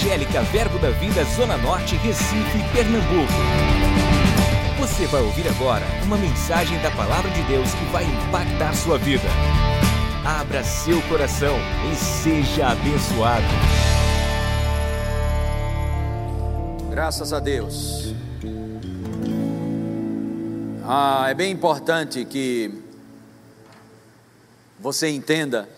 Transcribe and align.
Evangélica 0.00 0.40
Verbo 0.44 0.78
da 0.78 0.88
Vida 0.88 1.22
Zona 1.24 1.58
Norte, 1.58 1.94
Recife, 1.96 2.58
Pernambuco. 2.72 3.34
Você 4.78 5.06
vai 5.06 5.20
ouvir 5.20 5.46
agora 5.46 5.84
uma 6.04 6.16
mensagem 6.16 6.80
da 6.80 6.90
Palavra 6.90 7.30
de 7.30 7.42
Deus 7.42 7.68
que 7.74 7.84
vai 7.92 8.04
impactar 8.04 8.74
sua 8.74 8.96
vida. 8.96 9.28
Abra 10.24 10.64
seu 10.64 11.02
coração 11.02 11.54
e 11.92 11.94
seja 11.96 12.68
abençoado. 12.68 13.44
Graças 16.90 17.34
a 17.34 17.38
Deus. 17.38 18.14
Ah, 20.82 21.26
é 21.28 21.34
bem 21.34 21.52
importante 21.52 22.24
que 22.24 22.72
você 24.78 25.10
entenda 25.10 25.68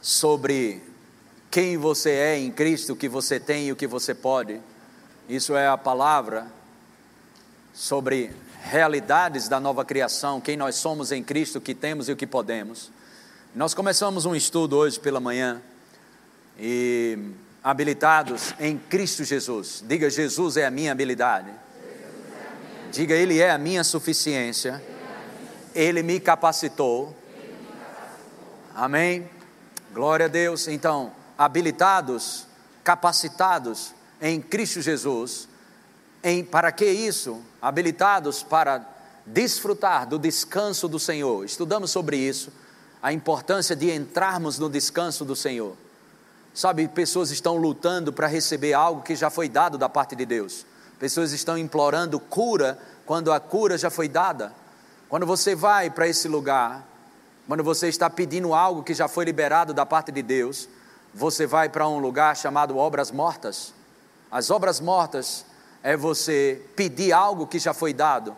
sobre 0.00 0.91
quem 1.52 1.76
você 1.76 2.08
é 2.08 2.38
em 2.38 2.50
Cristo, 2.50 2.94
o 2.94 2.96
que 2.96 3.10
você 3.10 3.38
tem 3.38 3.66
e 3.66 3.72
o 3.72 3.76
que 3.76 3.86
você 3.86 4.14
pode. 4.14 4.58
Isso 5.28 5.54
é 5.54 5.68
a 5.68 5.76
palavra 5.76 6.46
sobre 7.74 8.30
realidades 8.62 9.48
da 9.48 9.60
nova 9.60 9.84
criação, 9.84 10.40
quem 10.40 10.56
nós 10.56 10.76
somos 10.76 11.12
em 11.12 11.22
Cristo, 11.22 11.58
o 11.58 11.60
que 11.60 11.74
temos 11.74 12.08
e 12.08 12.12
o 12.12 12.16
que 12.16 12.26
podemos. 12.26 12.90
Nós 13.54 13.74
começamos 13.74 14.24
um 14.24 14.34
estudo 14.34 14.78
hoje 14.78 14.98
pela 14.98 15.20
manhã 15.20 15.60
e 16.58 17.18
habilitados 17.62 18.54
em 18.58 18.78
Cristo 18.78 19.22
Jesus. 19.22 19.84
Diga, 19.86 20.08
Jesus 20.08 20.56
é 20.56 20.64
a 20.64 20.70
minha 20.70 20.90
habilidade. 20.90 21.50
Diga, 22.90 23.14
Ele 23.14 23.38
é 23.38 23.50
a 23.50 23.58
minha 23.58 23.84
suficiência. 23.84 24.82
Ele 25.74 26.02
me 26.02 26.18
capacitou. 26.18 27.14
Amém. 28.74 29.28
Glória 29.92 30.24
a 30.24 30.28
Deus. 30.30 30.66
Então, 30.66 31.12
habilitados, 31.42 32.46
capacitados 32.84 33.92
em 34.20 34.40
Cristo 34.40 34.80
Jesus, 34.80 35.48
em, 36.22 36.44
para 36.44 36.70
que 36.70 36.84
isso? 36.84 37.42
Habilitados 37.60 38.44
para 38.44 38.88
desfrutar 39.26 40.06
do 40.06 40.20
descanso 40.20 40.86
do 40.86 41.00
Senhor. 41.00 41.44
Estudamos 41.44 41.90
sobre 41.90 42.16
isso, 42.16 42.52
a 43.02 43.12
importância 43.12 43.74
de 43.74 43.90
entrarmos 43.90 44.56
no 44.60 44.70
descanso 44.70 45.24
do 45.24 45.34
Senhor. 45.34 45.76
Sabe, 46.54 46.86
pessoas 46.86 47.32
estão 47.32 47.56
lutando 47.56 48.12
para 48.12 48.28
receber 48.28 48.72
algo 48.72 49.02
que 49.02 49.16
já 49.16 49.28
foi 49.28 49.48
dado 49.48 49.76
da 49.76 49.88
parte 49.88 50.14
de 50.14 50.24
Deus. 50.24 50.64
Pessoas 51.00 51.32
estão 51.32 51.58
implorando 51.58 52.20
cura 52.20 52.78
quando 53.04 53.32
a 53.32 53.40
cura 53.40 53.76
já 53.76 53.90
foi 53.90 54.08
dada. 54.08 54.52
Quando 55.08 55.26
você 55.26 55.56
vai 55.56 55.90
para 55.90 56.06
esse 56.06 56.28
lugar, 56.28 56.86
quando 57.48 57.64
você 57.64 57.88
está 57.88 58.08
pedindo 58.08 58.54
algo 58.54 58.84
que 58.84 58.94
já 58.94 59.08
foi 59.08 59.24
liberado 59.24 59.74
da 59.74 59.84
parte 59.84 60.12
de 60.12 60.22
Deus, 60.22 60.68
você 61.14 61.46
vai 61.46 61.68
para 61.68 61.86
um 61.88 61.98
lugar 61.98 62.36
chamado 62.36 62.76
obras 62.76 63.10
mortas. 63.10 63.74
As 64.30 64.50
obras 64.50 64.80
mortas 64.80 65.44
é 65.82 65.96
você 65.96 66.62
pedir 66.74 67.12
algo 67.12 67.46
que 67.46 67.58
já 67.58 67.74
foi 67.74 67.92
dado. 67.92 68.36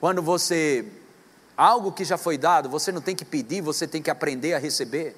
Quando 0.00 0.20
você 0.20 0.86
algo 1.56 1.92
que 1.92 2.04
já 2.04 2.18
foi 2.18 2.36
dado, 2.36 2.68
você 2.68 2.90
não 2.90 3.00
tem 3.00 3.14
que 3.14 3.24
pedir, 3.24 3.60
você 3.60 3.86
tem 3.86 4.02
que 4.02 4.10
aprender 4.10 4.54
a 4.54 4.58
receber. 4.58 5.16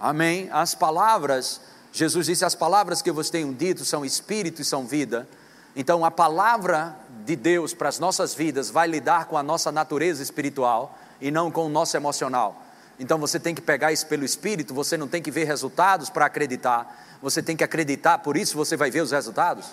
Amém. 0.00 0.44
Amém. 0.44 0.50
As 0.50 0.74
palavras, 0.74 1.60
Jesus 1.92 2.26
disse: 2.26 2.44
as 2.44 2.54
palavras 2.54 3.02
que 3.02 3.10
eu 3.10 3.14
vos 3.14 3.28
tenho 3.28 3.52
dito 3.52 3.84
são 3.84 4.04
espírito 4.04 4.62
e 4.62 4.64
são 4.64 4.86
vida. 4.86 5.28
Então, 5.76 6.04
a 6.04 6.10
palavra 6.10 6.96
de 7.24 7.36
Deus 7.36 7.74
para 7.74 7.88
as 7.88 7.98
nossas 7.98 8.34
vidas 8.34 8.70
vai 8.70 8.88
lidar 8.88 9.26
com 9.26 9.36
a 9.36 9.42
nossa 9.42 9.70
natureza 9.70 10.22
espiritual 10.22 10.98
e 11.20 11.30
não 11.30 11.50
com 11.50 11.66
o 11.66 11.68
nosso 11.68 11.96
emocional. 11.96 12.67
Então 12.98 13.18
você 13.18 13.38
tem 13.38 13.54
que 13.54 13.60
pegar 13.60 13.92
isso 13.92 14.06
pelo 14.06 14.24
espírito, 14.24 14.74
você 14.74 14.96
não 14.96 15.06
tem 15.06 15.22
que 15.22 15.30
ver 15.30 15.44
resultados 15.44 16.10
para 16.10 16.26
acreditar, 16.26 17.18
você 17.22 17.42
tem 17.42 17.56
que 17.56 17.62
acreditar, 17.62 18.18
por 18.18 18.36
isso 18.36 18.56
você 18.56 18.76
vai 18.76 18.90
ver 18.90 19.02
os 19.02 19.12
resultados. 19.12 19.66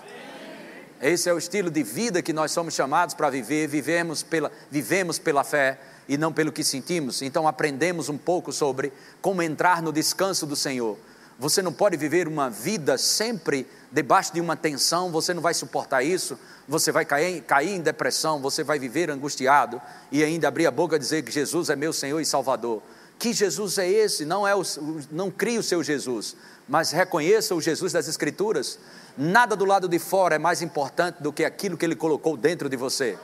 Esse 1.02 1.30
é 1.30 1.34
o 1.34 1.38
estilo 1.38 1.70
de 1.70 1.84
vida 1.84 2.22
que 2.22 2.32
nós 2.32 2.52
somos 2.52 2.74
chamados 2.74 3.14
para 3.14 3.30
viver, 3.30 3.68
vivemos 3.68 4.24
pela, 4.24 4.52
vivemos 4.72 5.20
pela 5.20 5.44
fé 5.44 5.78
e 6.08 6.18
não 6.18 6.32
pelo 6.32 6.52
que 6.52 6.64
sentimos. 6.64 7.22
Então 7.22 7.48
aprendemos 7.48 8.10
um 8.10 8.18
pouco 8.18 8.54
sobre 8.54 8.94
como 9.22 9.42
entrar 9.42 9.82
no 9.82 9.92
descanso 9.92 10.46
do 10.46 10.56
Senhor. 10.56 10.98
Você 11.38 11.62
não 11.62 11.74
pode 11.74 11.98
viver 11.98 12.28
uma 12.28 12.50
vida 12.50 12.98
sempre 12.98 13.68
debaixo 13.92 14.34
de 14.34 14.40
uma 14.40 14.56
tensão, 14.56 15.12
você 15.12 15.34
não 15.34 15.42
vai 15.42 15.54
suportar 15.54 16.02
isso, 16.02 16.40
você 16.66 16.94
vai 16.94 17.04
cair, 17.04 17.42
cair 17.42 17.76
em 17.76 17.82
depressão, 17.82 18.42
você 18.42 18.64
vai 18.64 18.80
viver 18.80 19.12
angustiado 19.12 19.82
e 20.12 20.24
ainda 20.24 20.48
abrir 20.48 20.66
a 20.66 20.72
boca 20.72 20.96
e 20.96 21.00
dizer 21.00 21.24
que 21.24 21.32
Jesus 21.32 21.70
é 21.70 21.76
meu 21.76 21.92
Senhor 21.92 22.22
e 22.22 22.26
Salvador. 22.26 22.82
Que 23.18 23.34
Jesus 23.34 23.78
é 23.78 23.90
esse? 23.90 24.26
Não, 24.26 24.48
é 24.48 24.56
o, 24.56 24.64
não 25.12 25.32
crie 25.32 25.58
o 25.58 25.64
seu 25.64 25.84
Jesus, 25.84 26.36
mas 26.68 26.92
reconheça 26.92 27.56
o 27.56 27.62
Jesus 27.62 27.94
das 27.94 28.08
Escrituras. 28.08 28.80
Nada 29.18 29.56
do 29.56 29.66
lado 29.66 29.88
de 29.88 30.00
fora 30.00 30.36
é 30.36 30.40
mais 30.40 30.62
importante 30.62 31.22
do 31.22 31.32
que 31.32 31.46
aquilo 31.46 31.78
que 31.78 31.86
Ele 31.86 31.96
colocou 31.96 32.36
dentro 32.36 32.68
de 32.68 32.76
você. 32.76 33.18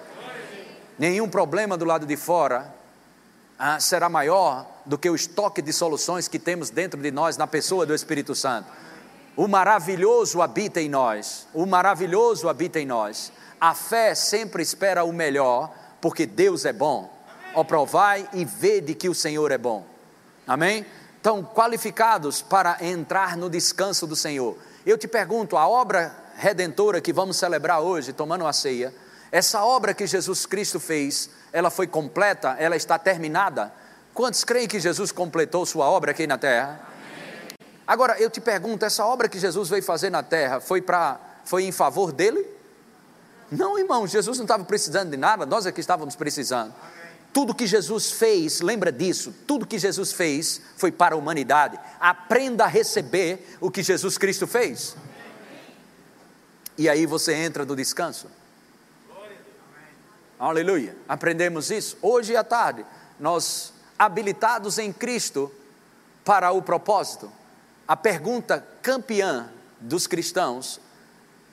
Nenhum 0.98 1.28
problema 1.28 1.78
do 1.78 1.86
lado 1.86 2.06
de 2.06 2.16
fora 2.16 2.74
ah, 3.58 3.80
será 3.80 4.10
maior 4.10 4.66
do 4.86 4.98
que 4.98 5.10
o 5.10 5.16
estoque 5.16 5.62
de 5.62 5.72
soluções 5.72 6.28
que 6.28 6.40
temos 6.40 6.70
dentro 6.70 7.00
de 7.00 7.12
nós 7.12 7.38
na 7.38 7.46
pessoa 7.46 7.86
do 7.86 7.94
Espírito 7.94 8.34
Santo. 8.34 8.68
O 9.36 9.48
maravilhoso 9.48 10.42
habita 10.42 10.82
em 10.82 10.90
nós, 10.90 11.48
o 11.54 11.66
maravilhoso 11.66 12.50
habita 12.50 12.80
em 12.80 12.86
nós. 12.86 13.32
A 13.60 13.74
fé 13.74 14.16
sempre 14.16 14.64
espera 14.64 15.04
o 15.04 15.14
melhor, 15.14 15.72
porque 16.02 16.26
Deus 16.26 16.66
é 16.66 16.74
bom. 16.74 17.12
Ó, 17.54 17.64
provai 17.64 18.28
e 18.34 18.46
vede 18.46 18.94
que 18.96 19.10
o 19.10 19.16
Senhor 19.16 19.52
é 19.52 19.58
bom. 19.58 19.86
Amém? 20.48 20.86
Então, 21.20 21.44
qualificados 21.44 22.42
para 22.42 22.78
entrar 22.82 23.38
no 23.38 23.50
descanso 23.50 24.08
do 24.08 24.16
Senhor. 24.16 24.58
Eu 24.86 24.98
te 24.98 25.08
pergunto, 25.08 25.58
a 25.58 25.68
obra 25.68 26.16
redentora 26.36 27.00
que 27.00 27.14
vamos 27.14 27.38
celebrar 27.38 27.82
hoje, 27.82 28.14
tomando 28.14 28.48
a 28.48 28.54
ceia, 28.54 28.94
essa 29.32 29.64
obra 29.64 29.94
que 29.94 30.08
Jesus 30.08 30.46
Cristo 30.46 30.80
fez, 30.80 31.30
ela 31.54 31.70
foi 31.70 31.88
completa, 31.88 32.56
ela 32.58 32.76
está 32.76 32.98
terminada. 32.98 33.72
Quantos 34.14 34.44
creem 34.44 34.68
que 34.68 34.80
Jesus 34.80 35.12
completou 35.12 35.66
sua 35.66 35.86
obra 35.86 36.12
aqui 36.12 36.26
na 36.26 36.38
terra? 36.38 36.82
Agora, 37.86 38.20
eu 38.20 38.30
te 38.30 38.42
pergunto, 38.42 38.84
essa 38.84 39.06
obra 39.06 39.30
que 39.30 39.38
Jesus 39.38 39.70
veio 39.70 39.84
fazer 39.84 40.10
na 40.10 40.24
terra 40.24 40.60
foi, 40.60 40.82
pra, 40.82 41.20
foi 41.46 41.64
em 41.64 41.72
favor 41.72 42.12
dele? 42.12 42.46
Não, 43.52 43.78
irmão, 43.78 44.08
Jesus 44.08 44.38
não 44.38 44.46
estava 44.46 44.64
precisando 44.64 45.12
de 45.12 45.18
nada, 45.18 45.46
nós 45.46 45.66
é 45.66 45.72
que 45.72 45.82
estávamos 45.82 46.16
precisando. 46.16 46.74
Tudo 47.34 47.56
que 47.56 47.66
Jesus 47.66 48.12
fez, 48.12 48.62
lembra 48.62 48.92
disso, 48.92 49.34
tudo 49.48 49.66
que 49.66 49.80
Jesus 49.80 50.12
fez 50.12 50.62
foi 50.76 50.92
para 50.92 51.16
a 51.16 51.18
humanidade. 51.18 51.80
Aprenda 52.00 52.66
a 52.66 52.68
receber 52.68 53.58
o 53.62 53.72
que 53.72 53.82
Jesus 53.82 54.18
Cristo 54.18 54.46
fez. 54.46 54.96
E 56.78 56.90
aí 56.90 57.06
você 57.06 57.34
entra 57.34 57.66
no 57.66 57.76
descanso. 57.76 58.28
Aleluia. 60.40 60.96
Aprendemos 61.08 61.70
isso. 61.70 61.98
Hoje 62.02 62.36
à 62.36 62.44
tarde, 62.44 62.86
nós 63.20 63.74
habilitados 63.98 64.80
em 64.80 64.92
Cristo 64.92 65.52
para 66.26 66.52
o 66.52 66.62
propósito 66.62 67.32
a 67.88 67.96
pergunta 67.96 68.66
campeã 68.82 69.52
dos 69.80 70.08
cristãos, 70.08 70.80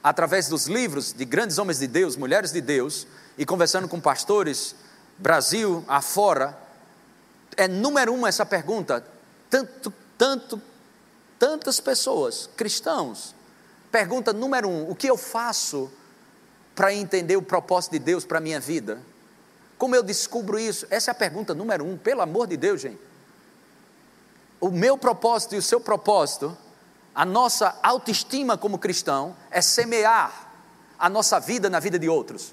através 0.02 0.48
dos 0.48 0.66
livros 0.66 1.12
de 1.12 1.24
grandes 1.24 1.58
homens 1.58 1.80
de 1.80 1.88
Deus, 1.88 2.16
mulheres 2.16 2.52
de 2.52 2.60
Deus, 2.60 3.08
e 3.36 3.44
conversando 3.44 3.88
com 3.88 4.00
pastores, 4.00 4.74
Brasil 5.18 5.84
afora, 5.88 6.56
é 7.56 7.66
número 7.66 8.12
um 8.12 8.26
essa 8.26 8.46
pergunta. 8.46 9.04
Tanto, 9.50 9.92
tanto, 10.16 10.62
tantas 11.38 11.80
pessoas, 11.80 12.48
cristãos, 12.56 13.34
pergunta 13.90 14.32
número 14.32 14.68
um: 14.68 14.90
o 14.90 14.94
que 14.94 15.08
eu 15.08 15.16
faço 15.16 15.90
para 16.74 16.94
entender 16.94 17.36
o 17.36 17.42
propósito 17.42 17.92
de 17.92 17.98
Deus 17.98 18.24
para 18.24 18.38
a 18.38 18.40
minha 18.40 18.60
vida? 18.60 19.00
Como 19.76 19.94
eu 19.94 20.02
descubro 20.02 20.58
isso? 20.58 20.86
Essa 20.90 21.10
é 21.10 21.12
a 21.12 21.14
pergunta 21.14 21.54
número 21.54 21.84
um, 21.84 21.96
pelo 21.96 22.22
amor 22.22 22.46
de 22.46 22.56
Deus, 22.56 22.80
gente 22.80 23.08
o 24.60 24.70
meu 24.70 24.98
propósito 24.98 25.54
e 25.54 25.58
o 25.58 25.62
seu 25.62 25.80
propósito, 25.80 26.56
a 27.14 27.24
nossa 27.24 27.76
autoestima 27.82 28.56
como 28.56 28.78
cristão 28.78 29.36
é 29.50 29.60
semear 29.60 30.50
a 30.98 31.08
nossa 31.08 31.38
vida 31.38 31.70
na 31.70 31.80
vida 31.80 31.98
de 31.98 32.08
outros. 32.08 32.52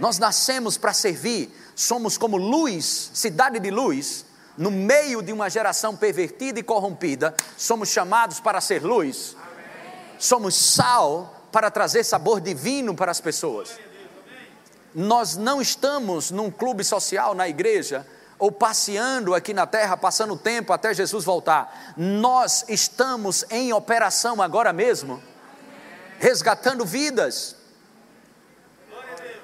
Nós 0.00 0.18
nascemos 0.18 0.76
para 0.76 0.92
servir, 0.92 1.54
somos 1.74 2.16
como 2.16 2.36
luz, 2.36 3.10
cidade 3.14 3.58
de 3.58 3.70
luz, 3.70 4.24
no 4.56 4.70
meio 4.70 5.20
de 5.22 5.32
uma 5.32 5.50
geração 5.50 5.96
pervertida 5.96 6.60
e 6.60 6.62
corrompida, 6.62 7.34
somos 7.56 7.88
chamados 7.88 8.40
para 8.40 8.60
ser 8.60 8.82
luz. 8.82 9.36
Somos 10.18 10.54
sal 10.54 11.48
para 11.50 11.70
trazer 11.70 12.04
sabor 12.04 12.40
divino 12.40 12.94
para 12.94 13.10
as 13.10 13.20
pessoas. 13.20 13.78
Nós 14.94 15.36
não 15.36 15.60
estamos 15.60 16.30
num 16.30 16.50
clube 16.50 16.84
social 16.84 17.34
na 17.34 17.48
igreja 17.48 18.06
ou 18.38 18.52
passeando 18.52 19.34
aqui 19.34 19.52
na 19.52 19.66
terra, 19.66 19.96
passando 19.96 20.36
tempo 20.36 20.72
até 20.72 20.94
Jesus 20.94 21.24
voltar. 21.24 21.94
Nós 21.96 22.64
estamos 22.68 23.44
em 23.50 23.72
operação 23.72 24.40
agora 24.40 24.72
mesmo, 24.72 25.20
resgatando 26.18 26.84
vidas. 26.84 27.56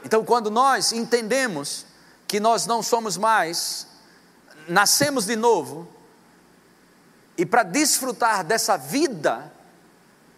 Então, 0.04 0.24
quando 0.24 0.50
nós 0.50 0.92
entendemos 0.92 1.84
que 2.30 2.38
nós 2.38 2.64
não 2.64 2.80
somos 2.80 3.16
mais, 3.16 3.88
nascemos 4.68 5.26
de 5.26 5.34
novo, 5.34 5.88
E 7.36 7.44
para 7.44 7.64
desfrutar 7.64 8.44
dessa 8.44 8.76
vida 8.76 9.50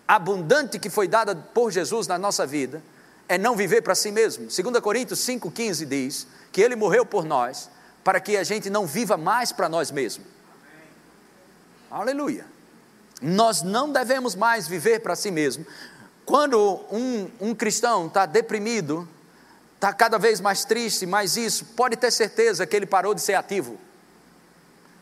abundante 0.08 0.78
que 0.78 0.88
foi 0.88 1.06
dada 1.08 1.34
por 1.34 1.70
Jesus 1.70 2.06
na 2.06 2.16
nossa 2.16 2.46
vida, 2.46 2.82
é 3.28 3.36
não 3.36 3.56
viver 3.56 3.82
para 3.82 3.94
si 3.94 4.10
mesmo. 4.10 4.46
2 4.46 4.80
Coríntios 4.80 5.18
5,15 5.18 5.84
diz 5.84 6.26
que 6.50 6.62
ele 6.62 6.76
morreu 6.76 7.04
por 7.04 7.24
nós, 7.24 7.68
para 8.02 8.20
que 8.20 8.36
a 8.38 8.44
gente 8.44 8.70
não 8.70 8.86
viva 8.86 9.18
mais 9.18 9.52
para 9.52 9.68
nós 9.68 9.90
mesmos. 9.90 10.26
Aleluia. 11.90 12.46
Nós 13.20 13.62
não 13.62 13.92
devemos 13.92 14.34
mais 14.34 14.66
viver 14.66 15.00
para 15.00 15.14
si 15.14 15.30
mesmo. 15.30 15.66
Quando 16.24 16.80
um, 16.90 17.30
um 17.40 17.54
cristão 17.54 18.06
está 18.06 18.24
deprimido, 18.24 19.06
está 19.82 19.92
cada 19.92 20.16
vez 20.16 20.40
mais 20.40 20.64
triste, 20.64 21.04
mais 21.06 21.36
isso, 21.36 21.64
pode 21.76 21.96
ter 21.96 22.12
certeza 22.12 22.64
que 22.64 22.76
ele 22.76 22.86
parou 22.86 23.12
de 23.14 23.20
ser 23.20 23.34
ativo. 23.34 23.76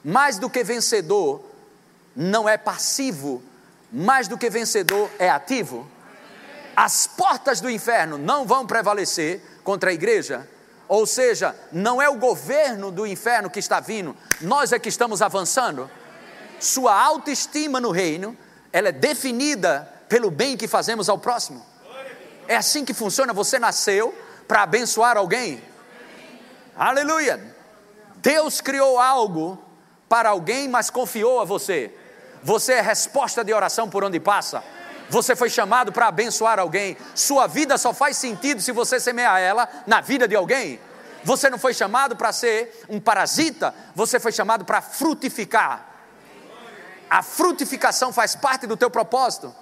Mais 0.03 0.39
do 0.39 0.49
que 0.49 0.65
vencedor, 0.65 1.45
não 2.17 2.49
é 2.49 2.57
passivo, 2.57 3.43
mais 3.93 4.27
do 4.27 4.39
que 4.39 4.49
vencedor 4.49 5.11
é 5.19 5.29
ativo. 5.29 5.87
As 6.75 7.07
portas 7.07 7.61
do 7.61 7.69
inferno 7.69 8.17
não 8.17 8.47
vão 8.47 8.67
prevalecer 8.67 9.43
contra 9.63 9.91
a 9.91 9.93
igreja, 9.93 10.49
ou 10.89 11.05
seja, 11.05 11.55
não 11.71 12.01
é 12.01 12.09
o 12.09 12.17
governo 12.17 12.91
do 12.91 13.07
inferno 13.07 13.51
que 13.51 13.59
está 13.59 13.81
vindo, 13.81 14.17
nós 14.41 14.73
é 14.73 14.79
que 14.79 14.89
estamos 14.89 15.21
avançando. 15.21 15.91
Sua 16.59 16.99
autoestima 16.99 17.81
no 17.81 17.91
reino, 17.91 18.35
ela 18.73 18.89
é 18.89 18.93
definida 18.93 19.87
pelo 20.09 20.31
bem 20.31 20.57
que 20.57 20.67
fazemos 20.67 21.11
ao 21.11 21.19
próximo. 21.19 21.67
É 22.49 22.57
assim 22.57 22.83
que 22.83 22.95
funciona. 22.95 23.35
Você 23.35 23.59
nasceu 23.59 24.15
para 24.51 24.65
abençoar 24.65 25.17
alguém. 25.17 25.63
Aleluia. 26.77 27.55
Deus 28.17 28.61
criou 28.61 28.99
algo 28.99 29.57
para 30.09 30.31
alguém, 30.31 30.67
mas 30.67 30.91
confiou 30.91 31.41
a 31.41 31.45
você. 31.45 31.95
Você 32.43 32.73
é 32.73 32.81
resposta 32.81 33.45
de 33.45 33.55
oração 33.55 33.89
por 33.89 34.03
onde 34.03 34.19
passa. 34.19 34.61
Você 35.09 35.37
foi 35.37 35.49
chamado 35.49 35.93
para 35.93 36.09
abençoar 36.09 36.59
alguém. 36.59 36.97
Sua 37.15 37.47
vida 37.47 37.79
só 37.79 37.95
faz 37.95 38.17
sentido 38.17 38.61
se 38.61 38.73
você 38.73 38.99
semear 38.99 39.39
ela 39.39 39.69
na 39.87 40.01
vida 40.01 40.27
de 40.27 40.35
alguém. 40.35 40.81
Você 41.23 41.49
não 41.49 41.59
foi 41.59 41.73
chamado 41.73 42.17
para 42.17 42.33
ser 42.33 42.85
um 42.89 42.99
parasita, 42.99 43.73
você 43.95 44.19
foi 44.19 44.33
chamado 44.33 44.65
para 44.65 44.83
frutificar. 44.83 45.87
A 47.09 47.23
frutificação 47.23 48.13
faz 48.13 48.35
parte 48.35 48.67
do 48.67 48.77
teu 48.77 48.91
propósito. 48.91 49.55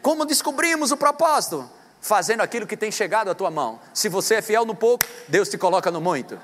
Como 0.00 0.24
descobrimos 0.24 0.92
o 0.92 0.96
propósito? 0.96 1.68
Fazendo 2.06 2.40
aquilo 2.40 2.68
que 2.68 2.76
tem 2.76 2.92
chegado 2.92 3.28
à 3.30 3.34
tua 3.34 3.50
mão. 3.50 3.80
Se 3.92 4.08
você 4.08 4.36
é 4.36 4.40
fiel 4.40 4.64
no 4.64 4.76
pouco, 4.76 5.04
Deus 5.26 5.48
te 5.48 5.58
coloca 5.58 5.90
no 5.90 6.00
muito. 6.00 6.38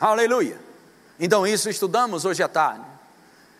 Aleluia. 0.00 0.58
Então, 1.20 1.46
isso 1.46 1.70
estudamos 1.70 2.24
hoje 2.24 2.42
à 2.42 2.48
tarde. 2.48 2.84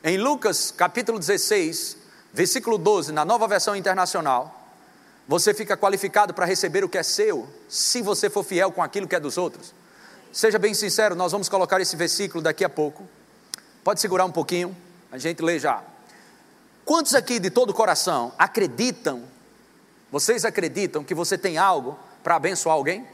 Em 0.03 0.19
Lucas 0.19 0.73
capítulo 0.73 1.21
16, 1.21 1.97
versículo 2.33 2.77
12, 2.77 3.13
na 3.13 3.25
nova 3.25 3.47
versão 3.47 3.77
internacional, 3.77 4.69
você 5.29 5.55
fica 5.55 5.77
qualificado 5.77 6.35
para 6.35 6.45
receber 6.45 6.83
o 6.83 6.89
que 6.89 6.99
é 6.99 7.05
seu, 7.05 7.49
se 7.69 8.03
você 8.03 8.29
for 8.29 8.43
fiel 8.43 8.73
com 8.73 8.83
aquilo 8.83 9.07
que 9.07 9.15
é 9.15 9.21
dos 9.21 9.39
outros. 9.39 9.73
Seja 10.33 10.59
bem 10.59 10.75
sincero, 10.75 11.15
nós 11.15 11.31
vamos 11.31 11.49
colocar 11.49 11.81
esse 11.81 11.95
versículo 11.95 12.43
daqui 12.43 12.65
a 12.65 12.69
pouco. 12.69 13.09
Pode 13.85 14.01
segurar 14.01 14.25
um 14.25 14.33
pouquinho, 14.33 14.77
a 15.13 15.17
gente 15.17 15.41
lê 15.43 15.61
já. 15.61 15.81
Quantos 16.87 17.17
aqui 17.17 17.41
de 17.41 17.51
todo 17.51 17.71
o 17.71 17.75
coração 17.75 18.33
acreditam, 18.39 19.25
vocês 20.09 20.45
acreditam 20.45 21.03
que 21.03 21.17
você 21.17 21.37
tem 21.37 21.59
algo 21.59 21.99
para 22.23 22.37
abençoar 22.37 22.77
alguém? 22.77 23.05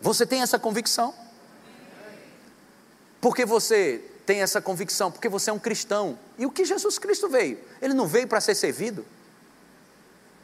Você 0.00 0.24
tem 0.24 0.40
essa 0.40 0.58
convicção? 0.58 1.14
Porque 3.20 3.44
você 3.44 4.02
tem 4.24 4.40
essa 4.40 4.58
convicção? 4.58 5.12
Porque 5.12 5.28
você 5.28 5.50
é 5.50 5.52
um 5.52 5.58
cristão. 5.58 6.18
E 6.38 6.46
o 6.46 6.50
que 6.50 6.64
Jesus 6.64 6.98
Cristo 6.98 7.28
veio? 7.28 7.58
Ele 7.82 7.92
não 7.92 8.06
veio 8.06 8.26
para 8.26 8.40
ser 8.40 8.54
servido, 8.54 9.04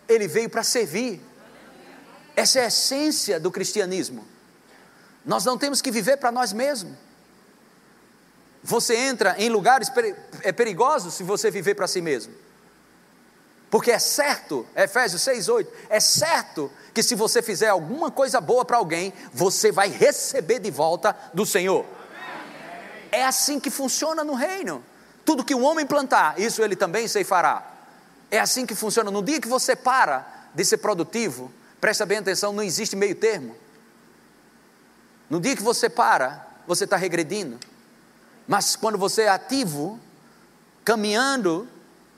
ele 0.06 0.28
veio 0.28 0.50
para 0.50 0.62
servir. 0.62 1.18
Essa 2.36 2.58
é 2.58 2.64
a 2.64 2.68
essência 2.68 3.40
do 3.40 3.50
cristianismo. 3.50 4.28
Nós 5.24 5.46
não 5.46 5.56
temos 5.56 5.80
que 5.80 5.90
viver 5.90 6.18
para 6.18 6.30
nós 6.30 6.52
mesmos. 6.52 7.09
Você 8.62 8.94
entra 8.94 9.34
em 9.38 9.48
lugares 9.48 9.90
é 10.42 10.52
perigosos 10.52 11.14
se 11.14 11.22
você 11.22 11.50
viver 11.50 11.74
para 11.74 11.86
si 11.86 12.00
mesmo. 12.00 12.34
Porque 13.70 13.92
é 13.92 13.98
certo, 13.98 14.66
Efésios 14.74 15.22
6, 15.22 15.48
8, 15.48 15.72
é 15.88 16.00
certo 16.00 16.70
que 16.92 17.02
se 17.02 17.14
você 17.14 17.40
fizer 17.40 17.68
alguma 17.68 18.10
coisa 18.10 18.40
boa 18.40 18.64
para 18.64 18.76
alguém, 18.76 19.12
você 19.32 19.70
vai 19.70 19.88
receber 19.88 20.58
de 20.58 20.70
volta 20.70 21.16
do 21.32 21.46
Senhor. 21.46 21.86
É 23.12 23.24
assim 23.24 23.60
que 23.60 23.70
funciona 23.70 24.24
no 24.24 24.34
reino. 24.34 24.84
Tudo 25.24 25.44
que 25.44 25.54
o 25.54 25.60
homem 25.60 25.86
plantar, 25.86 26.40
isso 26.40 26.62
ele 26.62 26.74
também 26.74 27.06
ceifará. 27.06 27.64
É 28.30 28.40
assim 28.40 28.66
que 28.66 28.74
funciona. 28.74 29.10
No 29.10 29.22
dia 29.22 29.40
que 29.40 29.48
você 29.48 29.76
para 29.76 30.26
de 30.52 30.64
ser 30.64 30.78
produtivo, 30.78 31.52
presta 31.80 32.04
bem 32.04 32.18
atenção, 32.18 32.52
não 32.52 32.62
existe 32.62 32.96
meio 32.96 33.14
termo. 33.14 33.56
No 35.28 35.40
dia 35.40 35.54
que 35.54 35.62
você 35.62 35.88
para, 35.88 36.44
você 36.66 36.84
está 36.84 36.96
regredindo. 36.96 37.58
Mas 38.50 38.74
quando 38.74 38.98
você 38.98 39.22
é 39.22 39.28
ativo, 39.28 39.96
caminhando 40.84 41.68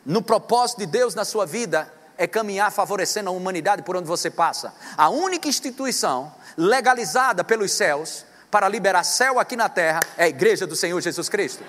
no 0.07 0.23
propósito 0.23 0.79
de 0.79 0.87
Deus 0.87 1.15
na 1.15 1.27
sua 1.27 1.45
vida, 1.45 1.93
é 2.17 2.27
caminhar 2.27 2.73
favorecendo 2.73 3.29
a 3.29 3.33
humanidade 3.35 3.83
por 3.83 3.97
onde 3.97 4.09
você 4.09 4.31
passa. 4.31 4.73
A 4.97 5.11
única 5.11 5.47
instituição 5.47 6.35
legalizada 6.57 7.45
pelos 7.45 7.73
céus 7.73 8.25
para 8.51 8.67
liberar 8.67 9.05
céu 9.05 9.39
aqui 9.39 9.57
na 9.57 9.69
terra 9.69 10.01
é 10.17 10.25
a 10.25 10.29
igreja 10.29 10.67
do 10.67 10.75
Senhor 10.75 10.99
Jesus 11.03 11.29
Cristo. 11.29 11.63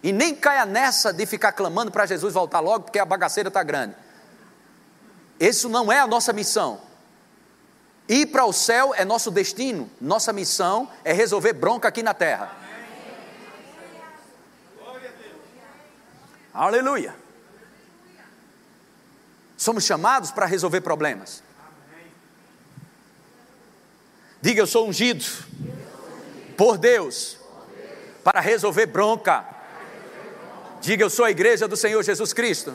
E 0.00 0.12
nem 0.12 0.32
caia 0.32 0.64
nessa 0.64 1.12
de 1.12 1.26
ficar 1.26 1.50
clamando 1.50 1.90
para 1.90 2.06
Jesus 2.06 2.34
voltar 2.34 2.60
logo, 2.60 2.84
porque 2.84 3.00
a 3.00 3.04
bagaceira 3.04 3.48
está 3.48 3.64
grande. 3.64 3.96
Isso 5.40 5.68
não 5.68 5.90
é 5.90 5.98
a 5.98 6.06
nossa 6.06 6.32
missão. 6.32 6.80
Ir 8.08 8.26
para 8.26 8.44
o 8.44 8.52
céu 8.52 8.94
é 8.94 9.04
nosso 9.04 9.32
destino. 9.32 9.90
Nossa 10.00 10.32
missão 10.32 10.88
é 11.02 11.12
resolver 11.12 11.52
bronca 11.52 11.88
aqui 11.88 12.00
na 12.00 12.14
terra. 12.14 12.64
Aleluia. 16.56 17.14
Somos 19.58 19.84
chamados 19.84 20.30
para 20.30 20.46
resolver 20.46 20.80
problemas. 20.80 21.42
Diga, 24.40 24.62
eu 24.62 24.66
sou 24.66 24.88
ungido 24.88 25.22
por 26.56 26.78
Deus 26.78 27.36
para 28.24 28.40
resolver 28.40 28.86
bronca. 28.86 29.44
Diga, 30.80 31.04
eu 31.04 31.10
sou 31.10 31.26
a 31.26 31.30
igreja 31.30 31.68
do 31.68 31.76
Senhor 31.76 32.02
Jesus 32.02 32.32
Cristo. 32.32 32.74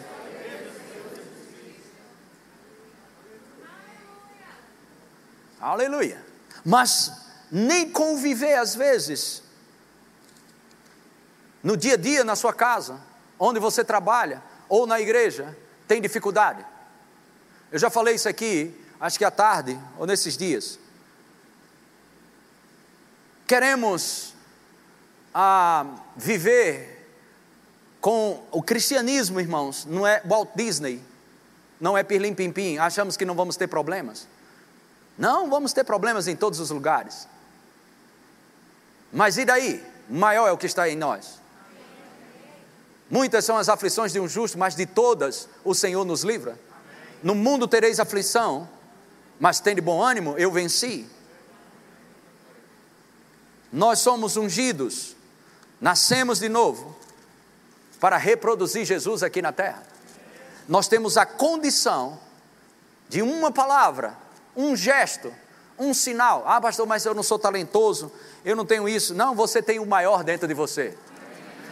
Aleluia. 5.60 6.24
Mas 6.64 7.12
nem 7.52 7.90
conviver 7.90 8.60
às 8.60 8.76
vezes, 8.76 9.42
no 11.64 11.76
dia 11.76 11.96
a 11.96 11.98
dia, 11.98 12.24
na 12.24 12.36
sua 12.36 12.54
casa, 12.54 13.10
onde 13.44 13.60
você 13.60 13.84
trabalha, 13.84 14.40
ou 14.70 14.86
na 14.86 15.02
igreja, 15.02 15.58
tem 15.88 16.00
dificuldade. 16.00 16.64
Eu 17.72 17.80
já 17.80 17.90
falei 17.90 18.14
isso 18.14 18.30
aqui, 18.30 18.80
acho 19.00 19.18
que 19.18 19.26
à 19.26 19.32
tarde, 19.32 19.80
ou 19.98 20.06
nesses 20.06 20.38
dias. 20.38 20.78
Queremos 23.48 24.36
ah, 25.34 25.88
viver 26.16 27.00
com 28.00 28.44
o 28.52 28.62
cristianismo, 28.62 29.40
irmãos, 29.40 29.86
não 29.86 30.06
é 30.06 30.22
Walt 30.24 30.50
Disney, 30.56 31.04
não 31.80 31.98
é 31.98 32.04
pirlim 32.04 32.36
pim 32.36 32.52
pim, 32.52 32.78
achamos 32.78 33.18
que 33.18 33.26
não 33.26 33.34
vamos 33.34 33.58
ter 33.58 33.68
problemas. 33.68 34.28
Não, 35.18 35.50
vamos 35.50 35.74
ter 35.74 35.84
problemas 35.84 36.28
em 36.28 36.36
todos 36.36 36.60
os 36.60 36.70
lugares. 36.70 37.28
Mas 39.12 39.38
e 39.38 39.46
daí? 39.46 39.84
Maior 40.08 40.48
é 40.48 40.52
o 40.52 40.58
que 40.58 40.68
está 40.68 40.88
em 40.88 40.96
nós. 40.96 41.41
Muitas 43.12 43.44
são 43.44 43.58
as 43.58 43.68
aflições 43.68 44.14
de 44.14 44.22
um 44.22 44.28
justo, 44.28 44.58
mas 44.58 44.74
de 44.74 44.86
todas 44.86 45.50
o 45.66 45.76
Senhor 45.76 46.06
nos 46.06 46.24
livra. 46.24 46.58
No 47.22 47.36
mundo 47.36 47.68
tereis 47.68 48.00
aflição, 48.00 48.70
mas 49.38 49.60
tem 49.60 49.76
de 49.76 49.82
bom 49.82 50.02
ânimo, 50.02 50.34
eu 50.38 50.50
venci. 50.50 51.06
Nós 53.70 54.00
somos 54.00 54.38
ungidos, 54.38 55.14
nascemos 55.80 56.40
de 56.40 56.48
novo 56.48 56.96
para 58.00 58.16
reproduzir 58.16 58.86
Jesus 58.86 59.24
aqui 59.24 59.42
na 59.42 59.52
terra. 59.52 59.84
Nós 60.66 60.88
temos 60.88 61.18
a 61.18 61.26
condição 61.26 62.18
de 63.10 63.22
uma 63.22 63.52
palavra, 63.52 64.18
um 64.56 64.74
gesto, 64.74 65.34
um 65.78 65.94
sinal. 65.94 66.46
Ah, 66.48 66.62
pastor, 66.62 66.88
mas 66.88 67.06
eu 67.06 67.14
não 67.14 67.24
sou 67.24 67.38
talentoso, 67.38 68.10
eu 68.46 68.56
não 68.56 68.66
tenho 68.66 68.88
isso. 68.88 69.14
Não, 69.14 69.36
você 69.36 69.62
tem 69.62 69.80
o 69.80 69.86
maior 69.86 70.24
dentro 70.24 70.48
de 70.48 70.54
você. 70.54 70.98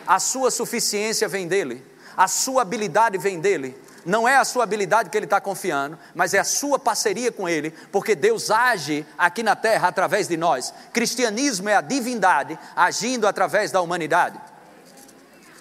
A 0.10 0.20
sua 0.20 0.50
suficiência 0.50 1.28
vem 1.28 1.48
dele, 1.48 1.86
a 2.18 2.28
sua 2.28 2.64
habilidade 2.64 3.16
vem 3.20 3.40
dele. 3.40 3.80
não 4.06 4.28
é 4.28 4.38
a 4.38 4.44
sua 4.44 4.64
habilidade 4.64 5.08
que 5.12 5.16
ele 5.16 5.28
está 5.28 5.40
confiando, 5.40 6.00
mas 6.16 6.34
é 6.34 6.40
a 6.40 6.44
sua 6.44 6.80
parceria 6.80 7.32
com 7.32 7.48
ele, 7.48 7.70
porque 7.92 8.16
Deus 8.16 8.50
age 8.50 9.06
aqui 9.16 9.44
na 9.44 9.56
terra 9.56 9.88
através 9.88 10.28
de 10.28 10.36
nós. 10.36 10.74
Cristianismo 10.92 11.70
é 11.70 11.76
a 11.76 11.82
divindade 11.82 12.58
agindo 12.76 13.28
através 13.28 13.70
da 13.72 13.82
humanidade. 13.82 14.42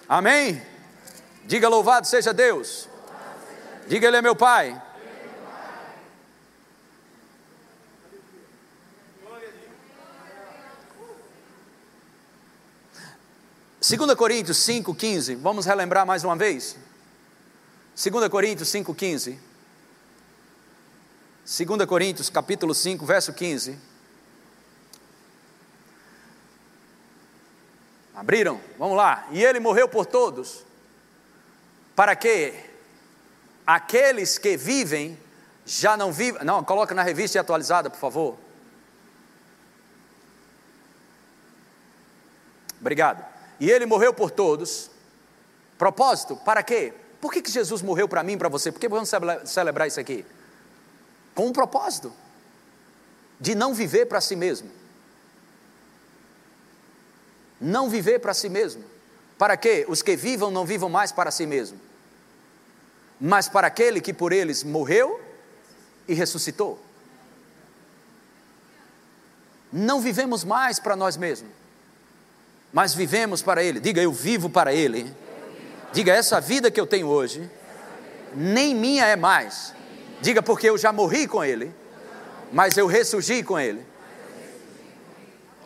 Amém? 0.08 0.62
Diga 1.44 1.68
louvado 1.68 2.06
seja 2.06 2.32
Deus. 2.32 2.88
Diga 3.86 4.06
Ele 4.06 4.16
é 4.16 4.22
meu 4.22 4.34
Pai. 4.34 4.80
2 13.88 14.14
Coríntios 14.16 14.58
5,15, 14.58 15.34
vamos 15.36 15.64
relembrar 15.64 16.04
mais 16.04 16.22
uma 16.22 16.36
vez? 16.36 16.76
2 17.96 18.28
Coríntios 18.28 18.68
5,15. 18.68 19.38
2 21.66 21.86
Coríntios 21.86 22.28
capítulo 22.28 22.74
5, 22.74 23.06
verso 23.06 23.32
15. 23.32 23.78
Abriram? 28.14 28.60
Vamos 28.78 28.94
lá. 28.94 29.26
E 29.30 29.42
ele 29.42 29.58
morreu 29.58 29.88
por 29.88 30.04
todos, 30.04 30.66
para 31.96 32.14
que 32.14 32.52
aqueles 33.66 34.36
que 34.36 34.54
vivem 34.54 35.18
já 35.64 35.96
não 35.96 36.12
vivem. 36.12 36.44
Não, 36.44 36.62
coloca 36.62 36.94
na 36.94 37.02
revista 37.02 37.40
atualizada, 37.40 37.88
por 37.88 37.98
favor. 37.98 38.38
Obrigado 42.78 43.37
e 43.60 43.70
ele 43.70 43.86
morreu 43.86 44.12
por 44.14 44.30
todos. 44.30 44.90
Propósito, 45.76 46.36
para 46.36 46.62
quê? 46.62 46.92
Por 47.20 47.32
que, 47.32 47.42
que 47.42 47.50
Jesus 47.50 47.82
morreu 47.82 48.08
para 48.08 48.22
mim 48.22 48.32
e 48.32 48.36
para 48.36 48.48
você? 48.48 48.70
Por 48.70 48.80
que 48.80 48.88
vamos 48.88 49.10
celebrar 49.44 49.88
isso 49.88 49.98
aqui? 49.98 50.24
Com 51.34 51.46
um 51.46 51.52
propósito 51.52 52.12
de 53.40 53.54
não 53.54 53.74
viver 53.74 54.06
para 54.06 54.20
si 54.20 54.36
mesmo. 54.36 54.70
Não 57.60 57.90
viver 57.90 58.20
para 58.20 58.34
si 58.34 58.48
mesmo. 58.48 58.84
Para 59.36 59.56
que 59.56 59.84
os 59.88 60.02
que 60.02 60.16
vivam 60.16 60.50
não 60.50 60.64
vivam 60.64 60.88
mais 60.88 61.12
para 61.12 61.30
si 61.30 61.46
mesmo, 61.46 61.78
mas 63.20 63.48
para 63.48 63.68
aquele 63.68 64.00
que 64.00 64.12
por 64.12 64.32
eles 64.32 64.64
morreu 64.64 65.20
e 66.08 66.14
ressuscitou. 66.14 66.80
Não 69.72 70.00
vivemos 70.00 70.42
mais 70.42 70.80
para 70.80 70.96
nós 70.96 71.16
mesmos 71.16 71.52
mas 72.72 72.94
vivemos 72.94 73.42
para 73.42 73.62
Ele. 73.62 73.80
Diga, 73.80 74.00
eu 74.00 74.12
vivo 74.12 74.50
para 74.50 74.72
Ele. 74.72 75.14
Diga, 75.92 76.12
essa 76.12 76.40
vida 76.40 76.70
que 76.70 76.80
eu 76.80 76.86
tenho 76.86 77.06
hoje, 77.06 77.50
nem 78.34 78.74
minha 78.74 79.06
é 79.06 79.16
mais. 79.16 79.74
Diga, 80.20 80.42
porque 80.42 80.68
eu 80.68 80.76
já 80.76 80.92
morri 80.92 81.26
com 81.26 81.42
Ele, 81.42 81.74
mas 82.52 82.76
eu 82.76 82.86
ressurgi 82.86 83.42
com 83.42 83.58
Ele. 83.58 83.84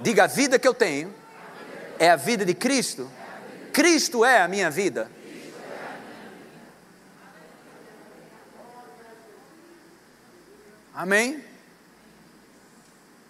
Diga, 0.01 0.25
a 0.25 0.27
vida 0.27 0.59
que 0.59 0.67
eu 0.67 0.75
tenho 0.75 1.13
é 1.99 2.11
a 2.11 2.17
vida 2.17 2.45
de 2.45 2.55
Cristo. 2.55 3.11
Cristo 3.73 4.25
é 4.25 4.41
a 4.41 4.49
minha 4.49 4.71
vida. 4.71 5.11
Amém? 10.95 11.43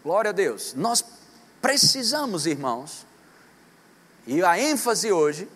Glória 0.02 0.30
a 0.30 0.32
Deus. 0.32 0.74
Nós 0.74 1.04
precisamos, 1.60 2.44
irmãos, 2.44 3.06
e 4.26 4.42
a 4.44 4.58
ênfase 4.58 5.10
hoje, 5.10 5.48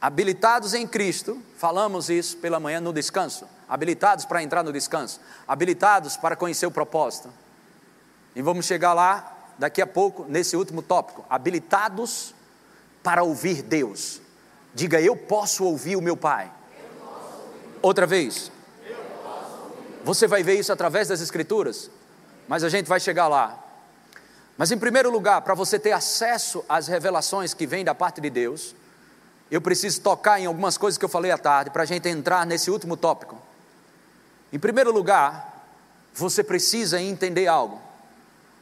habilitados 0.00 0.74
em 0.74 0.86
Cristo, 0.86 1.40
falamos 1.56 2.10
isso 2.10 2.36
pela 2.36 2.60
manhã 2.60 2.80
no 2.80 2.92
descanso, 2.92 3.46
habilitados 3.68 4.24
para 4.24 4.42
entrar 4.42 4.62
no 4.62 4.72
descanso, 4.72 5.20
habilitados 5.46 6.16
para 6.16 6.36
conhecer 6.36 6.66
o 6.66 6.70
propósito. 6.70 7.30
E 8.34 8.42
vamos 8.42 8.66
chegar 8.66 8.92
lá 8.92 9.36
daqui 9.58 9.82
a 9.82 9.86
pouco 9.86 10.24
nesse 10.28 10.56
último 10.56 10.82
tópico, 10.82 11.24
habilitados 11.28 12.34
para 13.02 13.22
ouvir 13.22 13.62
Deus. 13.62 14.20
Diga, 14.74 15.00
eu 15.00 15.16
posso 15.16 15.64
ouvir 15.64 15.96
o 15.96 16.02
meu 16.02 16.16
Pai. 16.16 16.50
Outra 17.82 18.06
vez. 18.06 18.52
Você 20.04 20.26
vai 20.26 20.42
ver 20.42 20.58
isso 20.58 20.72
através 20.72 21.08
das 21.08 21.20
Escrituras, 21.20 21.90
mas 22.48 22.64
a 22.64 22.68
gente 22.68 22.86
vai 22.86 23.00
chegar 23.00 23.28
lá. 23.28 23.58
Mas, 24.60 24.70
em 24.70 24.76
primeiro 24.76 25.10
lugar, 25.10 25.40
para 25.40 25.54
você 25.54 25.78
ter 25.78 25.92
acesso 25.92 26.62
às 26.68 26.86
revelações 26.86 27.54
que 27.54 27.66
vêm 27.66 27.82
da 27.82 27.94
parte 27.94 28.20
de 28.20 28.28
Deus, 28.28 28.76
eu 29.50 29.58
preciso 29.58 30.02
tocar 30.02 30.38
em 30.38 30.44
algumas 30.44 30.76
coisas 30.76 30.98
que 30.98 31.04
eu 31.06 31.08
falei 31.08 31.30
à 31.30 31.38
tarde, 31.38 31.70
para 31.70 31.84
a 31.84 31.86
gente 31.86 32.06
entrar 32.10 32.44
nesse 32.44 32.70
último 32.70 32.94
tópico. 32.94 33.40
Em 34.52 34.58
primeiro 34.58 34.92
lugar, 34.92 35.64
você 36.12 36.44
precisa 36.44 37.00
entender 37.00 37.46
algo. 37.46 37.80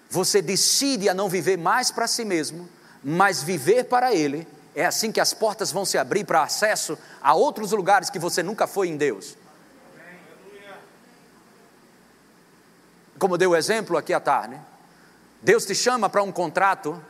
Você 0.09 0.41
decide 0.41 1.09
a 1.09 1.15
não 1.15 1.29
viver 1.29 1.59
mais 1.59 1.91
para 1.91 2.07
si 2.07 2.25
mesmo, 2.25 2.69
mas 3.03 3.43
viver 3.43 3.87
para 3.87 4.15
Ele. 4.15 4.47
É 4.77 4.87
assim 4.87 5.11
que 5.11 5.21
as 5.21 5.35
portas 5.35 5.73
vão 5.73 5.85
se 5.85 5.99
abrir 5.99 6.23
para 6.23 6.45
acesso 6.45 6.97
a 7.21 7.35
outros 7.35 7.73
lugares 7.73 8.09
que 8.09 8.21
você 8.21 8.41
nunca 8.41 8.69
foi 8.69 8.87
em 8.87 8.97
Deus. 8.97 9.37
Como 13.19 13.37
deu 13.37 13.51
o 13.51 13.57
exemplo 13.57 13.97
aqui 13.97 14.15
à 14.15 14.21
tarde. 14.21 14.57
Deus 15.43 15.65
te 15.65 15.75
chama 15.75 16.09
para 16.09 16.23
um 16.23 16.33
contrato 16.33 17.03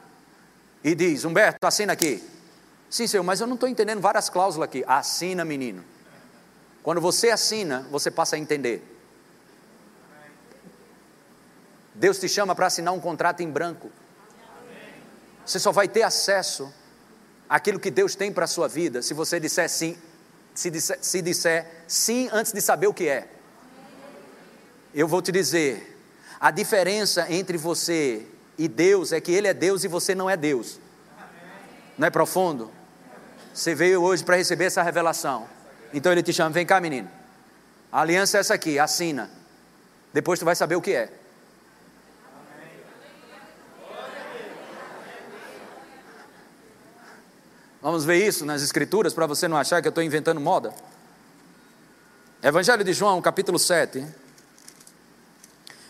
e 0.85 0.95
diz: 0.95 1.25
Humberto, 1.25 1.67
assina 1.67 1.93
aqui. 1.93 2.23
Sim, 2.91 3.07
senhor, 3.07 3.23
mas 3.23 3.41
eu 3.41 3.47
não 3.47 3.55
estou 3.55 3.69
entendendo 3.69 4.01
várias 4.01 4.29
cláusulas 4.29 4.69
aqui. 4.69 4.85
Assina, 4.87 5.45
menino. 5.45 5.85
Quando 6.83 7.01
você 7.01 7.31
assina, 7.31 7.87
você 7.91 8.11
passa 8.11 8.37
a 8.37 8.39
entender. 8.39 8.83
Deus 11.95 12.19
te 12.19 12.29
chama 12.29 12.55
para 12.55 12.67
assinar 12.67 12.95
um 12.95 13.01
contrato 13.01 13.43
em 13.43 13.51
branco. 13.51 13.91
Você 15.45 15.59
só 15.59 15.73
vai 15.73 15.89
ter 15.89 16.03
acesso 16.03 16.73
àquilo 17.49 17.81
que 17.81 17.91
Deus 17.91 18.15
tem 18.15 18.33
para 18.33 18.45
a 18.45 18.49
sua 18.49 18.69
vida 18.69 19.03
se 19.03 19.15
você 19.15 19.41
disser 19.41 19.69
sim, 19.69 19.99
se 20.55 20.71
disser, 20.71 20.99
se 21.01 21.23
disser 21.23 21.85
sim 21.89 22.29
antes 22.33 22.53
de 22.53 22.61
saber 22.61 22.87
o 22.87 22.95
que 22.95 23.09
é. 23.09 23.29
Eu 24.95 25.09
vou 25.09 25.21
te 25.21 25.33
dizer, 25.33 25.98
a 26.41 26.51
diferença 26.51 27.27
entre 27.33 27.59
você 27.59 28.25
e 28.57 28.69
Deus 28.69 29.13
é 29.13 29.21
que 29.21 29.33
Ele 29.33 29.49
é 29.49 29.55
Deus 29.55 29.83
e 29.83 29.89
você 29.89 30.15
não 30.15 30.31
é 30.31 30.37
Deus. 30.37 30.79
Não 31.97 32.07
é 32.07 32.11
profundo? 32.11 32.71
Você 33.53 33.75
veio 33.75 34.01
hoje 34.03 34.23
para 34.23 34.37
receber 34.37 34.67
essa 34.67 34.83
revelação. 34.83 35.49
Então 35.93 36.13
Ele 36.13 36.23
te 36.23 36.33
chama, 36.33 36.51
vem 36.51 36.65
cá 36.65 36.81
menino. 36.81 37.11
A 37.91 38.03
aliança 38.03 38.37
é 38.37 38.41
essa 38.41 38.55
aqui, 38.55 38.79
assina. 38.79 39.29
Depois 40.13 40.39
tu 40.39 40.45
vai 40.45 40.55
saber 40.55 40.77
o 40.77 40.81
que 40.81 40.93
é. 40.93 41.13
Vamos 47.83 48.05
ver 48.05 48.25
isso 48.25 48.45
nas 48.45 48.63
Escrituras 48.63 49.13
para 49.13 49.27
você 49.27 49.49
não 49.49 49.57
achar 49.57 49.81
que 49.81 49.89
eu 49.89 49.91
estou 49.91 50.05
inventando 50.05 50.41
moda. 50.41 50.73
Evangelho 52.43 52.85
de 52.85 52.93
João, 52.93 53.21
capítulo 53.21 53.59
7 53.59 54.28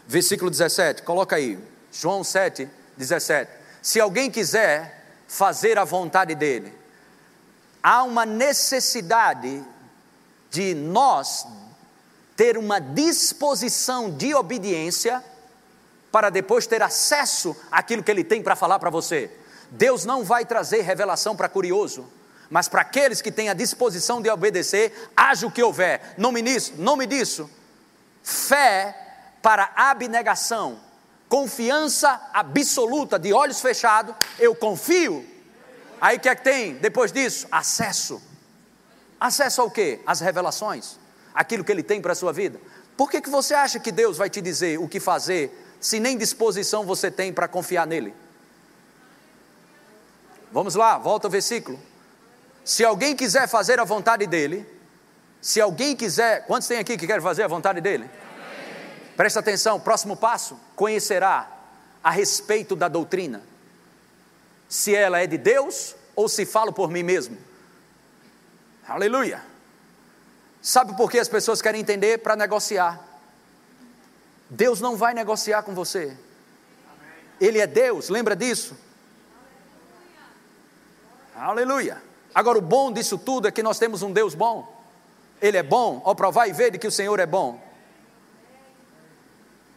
versículo 0.09 0.51
17, 0.51 1.03
coloca 1.03 1.37
aí, 1.37 1.59
João 1.93 2.25
7, 2.25 2.67
17. 2.97 3.51
Se 3.83 4.01
alguém 4.01 4.31
quiser 4.31 5.05
fazer 5.29 5.79
a 5.79 5.85
vontade 5.85 6.35
dele, 6.35 6.73
há 7.83 8.03
uma 8.03 8.25
necessidade 8.25 9.63
de 10.51 10.75
nós 10.75 11.47
ter 12.35 12.57
uma 12.57 12.81
disposição 12.81 14.11
de 14.11 14.35
obediência 14.35 15.23
para 16.11 16.31
depois 16.31 16.67
ter 16.67 16.83
acesso 16.83 17.55
àquilo 17.71 18.03
que 18.03 18.11
ele 18.11 18.25
tem 18.25 18.43
para 18.43 18.57
falar 18.57 18.79
para 18.79 18.89
você. 18.89 19.31
Deus 19.71 20.07
não 20.07 20.25
vai 20.25 20.47
trazer 20.47 20.81
revelação 20.81 21.37
para 21.37 21.51
curioso, 21.51 22.11
mas 22.49 22.67
para 22.67 22.81
aqueles 22.81 23.21
que 23.21 23.31
têm 23.31 23.51
a 23.51 23.55
disposição 23.55 24.23
de 24.23 24.31
obedecer, 24.31 25.11
haja 25.15 25.47
o 25.47 25.51
que 25.51 25.63
houver. 25.63 26.15
Nome, 26.17 26.41
nisso, 26.41 26.73
nome 26.79 27.07
disso, 27.07 27.51
fé 28.23 29.08
para 29.43 29.71
abnegação, 29.77 30.81
confiança 31.29 32.21
absoluta, 32.33 33.19
de 33.19 33.33
olhos 33.33 33.61
fechados, 33.61 34.15
eu 34.39 34.55
confio. 34.55 35.25
Aí 36.01 36.17
o 36.17 36.21
que 36.21 36.29
é 36.29 36.35
que 36.35 36.43
tem 36.43 36.75
depois 36.75 37.13
disso? 37.13 37.47
Acesso. 37.51 38.23
Acesso 39.21 39.61
ao 39.61 39.71
quê? 39.71 40.01
As 40.07 40.21
revelações, 40.21 40.97
aquilo 41.35 41.65
que 41.65 41.73
Ele 41.73 41.83
tem 41.83 42.01
para 42.01 42.13
a 42.13 42.17
sua 42.17 42.33
vida. 42.33 42.61
Por 42.97 43.11
que, 43.11 43.21
que 43.21 43.31
você 43.31 43.55
acha 43.55 43.79
que 43.79 43.93
Deus 43.93 44.17
vai 44.17 44.31
te 44.31 44.41
dizer 44.41 44.79
o 44.79 44.89
que 44.89 45.01
fazer, 45.01 45.77
se 45.81 46.01
nem 46.01 46.17
disposição 46.17 46.85
você 46.85 47.11
tem 47.11 47.33
para 47.33 47.49
confiar 47.49 47.87
nele? 47.87 48.15
Vamos 50.51 50.75
lá, 50.75 50.99
volta 50.99 51.27
ao 51.27 51.31
versículo. 51.31 51.79
Se 52.65 52.85
alguém 52.85 53.15
quiser 53.15 53.49
fazer 53.49 53.79
a 53.81 53.85
vontade 53.85 54.27
dele, 54.27 54.67
se 55.41 55.61
alguém 55.61 55.95
quiser, 55.95 56.47
quantos 56.47 56.67
tem 56.69 56.79
aqui 56.79 56.97
que 56.97 57.07
quer 57.07 57.23
fazer 57.23 57.43
a 57.43 57.49
vontade 57.49 57.81
dele? 57.81 58.09
Presta 59.19 59.41
atenção, 59.41 59.81
próximo 59.81 60.17
passo: 60.17 60.57
conhecerá 60.77 61.51
a 62.05 62.09
respeito 62.09 62.77
da 62.77 62.87
doutrina, 62.87 63.43
se 64.69 64.95
ela 64.95 65.19
é 65.19 65.27
de 65.27 65.37
Deus 65.37 65.97
ou 66.15 66.29
se 66.29 66.47
falo 66.47 66.73
por 66.73 66.89
mim 66.89 67.03
mesmo. 67.03 67.37
Aleluia. 68.87 69.45
Sabe 70.63 70.97
por 70.97 71.11
que 71.11 71.19
as 71.19 71.27
pessoas 71.27 71.61
querem 71.61 71.81
entender? 71.81 72.19
Para 72.19 72.37
negociar. 72.37 73.05
Deus 74.49 74.81
não 74.81 74.97
vai 74.97 75.15
negociar 75.15 75.65
com 75.65 75.75
você. 75.75 76.17
Ele 77.41 77.59
é 77.59 77.67
Deus, 77.67 78.09
lembra 78.09 78.37
disso? 78.37 78.77
Aleluia. 81.35 82.01
Agora, 82.33 82.59
o 82.59 82.63
bom 82.63 82.93
disso 82.93 83.19
tudo 83.19 83.49
é 83.49 83.51
que 83.51 83.65
nós 83.65 83.81
temos 83.81 84.01
um 84.01 84.13
Deus 84.13 84.37
bom. 84.37 84.81
Ele 85.43 85.57
é 85.57 85.63
bom, 85.63 86.03
ao 86.05 86.15
provar 86.15 86.47
e 86.47 86.53
ver 86.53 86.71
de 86.71 86.79
que 86.79 86.87
o 86.87 86.93
Senhor 86.93 87.19
é 87.19 87.27
bom. 87.27 87.68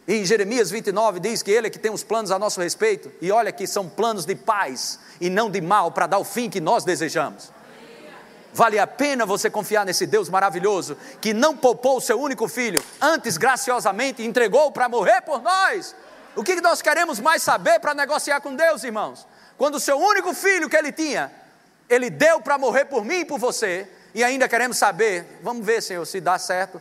Em 0.06 0.24
Jeremias 0.24 0.70
29 0.70 1.20
diz 1.20 1.42
que 1.42 1.50
Ele 1.50 1.68
é 1.68 1.70
que 1.70 1.78
tem 1.78 1.92
os 1.92 2.02
planos 2.02 2.30
a 2.30 2.38
nosso 2.38 2.60
respeito, 2.60 3.10
e 3.20 3.30
olha 3.30 3.52
que 3.52 3.66
são 3.66 3.88
planos 3.88 4.24
de 4.24 4.34
paz 4.34 4.98
e 5.20 5.30
não 5.30 5.50
de 5.50 5.60
mal, 5.60 5.92
para 5.92 6.06
dar 6.06 6.18
o 6.18 6.24
fim 6.24 6.50
que 6.50 6.60
nós 6.60 6.84
desejamos. 6.84 7.50
Vale 8.54 8.78
a 8.78 8.86
pena 8.86 9.24
você 9.24 9.48
confiar 9.48 9.86
nesse 9.86 10.04
Deus 10.04 10.28
maravilhoso 10.28 10.96
que 11.20 11.32
não 11.32 11.56
poupou 11.56 11.96
o 11.96 12.00
seu 12.00 12.20
único 12.20 12.48
filho, 12.48 12.82
antes 13.00 13.36
graciosamente 13.36 14.22
entregou 14.22 14.70
para 14.72 14.88
morrer 14.88 15.22
por 15.22 15.40
nós. 15.40 15.94
O 16.34 16.42
que 16.42 16.60
nós 16.60 16.82
queremos 16.82 17.20
mais 17.20 17.42
saber 17.42 17.78
para 17.78 17.94
negociar 17.94 18.40
com 18.40 18.54
Deus, 18.54 18.84
irmãos? 18.84 19.26
Quando 19.56 19.76
o 19.76 19.80
seu 19.80 19.98
único 19.98 20.34
filho 20.34 20.68
que 20.68 20.76
ele 20.76 20.92
tinha, 20.92 21.32
ele 21.88 22.10
deu 22.10 22.40
para 22.40 22.58
morrer 22.58 22.86
por 22.86 23.04
mim 23.04 23.20
e 23.20 23.24
por 23.24 23.38
você, 23.38 23.88
e 24.14 24.22
ainda 24.22 24.48
queremos 24.48 24.76
saber, 24.76 25.24
vamos 25.42 25.64
ver, 25.64 25.80
Senhor, 25.82 26.04
se 26.04 26.20
dá 26.20 26.38
certo, 26.38 26.80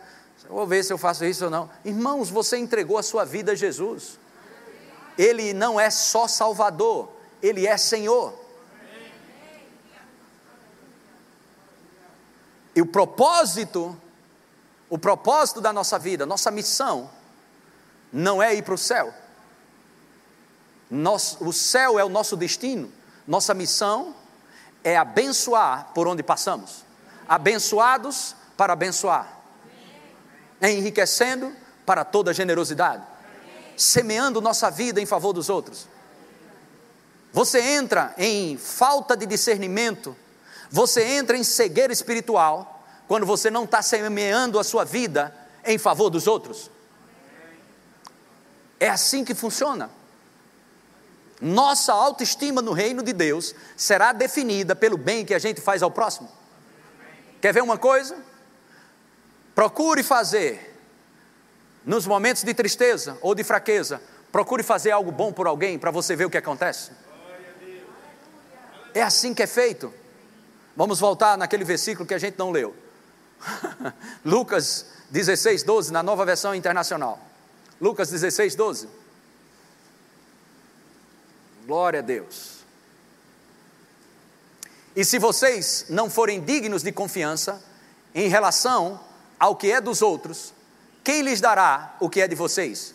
vou 0.52 0.68
ver 0.68 0.84
se 0.84 0.92
eu 0.92 0.98
faço 0.98 1.24
isso 1.26 1.46
ou 1.46 1.50
não. 1.50 1.70
Irmãos, 1.84 2.30
você 2.30 2.58
entregou 2.58 2.98
a 2.98 3.04
sua 3.04 3.24
vida 3.24 3.54
a 3.54 3.56
Jesus. 3.56 4.20
Ele 5.18 5.54
não 5.54 5.80
é 5.80 5.90
só 5.90 6.28
Salvador, 6.28 7.10
ele 7.42 7.66
é 7.66 7.78
Senhor. 7.78 8.34
E 12.76 12.82
o 12.82 12.86
propósito, 12.86 13.98
o 14.90 14.98
propósito 14.98 15.60
da 15.60 15.74
nossa 15.74 16.00
vida, 16.00 16.26
nossa 16.26 16.52
missão, 16.52 17.10
não 18.12 18.42
é 18.42 18.54
ir 18.54 18.64
para 18.64 18.74
o 18.74 18.78
céu. 18.78 19.14
Nosso, 20.90 21.44
o 21.44 21.54
céu 21.54 21.98
é 21.98 22.04
o 22.04 22.10
nosso 22.10 22.36
destino. 22.36 22.92
Nossa 23.28 23.54
missão 23.54 24.16
é 24.84 24.98
abençoar 24.98 25.92
por 25.94 26.08
onde 26.08 26.24
passamos. 26.24 26.84
Abençoados 27.28 28.36
para 28.58 28.74
abençoar. 28.74 29.41
Enriquecendo 30.62 31.54
para 31.86 32.04
toda 32.04 32.34
generosidade. 32.34 33.04
Semeando 33.76 34.42
nossa 34.42 34.70
vida 34.70 35.02
em 35.02 35.06
favor 35.06 35.34
dos 35.34 35.50
outros. 35.50 35.88
Você 37.34 37.60
entra 37.62 38.14
em 38.18 38.58
falta 38.58 39.16
de 39.16 39.26
discernimento 39.26 40.16
você 40.72 41.04
entra 41.04 41.38
em 41.38 41.44
cegueira 41.44 41.92
espiritual 41.92 42.82
quando 43.06 43.26
você 43.26 43.52
não 43.52 43.66
está 43.66 43.82
semeando 43.82 44.58
a 44.58 44.64
sua 44.64 44.86
vida 44.86 45.36
em 45.66 45.78
favor 45.78 46.10
dos 46.10 46.28
outros. 46.28 46.72
É 48.80 48.88
assim 48.88 49.26
que 49.26 49.36
funciona. 49.36 49.92
Nossa 51.42 51.92
autoestima 51.92 52.62
no 52.62 52.72
reino 52.72 53.04
de 53.04 53.12
Deus 53.12 53.54
será 53.76 54.14
definida 54.14 54.74
pelo 54.76 54.98
bem 54.98 55.26
que 55.26 55.34
a 55.34 55.40
gente 55.40 55.60
faz 55.60 55.84
ao 55.84 55.92
próximo. 55.92 56.32
Quer 57.42 57.54
ver 57.54 57.62
uma 57.62 57.78
coisa? 57.78 58.16
Procure 59.54 60.04
fazer, 60.04 60.78
nos 61.86 62.06
momentos 62.08 62.44
de 62.44 62.54
tristeza 62.54 63.18
ou 63.22 63.36
de 63.36 63.44
fraqueza, 63.44 64.02
procure 64.32 64.64
fazer 64.64 64.92
algo 64.92 65.12
bom 65.12 65.34
por 65.34 65.48
alguém 65.48 65.78
para 65.78 65.92
você 65.92 66.16
ver 66.16 66.26
o 66.26 66.30
que 66.30 66.38
acontece. 66.38 66.92
É 68.94 69.02
assim 69.02 69.34
que 69.34 69.44
é 69.44 69.48
feito. 69.48 69.94
Vamos 70.76 71.00
voltar 71.00 71.38
naquele 71.38 71.64
versículo 71.64 72.08
que 72.08 72.14
a 72.14 72.18
gente 72.18 72.38
não 72.38 72.52
leu. 72.52 72.76
Lucas 74.24 74.86
16, 75.10 75.64
12, 75.64 75.92
na 75.92 76.02
nova 76.02 76.26
versão 76.26 76.56
internacional. 76.56 77.20
Lucas 77.80 78.10
16, 78.10 78.56
12. 78.56 78.88
Glória 81.66 82.00
a 82.00 82.04
Deus. 82.04 82.62
E 84.96 85.06
se 85.06 85.18
vocês 85.20 85.86
não 85.90 86.10
forem 86.10 86.42
dignos 86.42 86.84
de 86.84 86.92
confiança 86.92 87.62
em 88.14 88.28
relação 88.28 89.00
ao 89.42 89.56
que 89.56 89.72
é 89.72 89.82
dos 89.82 90.02
outros, 90.02 90.54
quem 91.04 91.22
lhes 91.22 91.42
dará 91.42 91.96
o 92.00 92.10
que 92.10 92.22
é 92.22 92.28
de 92.28 92.36
vocês? 92.36 92.94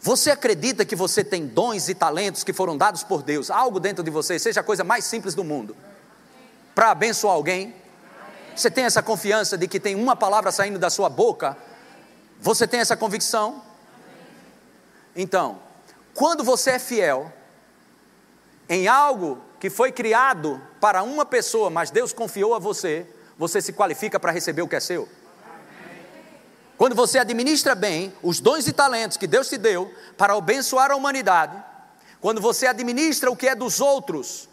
Você 0.00 0.30
acredita 0.30 0.84
que 0.84 0.96
você 0.96 1.22
tem 1.22 1.46
dons 1.46 1.88
e 1.88 1.94
talentos 1.94 2.42
que 2.42 2.52
foram 2.52 2.76
dados 2.76 3.02
por 3.02 3.22
Deus, 3.22 3.50
algo 3.50 3.78
dentro 3.78 4.02
de 4.02 4.10
você, 4.10 4.38
seja 4.38 4.60
a 4.60 4.64
coisa 4.64 4.82
mais 4.82 5.04
simples 5.04 5.34
do 5.34 5.44
mundo? 5.44 5.76
para 6.78 6.92
abençoar 6.92 7.34
alguém? 7.34 7.74
Você 8.54 8.70
tem 8.70 8.84
essa 8.84 9.02
confiança 9.02 9.58
de 9.58 9.66
que 9.66 9.80
tem 9.80 9.96
uma 9.96 10.14
palavra 10.14 10.52
saindo 10.52 10.78
da 10.78 10.88
sua 10.88 11.08
boca? 11.08 11.56
Você 12.38 12.68
tem 12.68 12.78
essa 12.78 12.96
convicção? 12.96 13.64
Então, 15.16 15.58
quando 16.14 16.44
você 16.44 16.70
é 16.70 16.78
fiel 16.78 17.32
em 18.68 18.86
algo 18.86 19.42
que 19.58 19.68
foi 19.68 19.90
criado 19.90 20.62
para 20.80 21.02
uma 21.02 21.26
pessoa, 21.26 21.68
mas 21.68 21.90
Deus 21.90 22.12
confiou 22.12 22.54
a 22.54 22.60
você, 22.60 23.04
você 23.36 23.60
se 23.60 23.72
qualifica 23.72 24.20
para 24.20 24.30
receber 24.30 24.62
o 24.62 24.68
que 24.68 24.76
é 24.76 24.80
seu. 24.80 25.08
Quando 26.78 26.94
você 26.94 27.18
administra 27.18 27.74
bem 27.74 28.14
os 28.22 28.38
dons 28.38 28.68
e 28.68 28.72
talentos 28.72 29.16
que 29.16 29.26
Deus 29.26 29.48
te 29.48 29.58
deu 29.58 29.92
para 30.16 30.34
abençoar 30.34 30.92
a 30.92 30.96
humanidade, 30.96 31.60
quando 32.20 32.40
você 32.40 32.68
administra 32.68 33.28
o 33.28 33.36
que 33.36 33.48
é 33.48 33.54
dos 33.56 33.80
outros, 33.80 34.48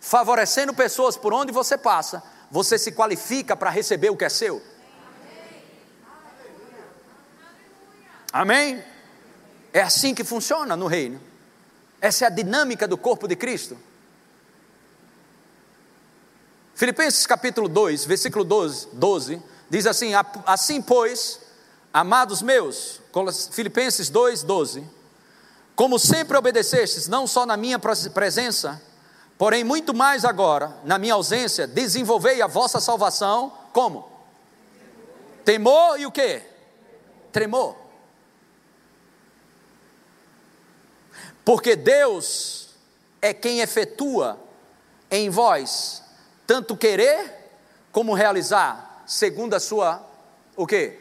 favorecendo 0.00 0.74
pessoas 0.74 1.16
por 1.16 1.32
onde 1.32 1.52
você 1.52 1.78
passa, 1.78 2.20
você 2.50 2.76
se 2.76 2.90
qualifica 2.90 3.54
para 3.56 3.70
receber 3.70 4.10
o 4.10 4.16
que 4.16 4.24
é 4.24 4.28
seu. 4.28 4.60
Amém? 8.32 8.82
É 9.72 9.80
assim 9.80 10.12
que 10.12 10.24
funciona 10.24 10.76
no 10.76 10.88
reino. 10.88 11.20
Essa 12.00 12.24
é 12.24 12.26
a 12.26 12.30
dinâmica 12.30 12.88
do 12.88 12.98
corpo 12.98 13.28
de 13.28 13.36
Cristo. 13.36 13.78
Filipenses 16.74 17.26
capítulo 17.26 17.68
2, 17.68 18.06
versículo 18.06 18.44
12, 18.44 18.88
12 18.92 19.42
diz 19.70 19.86
assim: 19.86 20.12
Assim, 20.44 20.82
pois, 20.82 21.39
amados 21.92 22.42
meus, 22.42 23.00
Filipenses 23.50 24.08
2, 24.08 24.42
12, 24.42 24.84
como 25.74 25.98
sempre 25.98 26.36
obedecestes, 26.36 27.08
não 27.08 27.26
só 27.26 27.46
na 27.46 27.56
minha 27.56 27.78
presença, 27.78 28.80
Porém, 29.40 29.64
muito 29.64 29.94
mais 29.94 30.22
agora, 30.22 30.76
na 30.84 30.98
minha 30.98 31.14
ausência, 31.14 31.66
desenvolvei 31.66 32.42
a 32.42 32.46
vossa 32.46 32.78
salvação 32.78 33.50
como? 33.72 34.06
Temor 35.46 35.98
e 35.98 36.04
o 36.04 36.12
que? 36.12 36.42
Tremor. 37.32 37.74
Porque 41.42 41.74
Deus 41.74 42.68
é 43.22 43.32
quem 43.32 43.60
efetua 43.60 44.38
em 45.10 45.30
vós 45.30 46.02
tanto 46.46 46.76
querer 46.76 47.50
como 47.90 48.12
realizar, 48.12 49.04
segundo 49.06 49.54
a 49.54 49.60
sua 49.60 50.06
o 50.54 50.66
que? 50.66 50.99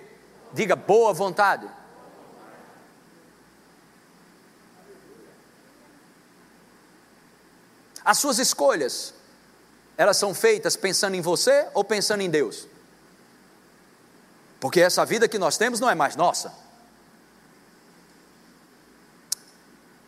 Diga 0.53 0.75
boa 0.75 1.13
vontade. 1.13 1.69
As 8.03 8.17
suas 8.17 8.39
escolhas, 8.39 9.13
elas 9.95 10.17
são 10.17 10.33
feitas 10.33 10.75
pensando 10.75 11.15
em 11.15 11.21
você 11.21 11.67
ou 11.73 11.83
pensando 11.83 12.21
em 12.21 12.29
Deus? 12.29 12.67
Porque 14.59 14.81
essa 14.81 15.05
vida 15.05 15.27
que 15.27 15.37
nós 15.37 15.57
temos 15.57 15.79
não 15.79 15.89
é 15.89 15.95
mais 15.95 16.15
nossa. 16.15 16.53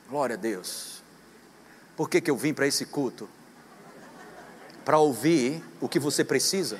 Glória 0.10 0.36
a 0.36 0.38
Deus. 0.38 1.02
Por 1.96 2.10
que, 2.10 2.20
que 2.20 2.32
eu 2.32 2.36
vim 2.36 2.54
para 2.54 2.68
esse 2.68 2.86
culto? 2.86 3.30
Para 4.84 4.98
ouvir 4.98 5.64
o 5.80 5.88
que 5.88 6.00
você 6.00 6.24
precisa. 6.24 6.80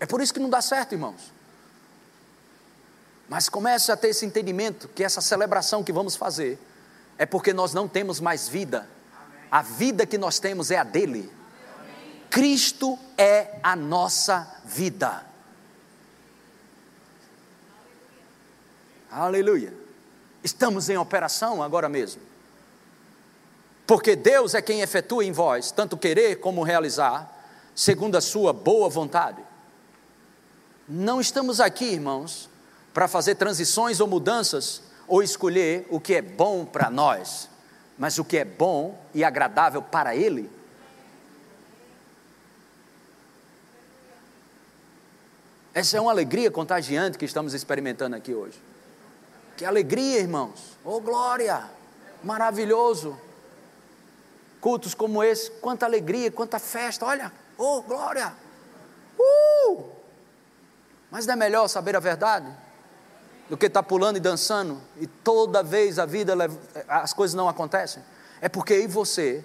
É 0.00 0.06
por 0.06 0.20
isso 0.20 0.32
que 0.32 0.40
não 0.40 0.50
dá 0.50 0.60
certo, 0.60 0.92
irmãos. 0.92 1.32
Mas 3.28 3.48
comece 3.48 3.92
a 3.92 3.96
ter 3.96 4.08
esse 4.08 4.24
entendimento 4.24 4.88
que 4.88 5.04
essa 5.04 5.20
celebração 5.20 5.84
que 5.84 5.92
vamos 5.92 6.16
fazer 6.16 6.58
é 7.18 7.26
porque 7.26 7.52
nós 7.52 7.74
não 7.74 7.86
temos 7.86 8.20
mais 8.20 8.48
vida. 8.48 8.88
A 9.50 9.60
vida 9.60 10.06
que 10.06 10.16
nós 10.16 10.38
temos 10.38 10.70
é 10.70 10.78
a 10.78 10.84
dele. 10.84 11.30
Cristo 12.30 12.98
é 13.16 13.58
a 13.62 13.74
nossa 13.74 14.60
vida. 14.64 15.26
Aleluia. 19.10 19.74
Estamos 20.44 20.88
em 20.88 20.96
operação 20.96 21.62
agora 21.62 21.88
mesmo. 21.88 22.22
Porque 23.86 24.14
Deus 24.14 24.54
é 24.54 24.60
quem 24.62 24.82
efetua 24.82 25.24
em 25.24 25.32
vós, 25.32 25.70
tanto 25.70 25.96
querer 25.96 26.36
como 26.36 26.62
realizar, 26.62 27.34
segundo 27.74 28.16
a 28.16 28.20
sua 28.20 28.52
boa 28.52 28.88
vontade. 28.88 29.42
Não 30.88 31.20
estamos 31.20 31.60
aqui, 31.60 31.84
irmãos, 31.84 32.48
para 32.94 33.06
fazer 33.06 33.34
transições 33.34 34.00
ou 34.00 34.06
mudanças 34.06 34.80
ou 35.06 35.22
escolher 35.22 35.86
o 35.90 36.00
que 36.00 36.14
é 36.14 36.22
bom 36.22 36.64
para 36.64 36.88
nós, 36.88 37.46
mas 37.98 38.18
o 38.18 38.24
que 38.24 38.38
é 38.38 38.44
bom 38.44 38.98
e 39.12 39.22
agradável 39.22 39.82
para 39.82 40.16
Ele. 40.16 40.50
Essa 45.74 45.98
é 45.98 46.00
uma 46.00 46.10
alegria 46.10 46.50
contagiante 46.50 47.18
que 47.18 47.24
estamos 47.26 47.52
experimentando 47.52 48.16
aqui 48.16 48.32
hoje. 48.32 48.58
Que 49.58 49.66
alegria, 49.66 50.20
irmãos. 50.20 50.78
Oh, 50.82 51.00
glória! 51.00 51.64
Maravilhoso. 52.24 53.18
Cultos 54.60 54.94
como 54.94 55.22
esse, 55.22 55.50
quanta 55.50 55.84
alegria, 55.84 56.30
quanta 56.30 56.58
festa. 56.58 57.04
Olha, 57.04 57.30
oh, 57.58 57.82
glória! 57.82 58.32
Uh! 59.18 59.97
Mas 61.10 61.26
não 61.26 61.34
é 61.34 61.36
melhor 61.36 61.68
saber 61.68 61.96
a 61.96 62.00
verdade 62.00 62.46
do 63.48 63.56
que 63.56 63.66
estar 63.66 63.82
tá 63.82 63.88
pulando 63.88 64.16
e 64.16 64.20
dançando 64.20 64.80
e 65.00 65.06
toda 65.06 65.62
vez 65.62 65.98
a 65.98 66.04
vida, 66.04 66.34
as 66.86 67.12
coisas 67.12 67.34
não 67.34 67.48
acontecem? 67.48 68.02
É 68.40 68.48
porque 68.48 68.74
eu 68.74 68.82
e 68.82 68.86
você, 68.86 69.44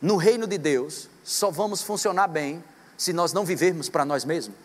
no 0.00 0.16
reino 0.16 0.46
de 0.46 0.58
Deus, 0.58 1.08
só 1.22 1.50
vamos 1.50 1.82
funcionar 1.82 2.26
bem 2.26 2.62
se 2.96 3.12
nós 3.12 3.32
não 3.32 3.44
vivermos 3.44 3.88
para 3.88 4.04
nós 4.04 4.24
mesmos. 4.24 4.56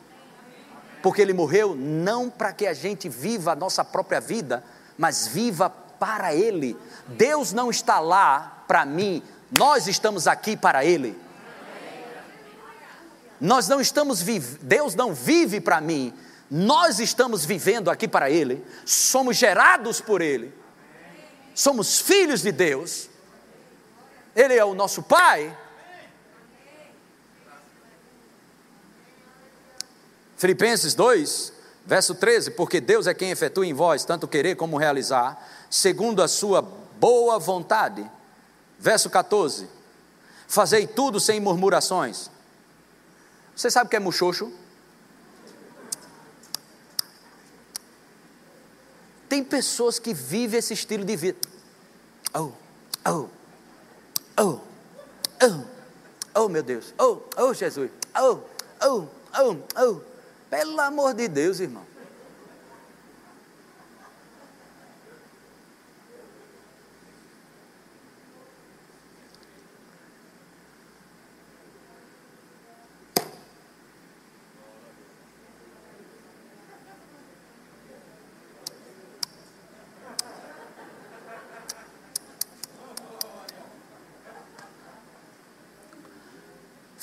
Porque 1.02 1.22
Ele 1.22 1.34
morreu 1.34 1.76
não 1.76 2.30
para 2.30 2.52
que 2.52 2.66
a 2.66 2.74
gente 2.74 3.08
viva 3.08 3.52
a 3.52 3.56
nossa 3.56 3.86
própria 3.86 4.20
vida, 4.20 4.64
mas 4.98 5.28
viva 5.28 5.70
para 5.70 6.34
Ele. 6.34 6.76
Deus 7.08 7.54
não 7.54 7.70
está 7.70 8.00
lá 8.00 8.64
para 8.68 8.86
mim, 8.86 9.22
nós 9.58 9.88
estamos 9.88 10.28
aqui 10.28 10.58
para 10.58 10.84
Ele. 10.84 11.25
Nós 13.46 13.68
não 13.68 13.80
estamos 13.80 14.24
Deus 14.62 14.96
não 14.96 15.14
vive 15.14 15.62
para 15.62 15.80
mim, 15.80 16.12
nós 16.50 17.00
estamos 17.00 17.46
vivendo 17.46 17.92
aqui 17.92 18.08
para 18.08 18.28
Ele, 18.28 18.66
somos 18.88 19.38
gerados 19.38 20.02
por 20.02 20.20
Ele, 20.20 20.52
somos 21.54 22.00
filhos 22.00 22.42
de 22.42 22.52
Deus, 22.52 23.08
Ele 24.36 24.56
é 24.56 24.66
o 24.66 24.74
nosso 24.74 25.04
Pai. 25.04 25.56
Filipenses 30.36 30.96
2, 30.96 31.54
verso 31.86 32.16
13: 32.16 32.50
Porque 32.52 32.82
Deus 32.82 33.06
é 33.06 33.14
quem 33.14 33.30
efetua 33.30 33.68
em 33.68 33.76
vós 33.76 34.04
tanto 34.04 34.28
querer 34.28 34.56
como 34.56 34.76
realizar, 34.76 35.48
segundo 35.70 36.24
a 36.24 36.28
sua 36.28 36.64
boa 36.64 37.38
vontade. 37.38 38.10
Verso 38.80 39.08
14: 39.08 39.70
Fazei 40.48 40.88
tudo 40.88 41.20
sem 41.20 41.40
murmurações. 41.40 42.34
Você 43.56 43.72
sabe 43.72 43.88
o 43.88 43.90
que 43.90 43.96
é 43.96 44.00
muxoxo? 44.00 44.52
Tem 49.30 49.44
pessoas 49.44 49.98
que 49.98 50.14
vivem 50.14 50.60
esse 50.60 50.74
estilo 50.74 51.04
de 51.04 51.16
vida. 51.16 51.40
Oh, 52.34 52.52
oh, 53.08 53.30
oh, 54.38 54.60
oh, 55.42 55.66
oh 56.36 56.50
meu 56.50 56.62
Deus, 56.62 56.94
oh, 57.00 57.22
oh 57.38 57.54
Jesus, 57.54 57.90
oh, 58.18 58.42
oh, 58.82 59.08
oh, 59.38 59.58
oh. 59.78 60.02
Pelo 60.50 60.80
amor 60.82 61.14
de 61.14 61.28
Deus, 61.28 61.60
irmão. 61.60 61.95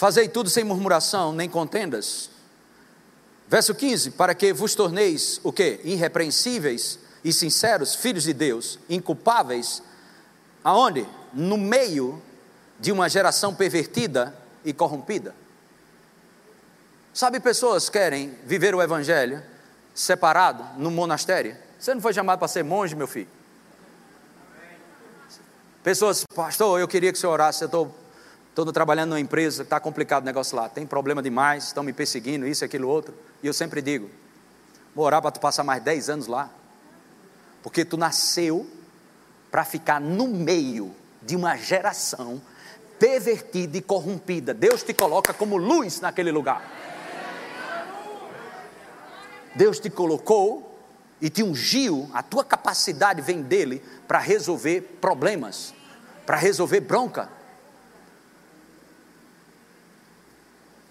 Fazei 0.02 0.26
tudo 0.26 0.50
sem 0.50 0.64
murmuração, 0.64 1.32
nem 1.32 1.48
contendas. 1.48 2.28
Verso 3.46 3.72
15: 3.72 4.10
Para 4.10 4.34
que 4.34 4.52
vos 4.52 4.74
torneis 4.74 5.40
o 5.44 5.52
que? 5.52 5.78
Irrepreensíveis 5.84 6.98
e 7.22 7.32
sinceros, 7.32 7.94
filhos 7.94 8.24
de 8.24 8.32
Deus, 8.32 8.80
inculpáveis, 8.90 9.80
aonde? 10.64 11.06
No 11.32 11.56
meio 11.56 12.20
de 12.80 12.90
uma 12.90 13.08
geração 13.08 13.54
pervertida 13.54 14.36
e 14.64 14.72
corrompida. 14.72 15.36
Sabe, 17.14 17.38
pessoas 17.38 17.88
querem 17.88 18.36
viver 18.44 18.74
o 18.74 18.82
Evangelho 18.82 19.40
separado 19.94 20.64
no 20.82 20.90
monastério. 20.90 21.56
Você 21.78 21.94
não 21.94 22.02
foi 22.02 22.12
chamado 22.12 22.40
para 22.40 22.48
ser 22.48 22.64
monge, 22.64 22.96
meu 22.96 23.06
filho? 23.06 23.28
Pessoas, 25.84 26.24
pastor, 26.34 26.80
eu 26.80 26.88
queria 26.88 27.12
que 27.12 27.18
você 27.20 27.26
orasse, 27.28 27.62
eu 27.62 27.66
estou 27.66 28.01
Estou 28.52 28.70
trabalhando 28.70 29.08
numa 29.08 29.20
empresa, 29.20 29.62
está 29.62 29.80
complicado 29.80 30.24
o 30.24 30.26
negócio 30.26 30.54
lá, 30.54 30.68
tem 30.68 30.86
problema 30.86 31.22
demais, 31.22 31.64
estão 31.64 31.82
me 31.82 31.90
perseguindo, 31.90 32.46
isso, 32.46 32.62
aquilo, 32.62 32.86
outro. 32.86 33.14
E 33.42 33.46
eu 33.46 33.52
sempre 33.54 33.80
digo: 33.80 34.10
vou 34.94 35.06
orar 35.06 35.22
para 35.22 35.30
tu 35.30 35.40
passar 35.40 35.64
mais 35.64 35.82
10 35.82 36.10
anos 36.10 36.26
lá, 36.26 36.50
porque 37.62 37.82
tu 37.82 37.96
nasceu 37.96 38.68
para 39.50 39.64
ficar 39.64 39.98
no 39.98 40.28
meio 40.28 40.94
de 41.22 41.34
uma 41.34 41.56
geração 41.56 42.42
pervertida 42.98 43.78
e 43.78 43.80
corrompida. 43.80 44.52
Deus 44.52 44.82
te 44.82 44.92
coloca 44.92 45.32
como 45.32 45.56
luz 45.56 46.02
naquele 46.02 46.30
lugar. 46.30 46.62
Deus 49.54 49.80
te 49.80 49.88
colocou 49.88 50.78
e 51.22 51.30
te 51.30 51.42
ungiu, 51.42 52.10
a 52.12 52.22
tua 52.22 52.44
capacidade 52.44 53.22
vem 53.22 53.40
dele 53.40 53.82
para 54.06 54.18
resolver 54.18 54.98
problemas, 55.00 55.72
para 56.26 56.36
resolver 56.36 56.80
bronca 56.80 57.40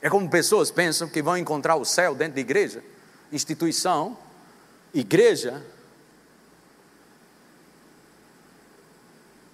É 0.02 0.10
como 0.10 0.30
pessoas 0.30 0.72
pensam 0.72 1.08
que 1.08 1.22
vão 1.22 1.38
encontrar 1.38 1.76
o 1.76 1.86
céu 1.86 2.16
dentro 2.16 2.34
de 2.34 2.42
igreja, 2.42 2.84
instituição, 3.32 4.18
igreja. 4.94 5.64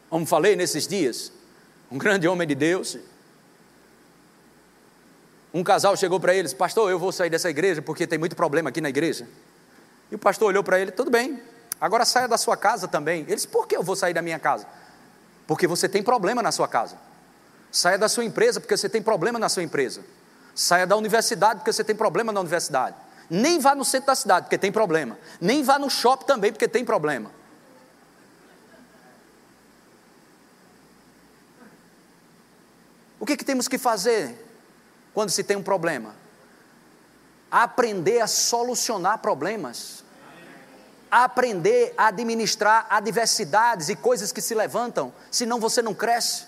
Como 0.10 0.26
falei 0.26 0.56
nesses 0.56 0.88
dias, 0.88 1.34
um 1.92 1.98
grande 1.98 2.28
homem 2.28 2.48
de 2.48 2.56
Deus, 2.56 2.98
um 5.54 5.64
casal 5.64 5.98
chegou 5.98 6.20
para 6.20 6.34
eles, 6.34 6.54
pastor, 6.54 6.90
eu 6.90 6.98
vou 6.98 7.12
sair 7.12 7.30
dessa 7.30 7.50
igreja 7.50 7.82
porque 7.82 8.08
tem 8.08 8.18
muito 8.18 8.36
problema 8.36 8.70
aqui 8.70 8.80
na 8.80 8.90
igreja. 8.90 9.28
E 10.10 10.16
o 10.16 10.18
pastor 10.18 10.48
olhou 10.48 10.64
para 10.64 10.80
ele, 10.80 10.92
tudo 10.92 11.12
bem, 11.12 11.42
agora 11.82 12.06
saia 12.06 12.28
da 12.28 12.38
sua 12.38 12.56
casa 12.56 12.88
também. 12.88 13.26
Eles, 13.28 13.46
por 13.46 13.68
que 13.68 13.76
eu 13.76 13.84
vou 13.84 13.98
sair 13.98 14.14
da 14.14 14.22
minha 14.22 14.40
casa? 14.40 14.66
Porque 15.46 15.68
você 15.68 15.90
tem 15.90 16.02
problema 16.02 16.42
na 16.42 16.54
sua 16.54 16.70
casa. 16.70 16.98
Saia 17.70 17.98
da 17.98 18.08
sua 18.08 18.24
empresa 18.24 18.62
porque 18.62 18.78
você 18.78 18.88
tem 18.88 19.02
problema 19.02 19.38
na 19.38 19.50
sua 19.50 19.64
empresa. 19.64 20.04
Saia 20.58 20.88
da 20.88 20.96
universidade 20.96 21.60
porque 21.60 21.72
você 21.72 21.84
tem 21.84 21.96
problema 21.96 22.32
na 22.32 22.40
universidade. 22.40 22.96
Nem 23.30 23.60
vá 23.60 23.76
no 23.76 23.86
centro 23.86 24.08
da 24.08 24.16
cidade 24.16 24.48
porque 24.48 24.58
tem 24.58 24.72
problema. 24.72 25.16
Nem 25.40 25.62
vá 25.62 25.78
no 25.78 25.88
shopping 25.88 26.26
também 26.26 26.52
porque 26.52 26.68
tem 26.68 26.84
problema. 26.84 27.30
O 33.20 33.26
que, 33.26 33.38
que 33.38 33.46
temos 33.46 33.68
que 33.68 33.78
fazer 33.78 34.36
quando 35.14 35.30
se 35.30 35.44
tem 35.44 35.56
um 35.56 35.62
problema? 35.62 36.16
Aprender 37.52 38.20
a 38.22 38.26
solucionar 38.26 39.20
problemas. 39.20 40.04
Aprender 41.12 41.94
a 41.96 42.08
administrar 42.08 42.88
adversidades 42.90 43.90
e 43.90 43.96
coisas 43.96 44.32
que 44.32 44.42
se 44.42 44.56
levantam, 44.56 45.14
senão 45.30 45.60
você 45.60 45.84
não 45.84 45.94
cresce, 45.94 46.48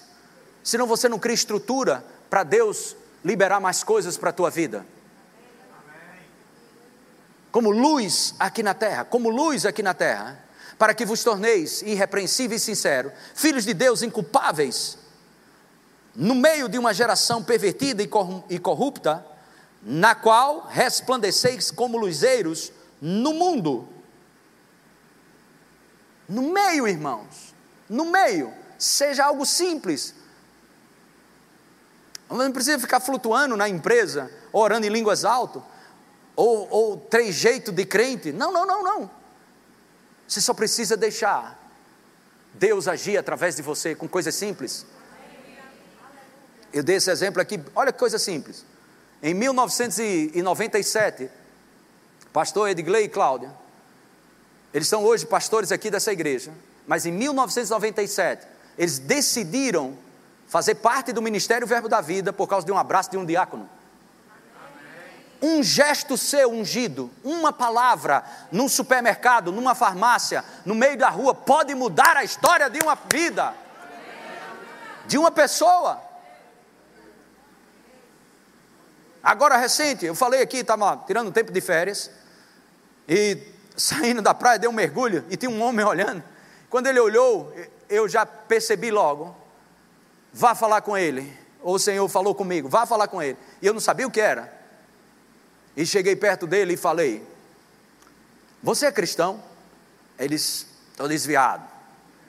senão 0.63 0.87
você 0.87 1.07
não 1.07 1.19
cria 1.19 1.35
estrutura 1.35 2.03
para 2.27 2.43
Deus 2.43 2.95
liberar 3.23 3.59
mais 3.59 3.83
coisas 3.83 4.17
para 4.17 4.29
a 4.29 4.33
tua 4.33 4.49
vida. 4.49 4.85
Como 7.51 7.71
luz 7.71 8.35
aqui 8.39 8.61
na 8.61 8.73
terra, 8.73 9.03
como 9.03 9.29
luz 9.29 9.65
aqui 9.65 9.81
na 9.81 9.93
terra, 9.93 10.43
para 10.77 10.93
que 10.93 11.05
vos 11.05 11.23
torneis 11.23 11.81
irrepreensíveis 11.81 12.61
e 12.61 12.65
sinceros, 12.65 13.11
filhos 13.35 13.65
de 13.65 13.73
Deus 13.73 14.01
inculpáveis, 14.01 14.97
no 16.15 16.35
meio 16.35 16.69
de 16.69 16.77
uma 16.77 16.93
geração 16.93 17.43
pervertida 17.43 18.03
e 18.49 18.59
corrupta, 18.59 19.25
na 19.81 20.13
qual 20.15 20.67
resplandeceis 20.67 21.71
como 21.71 21.97
luzeiros 21.97 22.71
no 23.01 23.33
mundo. 23.33 23.87
No 26.27 26.43
meio, 26.43 26.87
irmãos, 26.87 27.53
no 27.89 28.05
meio, 28.05 28.53
seja 28.77 29.25
algo 29.25 29.45
simples, 29.45 30.13
não 32.37 32.51
precisa 32.51 32.77
ficar 32.77 32.99
flutuando 32.99 33.57
na 33.57 33.67
empresa, 33.67 34.31
orando 34.51 34.85
em 34.85 34.89
línguas 34.89 35.25
altas, 35.25 35.63
ou, 36.35 36.67
ou 36.69 36.97
trejeito 36.97 37.71
de 37.71 37.85
crente. 37.85 38.31
Não, 38.31 38.51
não, 38.51 38.65
não, 38.65 38.83
não. 38.83 39.09
Você 40.27 40.39
só 40.39 40.53
precisa 40.53 40.95
deixar 40.95 41.59
Deus 42.53 42.87
agir 42.87 43.17
através 43.17 43.55
de 43.55 43.63
você 43.63 43.95
com 43.95 44.07
coisas 44.07 44.35
simples. 44.35 44.85
Eu 46.71 46.83
dei 46.83 46.97
esse 46.97 47.09
exemplo 47.09 47.41
aqui, 47.41 47.59
olha 47.73 47.91
que 47.91 47.97
coisa 47.97 48.19
simples. 48.19 48.63
Em 49.23 49.33
1997, 49.33 51.29
pastor 52.31 52.69
Edgley 52.69 53.05
e 53.05 53.09
Cláudia, 53.09 53.51
eles 54.73 54.87
são 54.87 55.03
hoje 55.03 55.25
pastores 55.25 55.71
aqui 55.71 55.89
dessa 55.89 56.13
igreja, 56.13 56.53
mas 56.87 57.07
em 57.07 57.11
1997, 57.11 58.47
eles 58.77 58.99
decidiram 58.99 59.97
fazer 60.49 60.75
parte 60.75 61.13
do 61.13 61.21
ministério 61.21 61.67
Verbo 61.67 61.87
da 61.87 62.01
Vida 62.01 62.33
por 62.33 62.47
causa 62.47 62.65
de 62.65 62.71
um 62.71 62.77
abraço 62.77 63.11
de 63.11 63.17
um 63.17 63.25
diácono. 63.25 63.69
Um 65.41 65.63
gesto 65.63 66.17
seu 66.17 66.51
ungido, 66.51 67.09
uma 67.23 67.53
palavra, 67.53 68.25
num 68.51 68.67
supermercado, 68.67 69.53
numa 69.53 69.73
farmácia, 69.73 70.43
no 70.65 70.75
meio 70.75 70.97
da 70.97 71.07
rua, 71.07 71.33
pode 71.33 71.73
mudar 71.73 72.17
a 72.17 72.23
história 72.25 72.69
de 72.69 72.79
uma 72.79 72.97
vida, 73.09 73.53
de 75.05 75.17
uma 75.17 75.31
pessoa. 75.31 76.01
Agora 79.23 79.55
recente, 79.55 80.05
eu 80.05 80.15
falei 80.15 80.41
aqui, 80.41 80.57
estava 80.57 80.97
tirando 81.05 81.31
tempo 81.31 81.53
de 81.53 81.61
férias, 81.61 82.11
e 83.07 83.37
saindo 83.77 84.21
da 84.21 84.33
praia, 84.33 84.59
dei 84.59 84.69
um 84.69 84.73
mergulho, 84.73 85.23
e 85.29 85.37
tinha 85.37 85.49
um 85.49 85.61
homem 85.61 85.85
olhando. 85.85 86.23
Quando 86.69 86.87
ele 86.87 86.99
olhou, 86.99 87.53
eu 87.87 88.09
já 88.09 88.25
percebi 88.25 88.91
logo, 88.91 89.38
vá 90.33 90.55
falar 90.55 90.81
com 90.81 90.97
ele, 90.97 91.37
ou 91.61 91.75
o 91.75 91.79
Senhor 91.79 92.07
falou 92.07 92.33
comigo, 92.33 92.69
vá 92.69 92.85
falar 92.85 93.07
com 93.07 93.21
ele. 93.21 93.37
E 93.61 93.67
eu 93.67 93.73
não 93.73 93.79
sabia 93.79 94.07
o 94.07 94.11
que 94.11 94.21
era. 94.21 94.57
E 95.75 95.85
cheguei 95.85 96.15
perto 96.15 96.47
dele 96.47 96.73
e 96.73 96.77
falei: 96.77 97.25
Você 98.61 98.85
é 98.85 98.91
cristão? 98.91 99.41
Ele 100.17 100.35
disse: 100.35 100.65
Estou 100.91 101.07
desviado. 101.07 101.63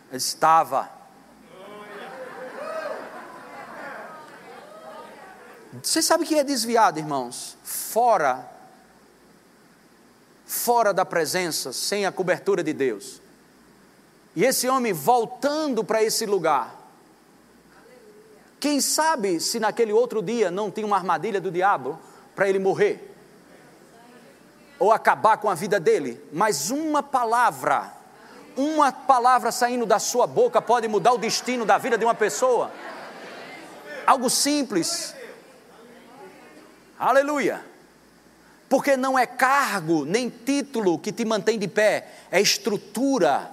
Ele 0.08 0.18
estava. 0.18 0.90
Você 5.82 6.02
sabe 6.02 6.24
o 6.24 6.26
que 6.26 6.36
é 6.36 6.42
desviado, 6.42 6.98
irmãos? 6.98 7.56
Fora, 7.62 8.48
fora 10.44 10.92
da 10.92 11.04
presença, 11.04 11.72
sem 11.72 12.04
a 12.04 12.12
cobertura 12.12 12.62
de 12.62 12.72
Deus. 12.72 13.20
E 14.34 14.44
esse 14.44 14.68
homem 14.68 14.92
voltando 14.92 15.84
para 15.84 16.02
esse 16.02 16.26
lugar. 16.26 16.79
Quem 18.60 18.78
sabe 18.78 19.40
se 19.40 19.58
naquele 19.58 19.90
outro 19.90 20.22
dia 20.22 20.50
não 20.50 20.70
tinha 20.70 20.86
uma 20.86 20.96
armadilha 20.96 21.40
do 21.40 21.50
diabo 21.50 21.98
para 22.36 22.46
ele 22.46 22.58
morrer 22.58 23.10
ou 24.78 24.92
acabar 24.92 25.38
com 25.38 25.48
a 25.48 25.54
vida 25.54 25.80
dele, 25.80 26.22
mas 26.30 26.70
uma 26.70 27.02
palavra, 27.02 27.92
uma 28.56 28.92
palavra 28.92 29.50
saindo 29.50 29.86
da 29.86 29.98
sua 29.98 30.26
boca 30.26 30.60
pode 30.60 30.86
mudar 30.88 31.12
o 31.12 31.18
destino 31.18 31.64
da 31.64 31.78
vida 31.78 31.96
de 31.96 32.04
uma 32.04 32.14
pessoa. 32.14 32.70
Algo 34.06 34.28
simples. 34.28 35.14
Aleluia. 36.98 37.64
Porque 38.68 38.96
não 38.96 39.18
é 39.18 39.26
cargo 39.26 40.04
nem 40.04 40.28
título 40.30 40.98
que 40.98 41.12
te 41.12 41.24
mantém 41.24 41.58
de 41.58 41.66
pé, 41.66 42.08
é 42.30 42.40
estrutura. 42.40 43.50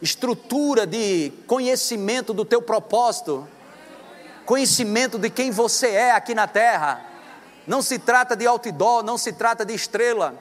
Estrutura 0.00 0.86
de 0.86 1.32
conhecimento 1.46 2.34
do 2.34 2.44
teu 2.44 2.60
propósito, 2.60 3.46
conhecimento 4.44 5.18
de 5.18 5.30
quem 5.30 5.50
você 5.50 5.88
é 5.88 6.12
aqui 6.12 6.34
na 6.34 6.46
terra 6.46 7.12
não 7.66 7.80
se 7.80 7.98
trata 7.98 8.36
de 8.36 8.46
outdoor, 8.46 9.02
não 9.02 9.16
se 9.16 9.32
trata 9.32 9.64
de 9.64 9.74
estrela, 9.74 10.34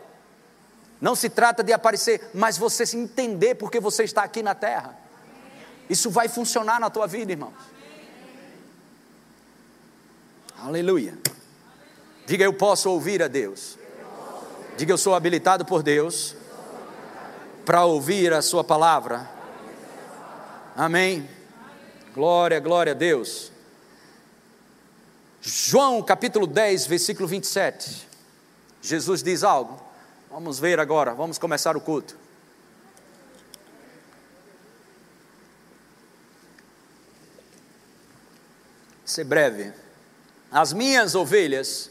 não 0.99 1.15
se 1.15 1.29
trata 1.29 1.63
de 1.63 1.71
aparecer, 1.71 2.29
mas 2.33 2.57
você 2.57 2.85
se 2.85 2.97
entender 2.97 3.55
porque 3.55 3.79
você 3.79 4.03
está 4.03 4.23
aqui 4.23 4.41
na 4.41 4.55
terra. 4.55 4.97
Isso 5.89 6.09
vai 6.09 6.27
funcionar 6.27 6.79
na 6.79 6.89
tua 6.89 7.07
vida, 7.07 7.31
irmãos. 7.31 7.53
Aleluia. 10.57 11.17
Diga 12.25 12.43
eu 12.43 12.53
posso 12.53 12.89
ouvir 12.89 13.21
a 13.21 13.27
Deus. 13.27 13.77
Diga 14.77 14.93
eu 14.93 14.97
sou 14.97 15.15
habilitado 15.15 15.65
por 15.65 15.83
Deus 15.83 16.35
para 17.65 17.83
ouvir 17.83 18.31
a 18.33 18.41
Sua 18.41 18.63
palavra. 18.63 19.29
Amém. 20.75 21.27
Glória, 22.13 22.59
glória 22.59 22.93
a 22.93 22.95
Deus. 22.95 23.50
João 25.43 26.03
capítulo 26.03 26.45
10, 26.45 26.85
versículo 26.85 27.27
27. 27.27 28.07
Jesus 28.79 29.23
diz 29.23 29.43
algo. 29.43 29.81
Vamos 30.29 30.59
ver 30.59 30.79
agora, 30.79 31.15
vamos 31.15 31.39
começar 31.39 31.75
o 31.75 31.81
culto. 31.81 32.15
Ser 39.03 39.23
breve. 39.23 39.73
As 40.51 40.73
minhas 40.73 41.15
ovelhas 41.15 41.89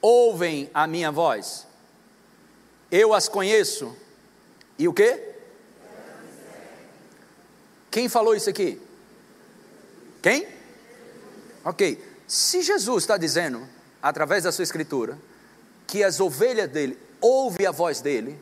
ouvem 0.00 0.70
a 0.72 0.86
minha 0.86 1.10
voz. 1.10 1.66
Eu 2.92 3.12
as 3.12 3.28
conheço. 3.28 3.96
E 4.78 4.86
o 4.86 4.94
quê? 4.94 5.34
Quem 7.90 8.08
falou 8.08 8.36
isso 8.36 8.48
aqui? 8.48 8.80
Quem? 10.22 10.46
Ok. 11.64 12.09
Se 12.30 12.62
Jesus 12.62 13.02
está 13.02 13.16
dizendo, 13.16 13.68
através 14.00 14.44
da 14.44 14.52
sua 14.52 14.62
escritura, 14.62 15.18
que 15.84 16.04
as 16.04 16.20
ovelhas 16.20 16.70
dele 16.70 16.96
ouvem 17.20 17.66
a 17.66 17.72
voz 17.72 18.00
dele, 18.00 18.40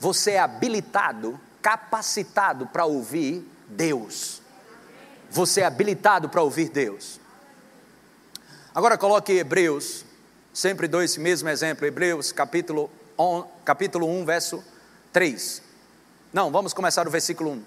você 0.00 0.30
é 0.30 0.38
habilitado, 0.38 1.38
capacitado 1.60 2.66
para 2.68 2.86
ouvir 2.86 3.46
Deus. 3.68 4.40
Você 5.28 5.60
é 5.60 5.66
habilitado 5.66 6.30
para 6.30 6.40
ouvir 6.40 6.70
Deus. 6.70 7.20
Agora 8.74 8.96
coloque 8.96 9.32
Hebreus, 9.32 10.06
sempre 10.54 10.88
dou 10.88 11.02
esse 11.02 11.20
mesmo 11.20 11.50
exemplo, 11.50 11.84
Hebreus 11.84 12.32
capítulo, 12.32 12.90
on, 13.18 13.44
capítulo 13.62 14.08
1, 14.08 14.24
verso 14.24 14.64
3. 15.12 15.60
Não, 16.32 16.50
vamos 16.50 16.72
começar 16.72 17.06
o 17.06 17.10
versículo 17.10 17.50
1. 17.50 17.62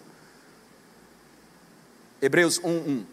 Hebreus 2.19 2.59
1, 2.63 2.67
1 2.67 3.10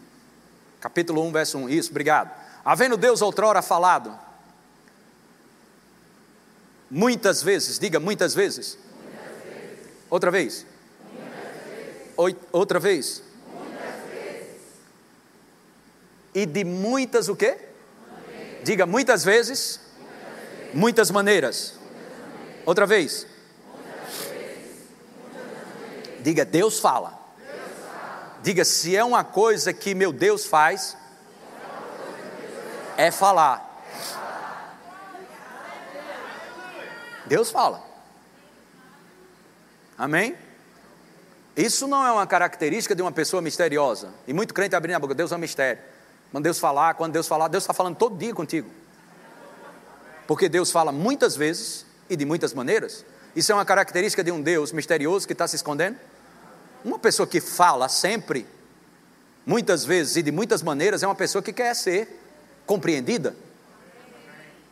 capítulo 0.79 1.21
1, 1.23 1.31
verso 1.31 1.57
1. 1.57 1.69
Isso, 1.69 1.91
obrigado. 1.91 2.31
Havendo 2.63 2.97
Deus 2.97 3.21
outrora 3.21 3.61
falado, 3.61 4.17
muitas 6.89 7.41
vezes, 7.41 7.79
diga 7.79 7.99
muitas 7.99 8.33
vezes. 8.33 8.77
Muitas 8.77 9.43
vezes. 9.43 9.79
Outra 10.09 10.31
vez. 10.31 10.65
Vezes. 12.17 12.37
Outra 12.51 12.79
vez. 12.79 13.23
vez. 14.11 14.49
E 16.33 16.45
de 16.45 16.63
muitas 16.63 17.29
o 17.29 17.35
quê? 17.35 17.57
Maneiras. 18.11 18.63
Diga 18.63 18.85
muitas 18.85 19.23
vezes. 19.23 19.79
Muitas, 19.97 20.59
vezes. 20.59 20.75
muitas 20.75 21.11
maneiras. 21.11 21.73
maneiras. 21.73 22.65
Outra 22.65 22.85
vez. 22.85 23.27
Diga 26.21 26.45
Deus 26.45 26.79
fala. 26.79 27.18
Diga, 28.41 28.63
se 28.63 28.95
é 28.95 29.03
uma 29.03 29.23
coisa 29.23 29.73
que 29.73 29.93
meu 29.93 30.13
Deus 30.13 30.45
faz, 30.45 30.95
é 32.97 33.11
falar. 33.11 33.65
Deus 37.25 37.51
fala. 37.51 37.83
Amém? 39.97 40.35
Isso 41.55 41.87
não 41.87 42.05
é 42.05 42.11
uma 42.11 42.25
característica 42.25 42.95
de 42.95 43.01
uma 43.01 43.11
pessoa 43.11 43.41
misteriosa. 43.41 44.13
E 44.25 44.33
muito 44.33 44.53
crente 44.53 44.75
abrindo 44.75 44.95
a 44.95 44.99
boca, 44.99 45.13
Deus 45.13 45.31
é 45.31 45.35
um 45.35 45.39
mistério. 45.39 45.81
Quando 46.31 46.43
Deus 46.45 46.57
falar, 46.57 46.93
quando 46.93 47.11
Deus 47.11 47.27
falar, 47.27 47.49
Deus 47.49 47.63
está 47.63 47.73
falando 47.73 47.97
todo 47.97 48.17
dia 48.17 48.33
contigo. 48.33 48.69
Porque 50.25 50.47
Deus 50.47 50.71
fala 50.71 50.91
muitas 50.91 51.35
vezes 51.35 51.85
e 52.09 52.15
de 52.15 52.23
muitas 52.23 52.53
maneiras. 52.53 53.03
Isso 53.35 53.51
é 53.51 53.55
uma 53.55 53.65
característica 53.65 54.23
de 54.23 54.31
um 54.31 54.41
Deus 54.41 54.71
misterioso 54.71 55.27
que 55.27 55.33
está 55.33 55.47
se 55.47 55.55
escondendo? 55.55 55.97
Uma 56.83 56.99
pessoa 56.99 57.27
que 57.27 57.41
fala 57.41 57.89
sempre, 57.89 58.47
muitas 59.45 59.83
vezes 59.83 60.15
e 60.15 60.23
de 60.23 60.31
muitas 60.31 60.61
maneiras, 60.61 61.03
é 61.03 61.07
uma 61.07 61.15
pessoa 61.15 61.41
que 61.41 61.51
quer 61.51 61.75
ser 61.75 62.21
compreendida. 62.65 63.35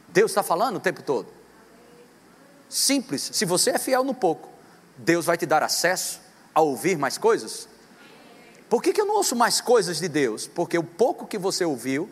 Deus 0.10 0.32
está 0.32 0.42
falando 0.42 0.78
o 0.78 0.80
tempo 0.80 1.02
todo. 1.02 1.28
Simples, 2.70 3.30
se 3.34 3.46
você 3.46 3.72
é 3.72 3.78
fiel 3.78 4.04
no 4.04 4.14
pouco, 4.14 4.50
Deus 4.98 5.26
vai 5.26 5.38
te 5.38 5.46
dar 5.46 5.64
acesso 5.64 6.20
a 6.54 6.62
ouvir 6.62 6.98
mais 6.98 7.18
coisas. 7.18 7.68
Por 8.70 8.82
que, 8.82 8.92
que 8.92 9.00
eu 9.00 9.06
não 9.06 9.16
ouço 9.16 9.36
mais 9.36 9.62
coisas 9.62 10.00
de 10.00 10.08
Deus? 10.08 10.48
Porque 10.48 10.78
o 10.78 10.84
pouco 10.84 11.26
que 11.26 11.38
você 11.38 11.64
ouviu, 11.64 12.10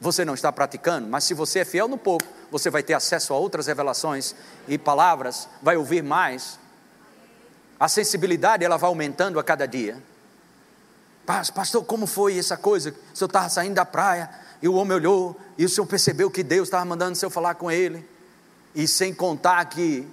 você 0.00 0.24
não 0.24 0.34
está 0.34 0.50
praticando, 0.50 1.08
mas 1.08 1.24
se 1.24 1.34
você 1.34 1.60
é 1.60 1.64
fiel 1.64 1.88
no 1.88 1.98
pouco, 1.98 2.26
você 2.50 2.70
vai 2.70 2.82
ter 2.82 2.94
acesso 2.94 3.34
a 3.34 3.36
outras 3.36 3.66
revelações 3.66 4.34
e 4.68 4.78
palavras, 4.78 5.48
vai 5.62 5.76
ouvir 5.76 6.02
mais, 6.02 6.58
a 7.78 7.88
sensibilidade 7.88 8.64
ela 8.64 8.76
vai 8.76 8.88
aumentando 8.88 9.38
a 9.38 9.44
cada 9.44 9.66
dia. 9.66 10.02
Pastor, 11.26 11.84
como 11.84 12.06
foi 12.06 12.38
essa 12.38 12.56
coisa? 12.56 12.90
O 13.12 13.16
senhor 13.16 13.26
estava 13.26 13.48
saindo 13.48 13.74
da 13.74 13.84
praia 13.84 14.30
e 14.62 14.68
o 14.68 14.74
homem 14.74 14.96
olhou 14.96 15.38
e 15.58 15.64
o 15.64 15.68
senhor 15.68 15.86
percebeu 15.86 16.30
que 16.30 16.42
Deus 16.42 16.68
estava 16.68 16.84
mandando 16.84 17.12
o 17.12 17.16
senhor 17.16 17.30
falar 17.30 17.54
com 17.54 17.70
ele. 17.70 18.08
E 18.74 18.86
sem 18.86 19.12
contar 19.12 19.64
que 19.66 20.06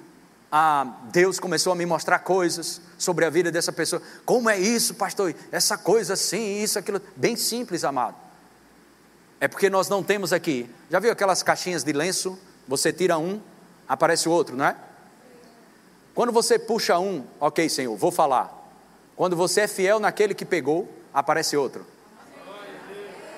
ah, 0.52 0.86
Deus 1.12 1.40
começou 1.40 1.72
a 1.74 1.76
me 1.76 1.86
mostrar 1.86 2.20
coisas 2.20 2.82
sobre 2.98 3.26
a 3.26 3.30
vida 3.30 3.52
dessa 3.52 3.72
pessoa. 3.72 4.02
Como 4.26 4.50
é 4.50 4.58
isso, 4.58 4.96
pastor? 4.96 5.34
Essa 5.52 5.78
coisa 5.78 6.14
assim, 6.14 6.62
isso, 6.62 6.80
aquilo. 6.80 7.02
Bem 7.16 7.36
simples, 7.36 7.84
amado. 7.84 8.16
É 9.40 9.48
porque 9.48 9.70
nós 9.70 9.90
não 9.90 10.04
temos 10.04 10.32
aqui. 10.32 10.70
Já 10.90 11.00
viu 11.00 11.12
aquelas 11.12 11.44
caixinhas 11.44 11.84
de 11.84 11.92
lenço? 11.92 12.40
Você 12.68 12.94
tira 12.94 13.18
um, 13.18 13.42
aparece 13.88 14.28
o 14.28 14.32
outro, 14.32 14.56
não 14.56 14.66
é? 14.66 14.76
Quando 16.14 16.32
você 16.32 16.60
puxa 16.60 17.00
um, 17.00 17.26
ok, 17.40 17.68
Senhor, 17.68 17.96
vou 17.96 18.12
falar. 18.12 18.62
Quando 19.16 19.36
você 19.36 19.62
é 19.62 19.68
fiel 19.68 20.00
naquele 20.00 20.34
que 20.36 20.46
pegou, 20.46 20.92
aparece 21.14 21.58
outro. 21.58 21.86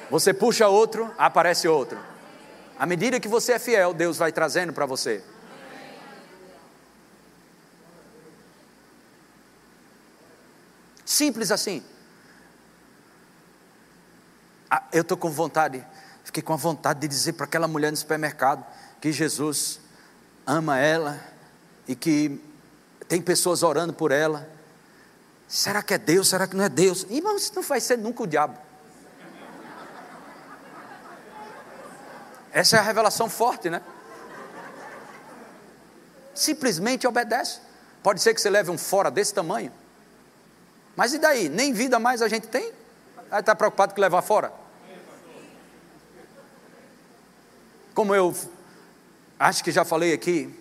Você 0.09 0.33
puxa 0.33 0.67
outro, 0.67 1.11
aparece 1.17 1.67
outro. 1.67 1.97
À 2.77 2.85
medida 2.85 3.19
que 3.19 3.27
você 3.27 3.53
é 3.53 3.59
fiel, 3.59 3.93
Deus 3.93 4.17
vai 4.17 4.31
trazendo 4.31 4.73
para 4.73 4.85
você. 4.85 5.23
Simples 11.05 11.51
assim. 11.51 11.83
Ah, 14.69 14.83
eu 14.91 15.01
estou 15.01 15.15
com 15.15 15.29
vontade, 15.29 15.85
fiquei 16.23 16.43
com 16.43 16.51
a 16.51 16.57
vontade 16.57 16.99
de 16.99 17.07
dizer 17.07 17.33
para 17.33 17.45
aquela 17.45 17.67
mulher 17.67 17.91
no 17.91 17.97
supermercado 17.97 18.65
que 18.99 19.11
Jesus 19.11 19.79
ama 20.45 20.79
ela 20.79 21.19
e 21.87 21.95
que 21.95 22.41
tem 23.07 23.21
pessoas 23.21 23.63
orando 23.63 23.93
por 23.93 24.11
ela. 24.11 24.49
Será 25.47 25.83
que 25.83 25.93
é 25.93 25.97
Deus? 25.97 26.29
Será 26.29 26.47
que 26.47 26.55
não 26.55 26.63
é 26.63 26.69
Deus? 26.69 27.05
Irmão, 27.09 27.35
isso 27.35 27.51
não 27.55 27.61
vai 27.61 27.79
ser 27.79 27.97
nunca 27.97 28.23
o 28.23 28.27
diabo. 28.27 28.57
Essa 32.51 32.77
é 32.77 32.79
a 32.79 32.83
revelação 32.83 33.29
forte, 33.29 33.69
né? 33.69 33.81
Simplesmente 36.33 37.05
obedece. 37.05 37.59
Pode 38.01 38.21
ser 38.21 38.33
que 38.33 38.41
você 38.41 38.49
leve 38.49 38.71
um 38.71 38.77
fora 38.77 39.11
desse 39.11 39.33
tamanho. 39.33 39.71
Mas 40.95 41.13
e 41.13 41.19
daí? 41.19 41.49
Nem 41.49 41.73
vida 41.73 41.99
mais 41.99 42.21
a 42.21 42.27
gente 42.27 42.47
tem? 42.47 42.71
Aí 43.29 43.39
está 43.39 43.53
preocupado 43.53 43.93
com 43.93 44.01
levar 44.01 44.21
fora? 44.21 44.53
Como 47.93 48.15
eu 48.15 48.33
acho 49.39 49.63
que 49.63 49.71
já 49.71 49.83
falei 49.83 50.13
aqui, 50.13 50.53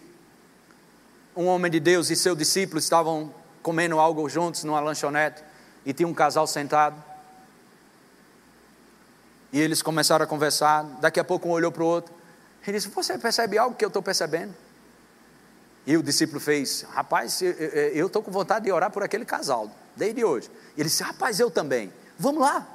um 1.36 1.46
homem 1.46 1.70
de 1.70 1.80
Deus 1.80 2.10
e 2.10 2.16
seu 2.16 2.34
discípulo 2.34 2.78
estavam 2.78 3.32
comendo 3.62 3.98
algo 3.98 4.28
juntos 4.28 4.62
numa 4.64 4.80
lanchonete 4.80 5.42
e 5.84 5.92
tinha 5.92 6.06
um 6.06 6.14
casal 6.14 6.46
sentado. 6.46 7.02
E 9.52 9.60
eles 9.60 9.82
começaram 9.82 10.24
a 10.24 10.26
conversar. 10.26 10.82
Daqui 11.00 11.18
a 11.18 11.24
pouco 11.24 11.48
um 11.48 11.52
olhou 11.52 11.70
para 11.70 11.82
o 11.82 11.86
outro. 11.86 12.14
Ele 12.66 12.76
disse: 12.76 12.88
Você 12.88 13.18
percebe 13.18 13.58
algo 13.58 13.76
que 13.76 13.84
eu 13.84 13.88
estou 13.88 14.02
percebendo? 14.02 14.54
E 15.86 15.96
o 15.96 16.02
discípulo 16.02 16.40
fez: 16.40 16.82
Rapaz, 16.90 17.40
eu 17.42 18.06
estou 18.06 18.22
com 18.22 18.30
vontade 18.30 18.64
de 18.64 18.72
orar 18.72 18.90
por 18.90 19.02
aquele 19.02 19.24
casal, 19.24 19.70
desde 19.94 20.24
hoje. 20.24 20.50
E 20.76 20.80
ele 20.80 20.88
disse: 20.88 21.02
Rapaz, 21.02 21.38
eu 21.38 21.50
também. 21.50 21.92
Vamos 22.18 22.40
lá. 22.40 22.66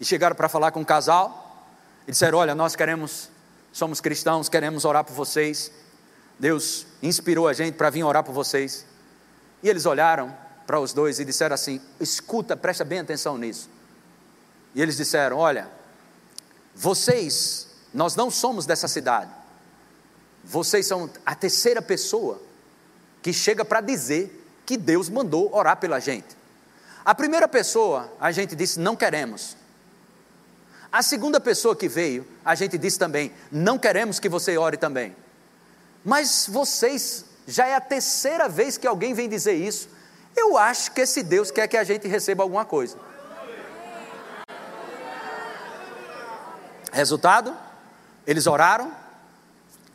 E 0.00 0.04
chegaram 0.04 0.34
para 0.34 0.48
falar 0.48 0.70
com 0.70 0.80
o 0.80 0.86
casal. 0.86 1.68
E 2.06 2.10
disseram: 2.10 2.38
Olha, 2.38 2.54
nós 2.54 2.74
queremos, 2.74 3.30
somos 3.72 4.00
cristãos, 4.00 4.48
queremos 4.48 4.84
orar 4.84 5.04
por 5.04 5.14
vocês. 5.14 5.70
Deus 6.38 6.86
inspirou 7.02 7.48
a 7.48 7.52
gente 7.52 7.74
para 7.74 7.90
vir 7.90 8.04
orar 8.04 8.22
por 8.22 8.32
vocês. 8.32 8.84
E 9.62 9.68
eles 9.68 9.86
olharam 9.86 10.36
para 10.66 10.78
os 10.78 10.92
dois 10.92 11.18
e 11.18 11.24
disseram 11.24 11.54
assim: 11.54 11.80
Escuta, 11.98 12.56
presta 12.56 12.84
bem 12.84 13.00
atenção 13.00 13.38
nisso. 13.38 13.68
E 14.74 14.82
eles 14.82 14.96
disseram: 14.96 15.38
Olha, 15.38 15.68
vocês, 16.74 17.68
nós 17.92 18.14
não 18.14 18.30
somos 18.30 18.66
dessa 18.66 18.86
cidade. 18.86 19.30
Vocês 20.44 20.86
são 20.86 21.10
a 21.24 21.34
terceira 21.34 21.82
pessoa 21.82 22.40
que 23.22 23.32
chega 23.32 23.64
para 23.64 23.80
dizer 23.80 24.44
que 24.64 24.76
Deus 24.76 25.08
mandou 25.08 25.52
orar 25.54 25.78
pela 25.78 25.98
gente. 25.98 26.36
A 27.04 27.14
primeira 27.14 27.48
pessoa, 27.48 28.12
a 28.20 28.30
gente 28.30 28.54
disse, 28.54 28.78
não 28.78 28.94
queremos. 28.94 29.56
A 30.90 31.02
segunda 31.02 31.40
pessoa 31.40 31.74
que 31.74 31.88
veio, 31.88 32.26
a 32.44 32.54
gente 32.54 32.76
disse 32.76 32.98
também, 32.98 33.32
não 33.50 33.78
queremos 33.78 34.18
que 34.20 34.28
você 34.28 34.56
ore 34.58 34.76
também. 34.76 35.14
Mas 36.06 36.46
vocês, 36.48 37.24
já 37.48 37.66
é 37.66 37.74
a 37.74 37.80
terceira 37.80 38.48
vez 38.48 38.78
que 38.78 38.86
alguém 38.86 39.12
vem 39.12 39.28
dizer 39.28 39.54
isso. 39.54 39.88
Eu 40.36 40.56
acho 40.56 40.92
que 40.92 41.00
esse 41.00 41.20
Deus 41.20 41.50
quer 41.50 41.66
que 41.66 41.76
a 41.76 41.82
gente 41.82 42.06
receba 42.06 42.44
alguma 42.44 42.64
coisa. 42.64 42.96
Resultado? 46.92 47.52
Eles 48.24 48.46
oraram. 48.46 48.92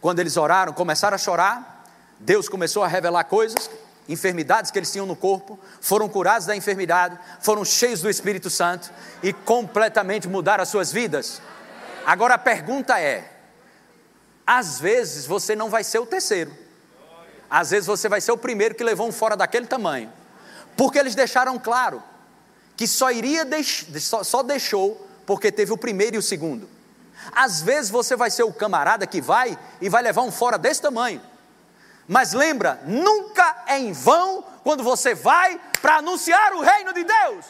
Quando 0.02 0.20
eles 0.20 0.36
oraram, 0.36 0.74
começaram 0.74 1.16
a 1.16 1.18
chorar. 1.18 1.86
Deus 2.20 2.50
começou 2.50 2.84
a 2.84 2.90
revelar 2.90 3.24
coisas, 3.24 3.70
enfermidades 4.10 4.70
que 4.70 4.78
eles 4.78 4.92
tinham 4.92 5.06
no 5.06 5.16
corpo, 5.16 5.58
foram 5.80 6.10
curados 6.10 6.46
da 6.46 6.56
enfermidade, 6.56 7.18
foram 7.40 7.64
cheios 7.64 8.02
do 8.02 8.10
Espírito 8.10 8.50
Santo 8.50 8.92
e 9.24 9.32
completamente 9.32 10.28
mudaram 10.28 10.62
as 10.62 10.68
suas 10.68 10.92
vidas. 10.92 11.42
Agora 12.06 12.34
a 12.34 12.38
pergunta 12.38 13.00
é: 13.00 13.31
às 14.46 14.80
vezes 14.80 15.26
você 15.26 15.56
não 15.56 15.70
vai 15.70 15.84
ser 15.84 16.00
o 16.00 16.06
terceiro, 16.06 16.56
às 17.50 17.72
vezes 17.72 17.88
você 17.88 18.08
vai 18.08 18.22
ser 18.22 18.32
o 18.32 18.38
primeiro 18.38 18.76
que 18.76 18.84
levou 18.84 19.08
um 19.08 19.12
fora 19.12 19.36
daquele 19.36 19.68
tamanho, 19.68 20.12
porque 20.76 20.98
eles 20.98 21.16
deixaram 21.16 21.60
claro 21.60 22.02
que 22.76 22.88
só 22.88 23.12
iria 23.12 23.46
deix... 23.46 23.86
só, 24.00 24.24
só 24.24 24.42
deixou 24.42 25.08
porque 25.26 25.52
teve 25.52 25.72
o 25.72 25.78
primeiro 25.78 26.16
e 26.16 26.20
o 26.20 26.22
segundo. 26.22 26.70
Às 27.32 27.62
vezes 27.62 27.92
você 27.92 28.16
vai 28.16 28.32
ser 28.32 28.44
o 28.44 28.54
camarada 28.54 29.06
que 29.06 29.22
vai 29.22 29.58
e 29.80 29.90
vai 29.90 30.02
levar 30.02 30.24
um 30.24 30.32
fora 30.32 30.58
desse 30.58 30.82
tamanho. 30.82 31.22
Mas 32.08 32.34
lembra, 32.34 32.82
nunca 32.86 33.64
é 33.68 33.78
em 33.78 33.92
vão 33.92 34.44
quando 34.64 34.84
você 34.84 35.14
vai 35.14 35.60
para 35.82 35.98
anunciar 35.98 36.54
o 36.54 36.62
reino 36.62 36.94
de 36.94 37.04
Deus. 37.04 37.46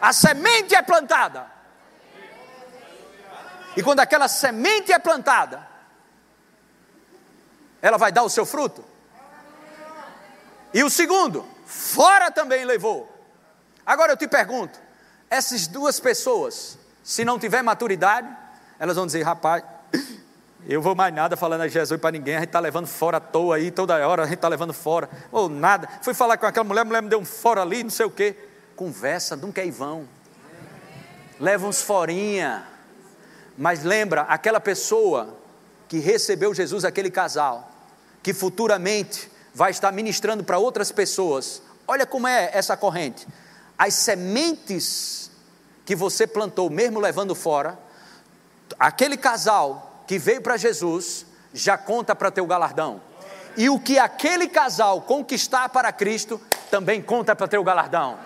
A 0.00 0.12
semente 0.12 0.74
é 0.74 0.82
plantada. 0.82 1.55
E 3.76 3.82
quando 3.82 4.00
aquela 4.00 4.26
semente 4.26 4.90
é 4.90 4.98
plantada, 4.98 5.66
ela 7.82 7.98
vai 7.98 8.10
dar 8.10 8.22
o 8.22 8.30
seu 8.30 8.46
fruto. 8.46 8.82
E 10.72 10.82
o 10.82 10.90
segundo, 10.90 11.46
fora 11.64 12.30
também 12.30 12.64
levou. 12.64 13.12
Agora 13.84 14.12
eu 14.12 14.16
te 14.16 14.26
pergunto: 14.26 14.80
essas 15.28 15.66
duas 15.66 16.00
pessoas, 16.00 16.78
se 17.04 17.24
não 17.24 17.38
tiver 17.38 17.62
maturidade, 17.62 18.28
elas 18.78 18.96
vão 18.96 19.06
dizer, 19.06 19.22
rapaz, 19.22 19.62
eu 20.66 20.80
vou 20.80 20.94
mais 20.94 21.14
nada 21.14 21.36
falando 21.36 21.60
a 21.60 21.68
Jesus 21.68 22.00
para 22.00 22.10
ninguém, 22.12 22.36
a 22.36 22.40
gente 22.40 22.48
está 22.48 22.60
levando 22.60 22.86
fora 22.86 23.18
à 23.18 23.20
toa 23.20 23.56
aí, 23.56 23.70
toda 23.70 24.06
hora 24.08 24.22
a 24.22 24.26
gente 24.26 24.36
está 24.36 24.48
levando 24.48 24.72
fora, 24.72 25.08
ou 25.30 25.48
nada. 25.48 25.88
Fui 26.02 26.14
falar 26.14 26.38
com 26.38 26.46
aquela 26.46 26.64
mulher, 26.64 26.80
a 26.80 26.84
mulher 26.84 27.02
me 27.02 27.08
deu 27.08 27.20
um 27.20 27.24
fora 27.24 27.60
ali, 27.60 27.82
não 27.82 27.90
sei 27.90 28.06
o 28.06 28.10
quê. 28.10 28.36
Conversa, 28.74 29.36
nunca 29.36 29.64
é 29.64 29.70
vão. 29.70 30.08
Leva 31.38 31.66
uns 31.66 31.82
forinha. 31.82 32.75
Mas 33.56 33.82
lembra, 33.82 34.22
aquela 34.22 34.60
pessoa 34.60 35.36
que 35.88 35.98
recebeu 35.98 36.52
Jesus, 36.52 36.84
aquele 36.84 37.10
casal, 37.10 37.70
que 38.22 38.34
futuramente 38.34 39.30
vai 39.54 39.70
estar 39.70 39.90
ministrando 39.92 40.44
para 40.44 40.58
outras 40.58 40.92
pessoas. 40.92 41.62
Olha 41.88 42.04
como 42.04 42.28
é 42.28 42.50
essa 42.52 42.76
corrente. 42.76 43.26
As 43.78 43.94
sementes 43.94 45.30
que 45.84 45.94
você 45.94 46.26
plantou, 46.26 46.68
mesmo 46.68 47.00
levando 47.00 47.34
fora, 47.34 47.78
aquele 48.78 49.16
casal 49.16 50.02
que 50.06 50.18
veio 50.18 50.42
para 50.42 50.56
Jesus 50.56 51.24
já 51.54 51.78
conta 51.78 52.14
para 52.14 52.30
teu 52.30 52.46
galardão. 52.46 53.00
E 53.56 53.70
o 53.70 53.80
que 53.80 53.98
aquele 53.98 54.48
casal 54.48 55.00
conquistar 55.00 55.68
para 55.70 55.90
Cristo 55.92 56.40
também 56.70 57.00
conta 57.00 57.34
para 57.34 57.48
teu 57.48 57.64
galardão. 57.64 58.18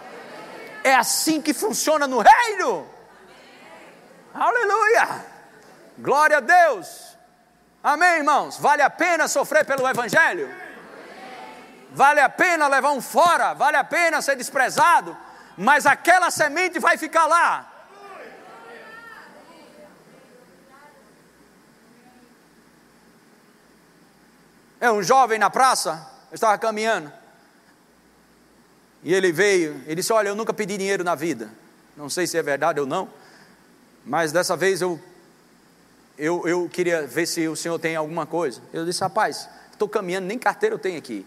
É 0.83 0.95
assim 0.95 1.41
que 1.41 1.55
funciona 1.55 2.07
no 2.07 2.19
reino. 2.19 2.87
Aleluia! 4.35 5.25
Glória 5.99 6.39
a 6.39 6.41
Deus! 6.41 7.17
Amém, 7.83 8.19
irmãos? 8.19 8.59
Vale 8.59 8.83
a 8.83 8.91
pena 8.91 9.27
sofrer 9.27 9.65
pelo 9.65 9.89
Evangelho? 9.89 10.49
Vale 11.93 12.21
a 12.21 12.29
pena 12.29 12.69
levar 12.69 12.93
um 12.93 13.01
fora? 13.01 13.55
Vale 13.55 13.77
a 13.77 13.85
pena 13.85 14.23
ser 14.23 14.37
desprezado? 14.37 15.17
Mas 15.57 15.87
aquela 15.87 16.31
semente 16.31 16.79
vai 16.79 16.97
ficar 16.97 17.27
lá. 17.27 17.67
É 24.81 24.91
um 24.91 25.03
jovem 25.03 25.39
na 25.39 25.51
praça, 25.51 26.09
eu 26.31 26.35
estava 26.35 26.57
caminhando. 26.57 27.13
E 29.03 29.13
ele 29.13 29.31
veio, 29.31 29.83
ele 29.85 29.97
disse: 29.97 30.13
Olha, 30.13 30.29
eu 30.29 30.35
nunca 30.35 30.55
pedi 30.55 30.79
dinheiro 30.79 31.05
na 31.05 31.15
vida. 31.15 31.51
Não 31.97 32.09
sei 32.09 32.27
se 32.27 32.39
é 32.39 32.43
verdade 32.43 32.81
ou 32.81 32.87
não, 32.87 33.11
mas 34.11 34.33
dessa 34.33 34.57
vez 34.57 34.83
eu, 34.83 34.99
eu, 36.19 36.43
eu 36.45 36.69
queria 36.69 37.07
ver 37.07 37.27
se 37.27 37.47
o 37.47 37.55
senhor 37.55 37.79
tem 37.79 37.95
alguma 37.95 38.27
coisa. 38.27 38.61
Eu 38.73 38.85
disse: 38.85 39.01
Rapaz, 39.01 39.49
estou 39.71 39.89
caminhando, 39.89 40.27
nem 40.27 40.37
carteira 40.37 40.75
eu 40.75 40.81
tenho 40.81 40.99
aqui. 40.99 41.19
Ele 41.19 41.27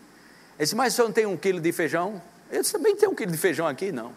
disse: 0.59 0.75
Mas 0.75 0.91
o 0.91 0.95
senhor 0.97 1.07
não 1.07 1.13
tem 1.13 1.25
um 1.25 1.37
quilo 1.37 1.61
de 1.61 1.71
feijão? 1.71 2.21
Eu 2.51 2.59
disse: 2.61 2.73
Também 2.73 2.93
tem 2.93 3.07
um 3.07 3.15
quilo 3.15 3.31
de 3.31 3.37
feijão 3.37 3.65
aqui? 3.65 3.89
Não. 3.93 4.11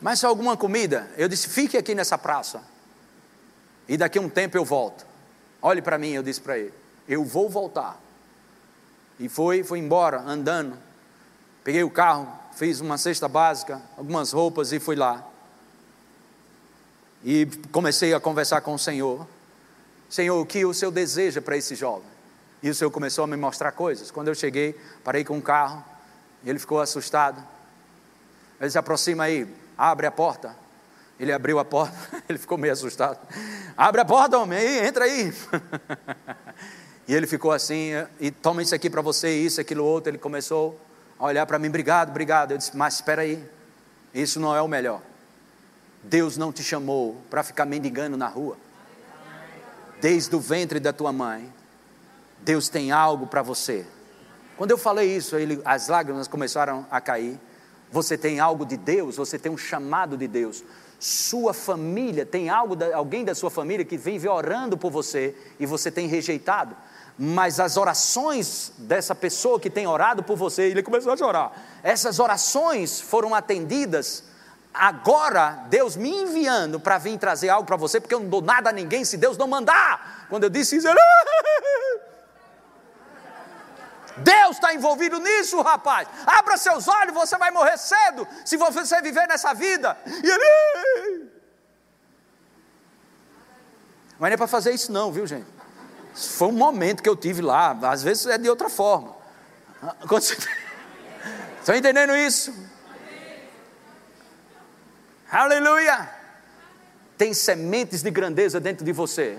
Mas 0.00 0.20
se 0.20 0.24
alguma 0.24 0.56
comida? 0.56 1.10
Eu 1.16 1.28
disse: 1.28 1.48
Fique 1.48 1.76
aqui 1.76 1.96
nessa 1.96 2.16
praça. 2.16 2.62
E 3.88 3.96
daqui 3.96 4.20
a 4.20 4.22
um 4.22 4.28
tempo 4.28 4.56
eu 4.56 4.64
volto. 4.64 5.04
Olhe 5.60 5.82
para 5.82 5.98
mim, 5.98 6.12
eu 6.12 6.22
disse 6.22 6.40
para 6.40 6.56
ele: 6.56 6.72
Eu 7.08 7.24
vou 7.24 7.50
voltar. 7.50 8.00
E 9.18 9.28
foi, 9.28 9.64
foi 9.64 9.80
embora, 9.80 10.20
andando. 10.20 10.78
Peguei 11.64 11.82
o 11.82 11.90
carro, 11.90 12.32
fiz 12.54 12.78
uma 12.78 12.96
cesta 12.96 13.26
básica, 13.26 13.82
algumas 13.96 14.30
roupas 14.30 14.70
e 14.70 14.78
fui 14.78 14.94
lá. 14.94 15.31
E 17.24 17.46
comecei 17.70 18.12
a 18.14 18.20
conversar 18.20 18.60
com 18.60 18.74
o 18.74 18.78
Senhor. 18.78 19.26
Senhor, 20.08 20.40
o 20.40 20.46
que 20.46 20.64
o 20.64 20.74
Senhor 20.74 20.90
deseja 20.90 21.40
para 21.40 21.56
esse 21.56 21.74
jovem? 21.74 22.10
E 22.62 22.70
o 22.70 22.74
Senhor 22.74 22.90
começou 22.90 23.24
a 23.24 23.26
me 23.26 23.36
mostrar 23.36 23.72
coisas. 23.72 24.10
Quando 24.10 24.28
eu 24.28 24.34
cheguei, 24.34 24.78
parei 25.02 25.24
com 25.24 25.38
o 25.38 25.42
carro, 25.42 25.84
ele 26.44 26.58
ficou 26.58 26.80
assustado. 26.80 27.42
Ele 28.60 28.70
se 28.70 28.78
aproxima 28.78 29.24
aí, 29.24 29.46
abre 29.76 30.06
a 30.06 30.10
porta. 30.10 30.54
Ele 31.18 31.32
abriu 31.32 31.58
a 31.58 31.64
porta, 31.64 31.96
ele 32.28 32.38
ficou 32.38 32.58
meio 32.58 32.72
assustado. 32.72 33.18
Abre 33.76 34.00
a 34.00 34.04
porta, 34.04 34.38
homem, 34.38 34.58
aí, 34.58 34.86
entra 34.86 35.04
aí. 35.04 35.32
E 37.08 37.14
ele 37.14 37.26
ficou 37.26 37.50
assim, 37.50 37.90
e 38.20 38.30
toma 38.30 38.62
isso 38.62 38.74
aqui 38.74 38.88
para 38.88 39.02
você, 39.02 39.28
isso, 39.36 39.60
aquilo, 39.60 39.84
outro. 39.84 40.10
Ele 40.10 40.18
começou 40.18 40.80
a 41.18 41.26
olhar 41.26 41.44
para 41.46 41.58
mim, 41.58 41.68
obrigado, 41.68 42.10
obrigado. 42.10 42.52
Eu 42.52 42.58
disse, 42.58 42.76
mas 42.76 42.94
espera 42.94 43.22
aí, 43.22 43.44
isso 44.14 44.38
não 44.38 44.54
é 44.54 44.62
o 44.62 44.68
melhor. 44.68 45.02
Deus 46.02 46.36
não 46.36 46.52
te 46.52 46.62
chamou 46.62 47.16
para 47.30 47.42
ficar 47.42 47.64
mendigando 47.64 48.16
na 48.16 48.28
rua. 48.28 48.56
Desde 50.00 50.34
o 50.34 50.40
ventre 50.40 50.80
da 50.80 50.92
tua 50.92 51.12
mãe, 51.12 51.52
Deus 52.40 52.68
tem 52.68 52.90
algo 52.90 53.26
para 53.26 53.42
você. 53.42 53.86
Quando 54.56 54.72
eu 54.72 54.78
falei 54.78 55.16
isso, 55.16 55.36
ele, 55.36 55.60
as 55.64 55.88
lágrimas 55.88 56.26
começaram 56.26 56.86
a 56.90 57.00
cair. 57.00 57.38
Você 57.90 58.18
tem 58.18 58.40
algo 58.40 58.66
de 58.66 58.76
Deus, 58.76 59.16
você 59.16 59.38
tem 59.38 59.52
um 59.52 59.58
chamado 59.58 60.16
de 60.16 60.26
Deus. 60.26 60.64
Sua 60.98 61.52
família 61.52 62.26
tem 62.26 62.48
algo, 62.48 62.76
alguém 62.94 63.24
da 63.24 63.34
sua 63.34 63.50
família 63.50 63.84
que 63.84 63.96
vive 63.96 64.28
orando 64.28 64.76
por 64.76 64.90
você 64.90 65.36
e 65.58 65.66
você 65.66 65.90
tem 65.90 66.06
rejeitado 66.06 66.76
mas 67.18 67.60
as 67.60 67.76
orações 67.76 68.72
dessa 68.78 69.14
pessoa 69.14 69.60
que 69.60 69.70
tem 69.70 69.86
orado 69.86 70.22
por 70.22 70.36
você, 70.36 70.62
ele 70.62 70.82
começou 70.82 71.12
a 71.12 71.16
chorar. 71.16 71.52
Essas 71.82 72.18
orações 72.18 73.00
foram 73.00 73.34
atendidas. 73.34 74.24
Agora, 74.74 75.64
Deus 75.68 75.96
me 75.96 76.08
enviando 76.08 76.80
para 76.80 76.96
vir 76.96 77.18
trazer 77.18 77.50
algo 77.50 77.66
para 77.66 77.76
você, 77.76 78.00
porque 78.00 78.14
eu 78.14 78.20
não 78.20 78.28
dou 78.28 78.40
nada 78.40 78.70
a 78.70 78.72
ninguém 78.72 79.04
se 79.04 79.18
Deus 79.18 79.36
não 79.36 79.46
mandar. 79.46 80.26
Quando 80.30 80.44
eu 80.44 80.50
disse 80.50 80.76
isso, 80.76 80.88
ele. 80.88 80.98
Deus 84.16 84.56
está 84.56 84.74
envolvido 84.74 85.18
nisso, 85.18 85.60
rapaz. 85.60 86.08
Abra 86.26 86.56
seus 86.56 86.88
olhos, 86.88 87.14
você 87.14 87.36
vai 87.36 87.50
morrer 87.50 87.76
cedo 87.78 88.26
se 88.44 88.56
você 88.56 89.00
viver 89.02 89.26
nessa 89.26 89.52
vida. 89.52 89.96
E 90.06 90.30
ele. 90.30 91.32
Mas 94.18 94.30
não 94.30 94.34
é 94.34 94.36
para 94.36 94.46
fazer 94.46 94.72
isso, 94.72 94.92
não, 94.92 95.10
viu, 95.10 95.26
gente? 95.26 95.46
Foi 96.14 96.48
um 96.48 96.52
momento 96.52 97.02
que 97.02 97.08
eu 97.08 97.16
tive 97.16 97.42
lá, 97.42 97.76
às 97.82 98.02
vezes 98.02 98.26
é 98.26 98.38
de 98.38 98.48
outra 98.48 98.68
forma. 98.70 99.16
Estão 101.60 101.74
entendendo 101.74 102.14
isso? 102.14 102.54
Aleluia! 105.32 106.10
Tem 107.16 107.32
sementes 107.32 108.02
de 108.02 108.10
grandeza 108.10 108.60
dentro 108.60 108.84
de 108.84 108.92
você. 108.92 109.38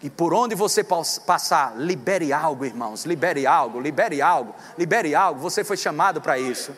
E 0.00 0.08
por 0.08 0.32
onde 0.32 0.54
você 0.54 0.84
passar, 0.84 1.76
libere 1.76 2.32
algo, 2.32 2.64
irmãos. 2.64 3.04
Libere 3.04 3.48
algo, 3.48 3.80
libere 3.80 4.22
algo, 4.22 4.54
libere 4.78 5.12
algo. 5.12 5.40
Você 5.40 5.64
foi 5.64 5.76
chamado 5.76 6.20
para 6.20 6.38
isso. 6.38 6.72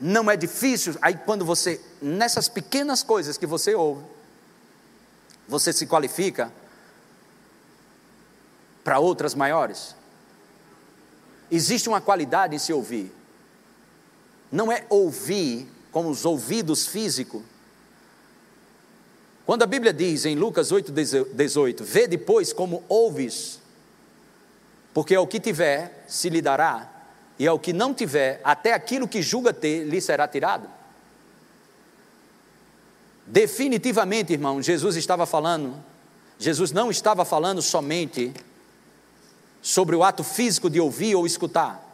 Não 0.00 0.30
é 0.30 0.36
difícil. 0.36 0.94
Aí 1.02 1.16
quando 1.16 1.44
você, 1.44 1.80
nessas 2.00 2.48
pequenas 2.48 3.02
coisas 3.02 3.36
que 3.36 3.46
você 3.46 3.74
ouve, 3.74 4.04
você 5.48 5.72
se 5.72 5.88
qualifica 5.88 6.52
para 8.84 9.00
outras 9.00 9.34
maiores. 9.34 9.96
Existe 11.50 11.88
uma 11.88 12.00
qualidade 12.00 12.54
em 12.54 12.60
se 12.60 12.72
ouvir. 12.72 13.12
Não 14.52 14.70
é 14.70 14.86
ouvir 14.88 15.68
com 15.90 16.06
os 16.08 16.24
ouvidos 16.24 16.86
físicos. 16.86 17.42
Quando 19.44 19.62
a 19.62 19.66
Bíblia 19.66 19.92
diz 19.92 20.24
em 20.26 20.36
Lucas 20.36 20.70
8, 20.70 20.92
18: 20.92 21.84
Vê 21.84 22.06
depois 22.06 22.52
como 22.52 22.84
ouves, 22.88 23.60
porque 24.94 25.14
ao 25.14 25.26
que 25.26 25.40
tiver 25.40 26.04
se 26.06 26.28
lhe 26.28 26.40
dará, 26.40 26.88
e 27.38 27.46
ao 27.46 27.58
que 27.58 27.72
não 27.72 27.92
tiver, 27.92 28.40
até 28.44 28.72
aquilo 28.72 29.08
que 29.08 29.22
julga 29.22 29.52
ter 29.52 29.84
lhe 29.84 30.00
será 30.00 30.28
tirado. 30.28 30.68
Definitivamente, 33.26 34.32
irmão, 34.32 34.60
Jesus 34.60 34.96
estava 34.96 35.24
falando, 35.24 35.82
Jesus 36.38 36.72
não 36.72 36.90
estava 36.90 37.24
falando 37.24 37.62
somente 37.62 38.32
sobre 39.62 39.96
o 39.96 40.02
ato 40.02 40.22
físico 40.22 40.68
de 40.68 40.80
ouvir 40.80 41.14
ou 41.14 41.26
escutar. 41.26 41.89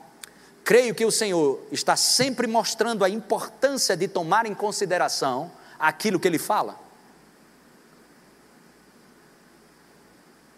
Creio 0.67 0.97
que 0.97 1.05
o 1.05 1.13
Senhor 1.13 1.65
está 1.71 1.95
sempre 1.95 2.49
mostrando 2.49 3.05
a 3.05 3.09
importância 3.09 3.97
de 3.97 4.09
tomar 4.09 4.47
em 4.47 4.53
consideração 4.53 5.49
aquilo 5.79 6.19
que 6.19 6.27
Ele 6.27 6.41
fala. 6.41 6.77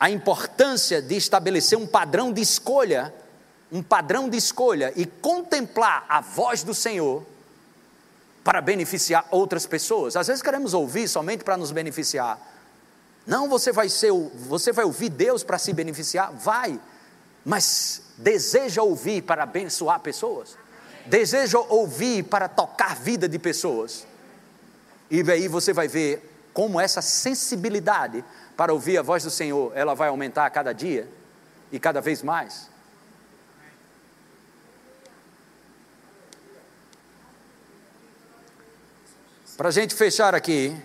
A 0.01 0.09
importância 0.09 1.03
de 1.03 1.15
estabelecer 1.15 1.77
um 1.77 1.87
padrão 1.87 2.33
de 2.33 2.41
escolha, 2.41 3.15
um 3.71 3.83
padrão 3.83 4.31
de 4.31 4.39
escolha 4.39 4.95
e 4.97 5.05
contemplar 5.05 6.07
a 6.09 6.23
voz 6.23 6.63
do 6.63 6.73
Senhor 6.73 7.23
para 8.43 8.63
beneficiar 8.63 9.29
outras 9.31 9.67
pessoas. 9.67 10.17
Às 10.17 10.29
vezes 10.29 10.41
queremos 10.41 10.73
ouvir 10.73 11.07
somente 11.07 11.45
para 11.45 11.59
nos 11.59 11.71
beneficiar. 11.71 12.41
Não, 13.27 13.47
você 13.47 13.73
vai 13.73 13.91
ser, 13.91 14.11
você 14.11 14.73
vai 14.73 14.87
ouvir 14.87 15.11
Deus 15.11 15.45
para 15.45 15.59
se 15.59 15.71
beneficiar, 15.75 16.33
vai 16.33 16.81
mas 17.45 18.08
deseja 18.19 18.83
ouvir 18.83 19.23
para 19.23 19.45
abençoar 19.45 20.01
pessoas, 20.01 20.59
deseja 21.07 21.59
ouvir 21.59 22.25
para 22.25 22.49
tocar 22.49 22.97
vida 22.97 23.29
de 23.29 23.39
pessoas. 23.39 24.07
E 25.11 25.23
aí 25.31 25.49
você 25.49 25.73
vai 25.73 25.89
ver 25.89 26.29
como 26.53 26.81
essa 26.81 27.01
sensibilidade 27.01 28.25
para 28.57 28.73
ouvir 28.73 28.99
a 28.99 29.03
voz 29.03 29.23
do 29.23 29.31
Senhor, 29.31 29.73
ela 29.75 29.95
vai 29.95 30.09
aumentar 30.09 30.45
a 30.45 30.51
cada 30.51 30.73
dia 30.73 31.09
e 31.71 31.79
cada 31.79 32.01
vez 32.01 32.23
mais. 32.23 32.69
Para 39.57 39.69
a 39.69 39.73
gente 39.73 39.95
fechar 39.95 40.35
aqui, 40.35 40.77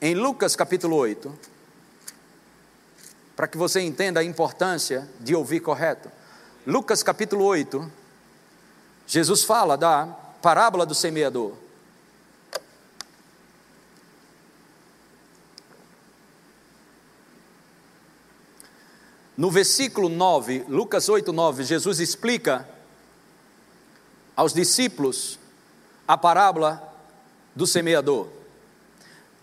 em 0.00 0.14
Lucas 0.14 0.54
capítulo 0.54 0.96
8 0.96 1.55
para 3.36 3.46
que 3.46 3.58
você 3.58 3.80
entenda 3.80 4.20
a 4.20 4.24
importância 4.24 5.06
de 5.20 5.34
ouvir 5.34 5.60
correto. 5.60 6.10
Lucas 6.66 7.02
capítulo 7.02 7.44
8, 7.44 7.92
Jesus 9.06 9.44
fala 9.44 9.76
da 9.76 10.06
parábola 10.40 10.86
do 10.86 10.94
semeador. 10.94 11.52
No 19.36 19.50
versículo 19.50 20.08
9, 20.08 20.64
Lucas 20.66 21.10
8, 21.10 21.30
9, 21.30 21.62
Jesus 21.62 22.00
explica 22.00 22.66
aos 24.34 24.54
discípulos 24.54 25.38
a 26.08 26.16
parábola 26.16 26.82
do 27.54 27.66
semeador. 27.66 28.28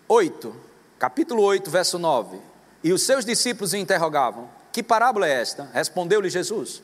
8, 0.07 0.55
capítulo 0.97 1.43
8, 1.43 1.69
verso 1.69 1.99
9. 1.99 2.52
E 2.83 2.91
os 2.91 3.03
seus 3.03 3.23
discípulos 3.23 3.73
o 3.73 3.77
interrogavam: 3.77 4.49
Que 4.71 4.83
parábola 4.83 5.27
é 5.27 5.41
esta? 5.41 5.69
Respondeu-lhe 5.73 6.29
Jesus: 6.29 6.81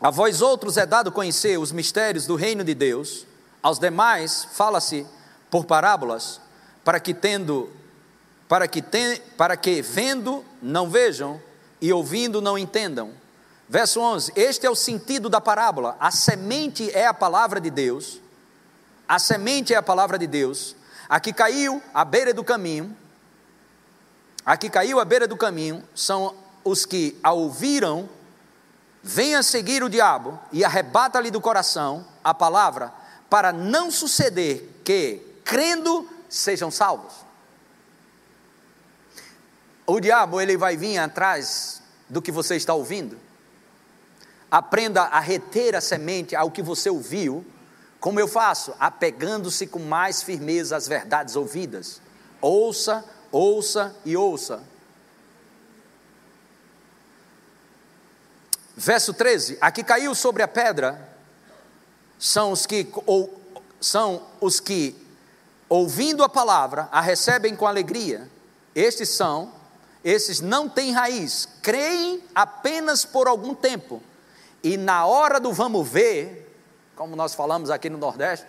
A 0.00 0.10
vós 0.10 0.40
outros 0.40 0.76
é 0.76 0.86
dado 0.86 1.10
conhecer 1.10 1.58
os 1.58 1.72
mistérios 1.72 2.26
do 2.26 2.36
reino 2.36 2.62
de 2.62 2.74
Deus, 2.74 3.26
aos 3.62 3.78
demais 3.78 4.46
fala-se 4.52 5.06
por 5.50 5.64
parábolas, 5.64 6.40
para 6.84 7.00
que 7.00 7.12
tendo 7.12 7.70
para 8.48 8.68
que, 8.68 8.82
ten, 8.82 9.18
para 9.36 9.56
que 9.56 9.82
vendo 9.82 10.44
não 10.62 10.88
vejam 10.88 11.40
e 11.80 11.92
ouvindo 11.92 12.40
não 12.40 12.56
entendam. 12.56 13.12
Verso 13.68 14.00
11: 14.00 14.32
Este 14.36 14.66
é 14.66 14.70
o 14.70 14.76
sentido 14.76 15.28
da 15.28 15.40
parábola. 15.40 15.96
A 15.98 16.10
semente 16.10 16.90
é 16.90 17.06
a 17.06 17.14
palavra 17.14 17.60
de 17.60 17.70
Deus. 17.70 18.20
A 19.08 19.18
semente 19.18 19.74
é 19.74 19.76
a 19.76 19.82
palavra 19.82 20.18
de 20.18 20.26
Deus. 20.26 20.76
A 21.08 21.18
que 21.18 21.32
caiu 21.32 21.82
à 21.92 22.04
beira 22.04 22.32
do 22.32 22.44
caminho 22.44 22.96
a 24.44 24.56
que 24.56 24.68
caiu 24.68 25.00
à 25.00 25.04
beira 25.04 25.26
do 25.26 25.36
caminho 25.36 25.82
são 25.94 26.34
os 26.62 26.84
que, 26.84 27.18
a 27.22 27.32
ouviram, 27.32 28.08
vêm 29.02 29.34
a 29.34 29.42
seguir 29.42 29.82
o 29.82 29.88
diabo 29.88 30.38
e 30.52 30.64
arrebata-lhe 30.64 31.30
do 31.30 31.40
coração 31.40 32.06
a 32.22 32.34
palavra, 32.34 32.92
para 33.28 33.52
não 33.52 33.90
suceder 33.90 34.80
que, 34.84 35.20
crendo, 35.44 36.08
sejam 36.28 36.70
salvos. 36.70 37.12
O 39.86 40.00
diabo, 40.00 40.40
ele 40.40 40.56
vai 40.56 40.76
vir 40.76 40.98
atrás 40.98 41.82
do 42.08 42.22
que 42.22 42.32
você 42.32 42.56
está 42.56 42.72
ouvindo. 42.72 43.18
Aprenda 44.50 45.02
a 45.02 45.20
reter 45.20 45.74
a 45.74 45.80
semente 45.80 46.36
ao 46.36 46.50
que 46.50 46.62
você 46.62 46.88
ouviu, 46.88 47.44
como 48.00 48.20
eu 48.20 48.28
faço, 48.28 48.74
apegando-se 48.78 49.66
com 49.66 49.80
mais 49.80 50.22
firmeza 50.22 50.76
às 50.76 50.86
verdades 50.86 51.36
ouvidas. 51.36 52.00
Ouça 52.40 53.04
ouça 53.34 53.94
e 54.04 54.16
ouça. 54.16 54.62
Verso 58.76 59.12
13: 59.12 59.58
Aqui 59.60 59.82
caiu 59.82 60.14
sobre 60.14 60.42
a 60.42 60.48
pedra 60.48 61.08
são 62.18 62.52
os 62.52 62.64
que 62.64 62.88
ou, 63.06 63.40
são 63.80 64.22
os 64.40 64.60
que 64.60 64.96
ouvindo 65.68 66.22
a 66.22 66.28
palavra 66.28 66.88
a 66.90 67.00
recebem 67.00 67.54
com 67.56 67.66
alegria. 67.66 68.30
Estes 68.74 69.10
são 69.10 69.52
esses 70.02 70.40
não 70.40 70.68
têm 70.68 70.92
raiz, 70.92 71.48
creem 71.62 72.22
apenas 72.34 73.06
por 73.06 73.26
algum 73.26 73.54
tempo 73.54 74.02
e 74.62 74.76
na 74.76 75.06
hora 75.06 75.40
do 75.40 75.50
vamos 75.50 75.88
ver 75.88 76.44
como 76.94 77.16
nós 77.16 77.34
falamos 77.34 77.70
aqui 77.70 77.90
no 77.90 77.98
Nordeste, 77.98 78.46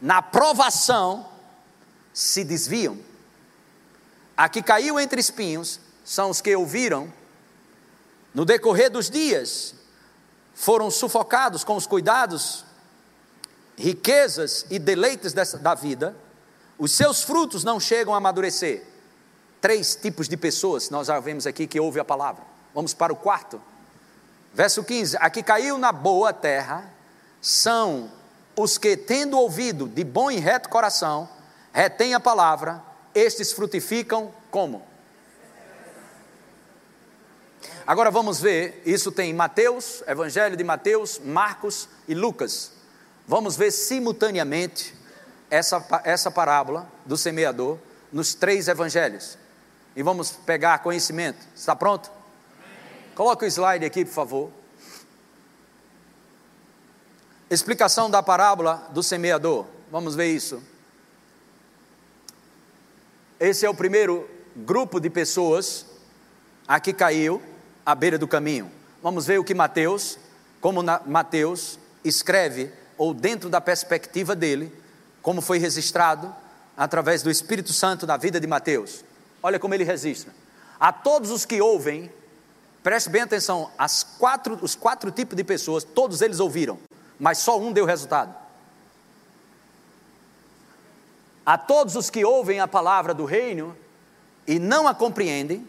na 0.00 0.20
provação 0.20 1.28
se 2.12 2.44
desviam. 2.44 2.98
A 4.36 4.48
que 4.48 4.62
caiu 4.62 4.98
entre 4.98 5.20
espinhos 5.20 5.80
são 6.04 6.30
os 6.30 6.40
que 6.40 6.54
ouviram, 6.54 7.12
no 8.34 8.44
decorrer 8.44 8.90
dos 8.90 9.08
dias, 9.08 9.74
foram 10.54 10.90
sufocados 10.90 11.64
com 11.64 11.76
os 11.76 11.86
cuidados, 11.86 12.64
riquezas 13.76 14.66
e 14.70 14.78
deleites 14.78 15.32
dessa, 15.32 15.58
da 15.58 15.74
vida, 15.74 16.16
os 16.78 16.92
seus 16.92 17.22
frutos 17.22 17.64
não 17.64 17.78
chegam 17.78 18.14
a 18.14 18.18
amadurecer. 18.18 18.84
Três 19.60 19.96
tipos 19.96 20.28
de 20.28 20.36
pessoas 20.36 20.90
nós 20.90 21.06
já 21.06 21.18
vemos 21.20 21.46
aqui 21.46 21.66
que 21.66 21.80
ouvem 21.80 22.00
a 22.00 22.04
palavra. 22.04 22.42
Vamos 22.74 22.92
para 22.92 23.12
o 23.12 23.16
quarto. 23.16 23.60
Verso 24.52 24.84
15: 24.84 25.16
A 25.20 25.30
que 25.30 25.42
caiu 25.42 25.78
na 25.78 25.92
boa 25.92 26.32
terra 26.32 26.90
são 27.40 28.10
os 28.56 28.78
que, 28.78 28.96
tendo 28.96 29.38
ouvido 29.38 29.88
de 29.88 30.04
bom 30.04 30.30
e 30.30 30.38
reto 30.38 30.68
coração, 30.68 31.28
retêm 31.72 32.14
a 32.14 32.20
palavra, 32.20 32.82
estes 33.14 33.52
frutificam 33.52 34.32
como? 34.50 34.86
Agora 37.86 38.10
vamos 38.10 38.40
ver, 38.40 38.82
isso 38.86 39.12
tem 39.12 39.34
Mateus, 39.34 40.02
Evangelho 40.06 40.56
de 40.56 40.64
Mateus, 40.64 41.18
Marcos 41.18 41.88
e 42.08 42.14
Lucas. 42.14 42.72
Vamos 43.26 43.56
ver 43.56 43.70
simultaneamente 43.70 44.94
essa, 45.50 45.84
essa 46.02 46.30
parábola 46.30 46.90
do 47.04 47.16
semeador 47.16 47.78
nos 48.10 48.34
três 48.34 48.68
evangelhos. 48.68 49.36
E 49.94 50.02
vamos 50.02 50.30
pegar 50.30 50.78
conhecimento. 50.78 51.38
Está 51.54 51.76
pronto? 51.76 52.10
Coloque 53.14 53.44
o 53.44 53.48
slide 53.48 53.84
aqui, 53.84 54.04
por 54.04 54.14
favor. 54.14 54.50
Explicação 57.50 58.10
da 58.10 58.22
parábola 58.22 58.88
do 58.92 59.02
semeador. 59.02 59.66
Vamos 59.90 60.14
ver 60.14 60.26
isso. 60.26 60.62
Esse 63.44 63.66
é 63.66 63.68
o 63.68 63.74
primeiro 63.74 64.26
grupo 64.56 64.98
de 64.98 65.10
pessoas 65.10 65.84
a 66.66 66.80
que 66.80 66.94
caiu 66.94 67.42
à 67.84 67.94
beira 67.94 68.16
do 68.16 68.26
caminho. 68.26 68.70
Vamos 69.02 69.26
ver 69.26 69.38
o 69.38 69.44
que 69.44 69.52
Mateus, 69.52 70.18
como 70.62 70.82
Mateus 71.04 71.78
escreve, 72.02 72.72
ou 72.96 73.12
dentro 73.12 73.50
da 73.50 73.60
perspectiva 73.60 74.34
dele, 74.34 74.72
como 75.20 75.42
foi 75.42 75.58
registrado 75.58 76.34
através 76.74 77.22
do 77.22 77.30
Espírito 77.30 77.70
Santo 77.70 78.06
na 78.06 78.16
vida 78.16 78.40
de 78.40 78.46
Mateus. 78.46 79.04
Olha 79.42 79.58
como 79.58 79.74
ele 79.74 79.84
registra. 79.84 80.32
A 80.80 80.90
todos 80.90 81.30
os 81.30 81.44
que 81.44 81.60
ouvem, 81.60 82.10
preste 82.82 83.10
bem 83.10 83.20
atenção, 83.20 83.70
quatro, 84.18 84.58
os 84.62 84.74
quatro 84.74 85.10
tipos 85.10 85.36
de 85.36 85.44
pessoas, 85.44 85.84
todos 85.84 86.22
eles 86.22 86.40
ouviram 86.40 86.78
mas 87.18 87.38
só 87.38 87.58
um 87.58 87.72
deu 87.72 87.84
resultado. 87.84 88.34
A 91.44 91.58
todos 91.58 91.96
os 91.96 92.10
que 92.10 92.24
ouvem 92.24 92.60
a 92.60 92.68
palavra 92.68 93.12
do 93.12 93.24
reino 93.24 93.76
e 94.46 94.58
não 94.58 94.88
a 94.88 94.94
compreendem, 94.94 95.66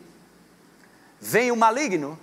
vem 1.19 1.51
o 1.51 1.55
maligno 1.55 2.19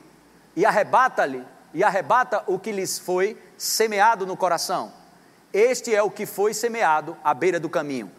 e 0.57 0.65
arrebata-lhe 0.65 1.45
e 1.75 1.83
arrebata 1.83 2.43
o 2.47 2.59
que 2.59 2.73
lhes 2.73 2.99
foi 2.99 3.37
semeado 3.57 4.27
no 4.27 4.37
coração. 4.37 4.93
Este 5.53 5.95
é 5.95 6.03
o 6.03 6.11
que 6.11 6.25
foi 6.25 6.55
semeado 6.55 7.17
à 7.23 7.35
beira 7.35 7.61
do 7.61 7.69
caminho. 7.69 8.11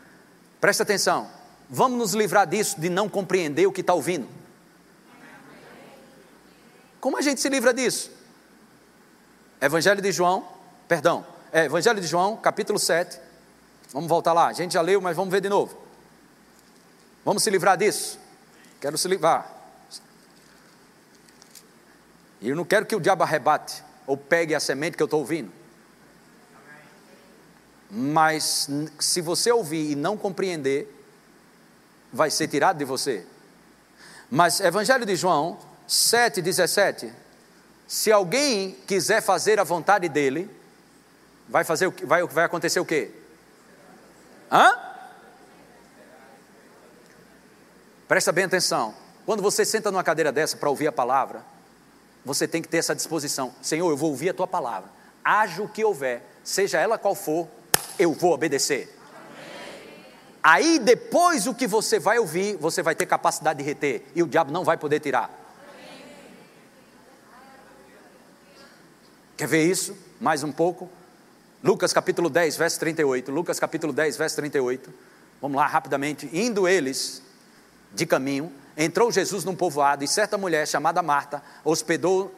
Presta 0.62 0.84
atenção, 0.84 1.30
vamos 1.70 1.98
nos 1.98 2.14
livrar 2.14 2.48
disso, 2.48 2.80
de 2.80 2.90
não 2.90 3.10
compreender 3.10 3.66
o 3.66 3.72
que 3.72 3.82
está 3.82 3.94
ouvindo. 3.94 4.28
Como 7.00 7.18
a 7.18 7.22
gente 7.22 7.42
se 7.42 7.50
livra 7.50 7.74
disso? 7.74 8.12
Evangelho 9.60 10.02
de 10.02 10.12
João, 10.12 10.48
Perdão, 10.88 11.26
é, 11.52 11.66
Evangelho 11.66 12.00
de 12.02 12.08
João, 12.08 12.38
capítulo 12.38 12.78
7. 12.78 13.20
Vamos 13.94 14.10
voltar 14.10 14.34
lá. 14.34 14.48
A 14.48 14.54
gente 14.54 14.74
já 14.74 14.82
leu, 14.82 15.00
mas 15.00 15.16
vamos 15.16 15.32
ver 15.32 15.40
de 15.40 15.48
novo. 15.48 15.78
Vamos 17.24 17.44
se 17.44 17.50
livrar 17.52 17.78
disso. 17.78 18.20
Quero 18.82 18.98
se 18.98 19.08
livrar. 19.08 19.50
E 22.42 22.50
eu 22.50 22.56
não 22.56 22.66
quero 22.66 22.86
que 22.86 22.96
o 22.96 23.00
diabo 23.00 23.24
arrebate 23.24 23.84
ou 24.06 24.18
pegue 24.18 24.56
a 24.56 24.60
semente 24.60 24.98
que 24.98 25.04
eu 25.04 25.06
estou 25.06 25.20
ouvindo. 25.20 25.52
Mas 27.90 28.68
se 29.00 29.22
você 29.22 29.52
ouvir 29.52 29.92
e 29.92 29.96
não 29.96 30.18
compreender, 30.18 30.92
vai 32.12 32.32
ser 32.32 32.48
tirado 32.48 32.80
de 32.80 32.86
você. 32.86 33.26
Mas 34.30 34.60
Evangelho 34.60 35.06
de 35.06 35.16
João 35.16 35.60
7,17: 35.88 37.12
Se 37.88 38.12
alguém 38.12 38.76
quiser 38.88 39.22
fazer 39.22 39.60
a 39.60 39.64
vontade 39.64 40.10
dele, 40.10 40.50
vai 41.48 41.64
fazer 41.64 41.86
o 41.86 41.92
que? 41.92 42.06
Vai, 42.06 42.24
vai 42.24 42.44
acontecer 42.44 42.80
o 42.80 42.86
quê? 42.86 43.23
Hã? 44.54 44.78
Presta 48.08 48.32
bem 48.32 48.44
atenção. 48.44 48.94
Quando 49.26 49.42
você 49.42 49.66
senta 49.66 49.90
numa 49.90 50.04
cadeira 50.04 50.32
dessa 50.32 50.56
para 50.56 50.70
ouvir 50.70 50.86
a 50.86 50.92
palavra, 50.92 51.44
você 52.24 52.48
tem 52.48 52.62
que 52.62 52.68
ter 52.68 52.78
essa 52.78 52.94
disposição. 52.94 53.52
Senhor, 53.64 53.90
eu 53.90 53.98
vou 53.98 54.12
ouvir 54.12 54.30
a 54.30 54.34
tua 54.34 54.48
palavra. 54.48 54.92
Haja 55.26 55.64
o 55.64 55.68
que 55.68 55.84
houver, 55.84 56.22
seja 56.44 56.80
ela 56.80 57.00
qual 57.00 57.16
for, 57.16 57.48
eu 57.98 58.14
vou 58.14 58.32
obedecer. 58.32 58.96
Aí 60.44 60.78
depois 60.78 61.48
o 61.48 61.56
que 61.56 61.66
você 61.66 61.98
vai 61.98 62.20
ouvir, 62.20 62.58
você 62.58 62.84
vai 62.84 62.94
ter 62.94 63.08
capacidade 63.08 63.58
de 63.60 63.66
reter 63.66 64.06
e 64.14 64.22
o 64.22 64.28
diabo 64.28 64.52
não 64.52 64.64
vai 64.64 64.78
poder 64.78 65.00
tirar. 65.00 65.32
Quer 69.36 69.48
ver 69.48 69.64
isso? 69.64 69.98
Mais 70.20 70.44
um 70.44 70.52
pouco. 70.52 70.92
Lucas 71.64 71.94
capítulo 71.94 72.30
10, 72.30 72.58
verso 72.58 72.78
38. 72.82 73.32
Lucas 73.32 73.58
capítulo 73.58 73.94
10, 73.94 74.18
verso 74.18 74.36
38. 74.36 74.94
Vamos 75.42 75.56
lá 75.56 75.66
rapidamente. 75.66 76.30
Indo 76.34 76.68
eles 76.68 77.24
de 77.94 78.06
caminho, 78.06 78.52
entrou 78.76 79.10
Jesus 79.10 79.46
num 79.46 79.56
povoado 79.56 80.04
e 80.04 80.08
certa 80.08 80.38
mulher 80.38 80.68
chamada 80.68 81.02
Marta 81.02 81.42
hospedou 81.64 82.36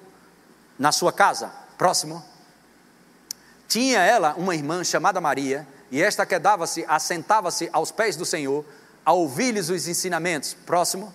na 0.78 0.92
sua 0.92 1.12
casa. 1.12 1.52
Próximo. 1.76 2.24
Tinha 3.68 4.00
ela 4.00 4.36
uma 4.38 4.54
irmã 4.54 4.84
chamada 4.84 5.20
Maria, 5.20 5.68
e 5.90 6.04
esta 6.04 6.24
quedava-se, 6.24 6.86
assentava-se 6.88 7.68
aos 7.74 7.92
pés 7.92 8.16
do 8.16 8.26
Senhor, 8.26 8.64
a 9.04 9.12
ouvir-lhes 9.12 9.70
os 9.70 9.88
ensinamentos. 9.88 10.54
Próximo. 10.66 11.12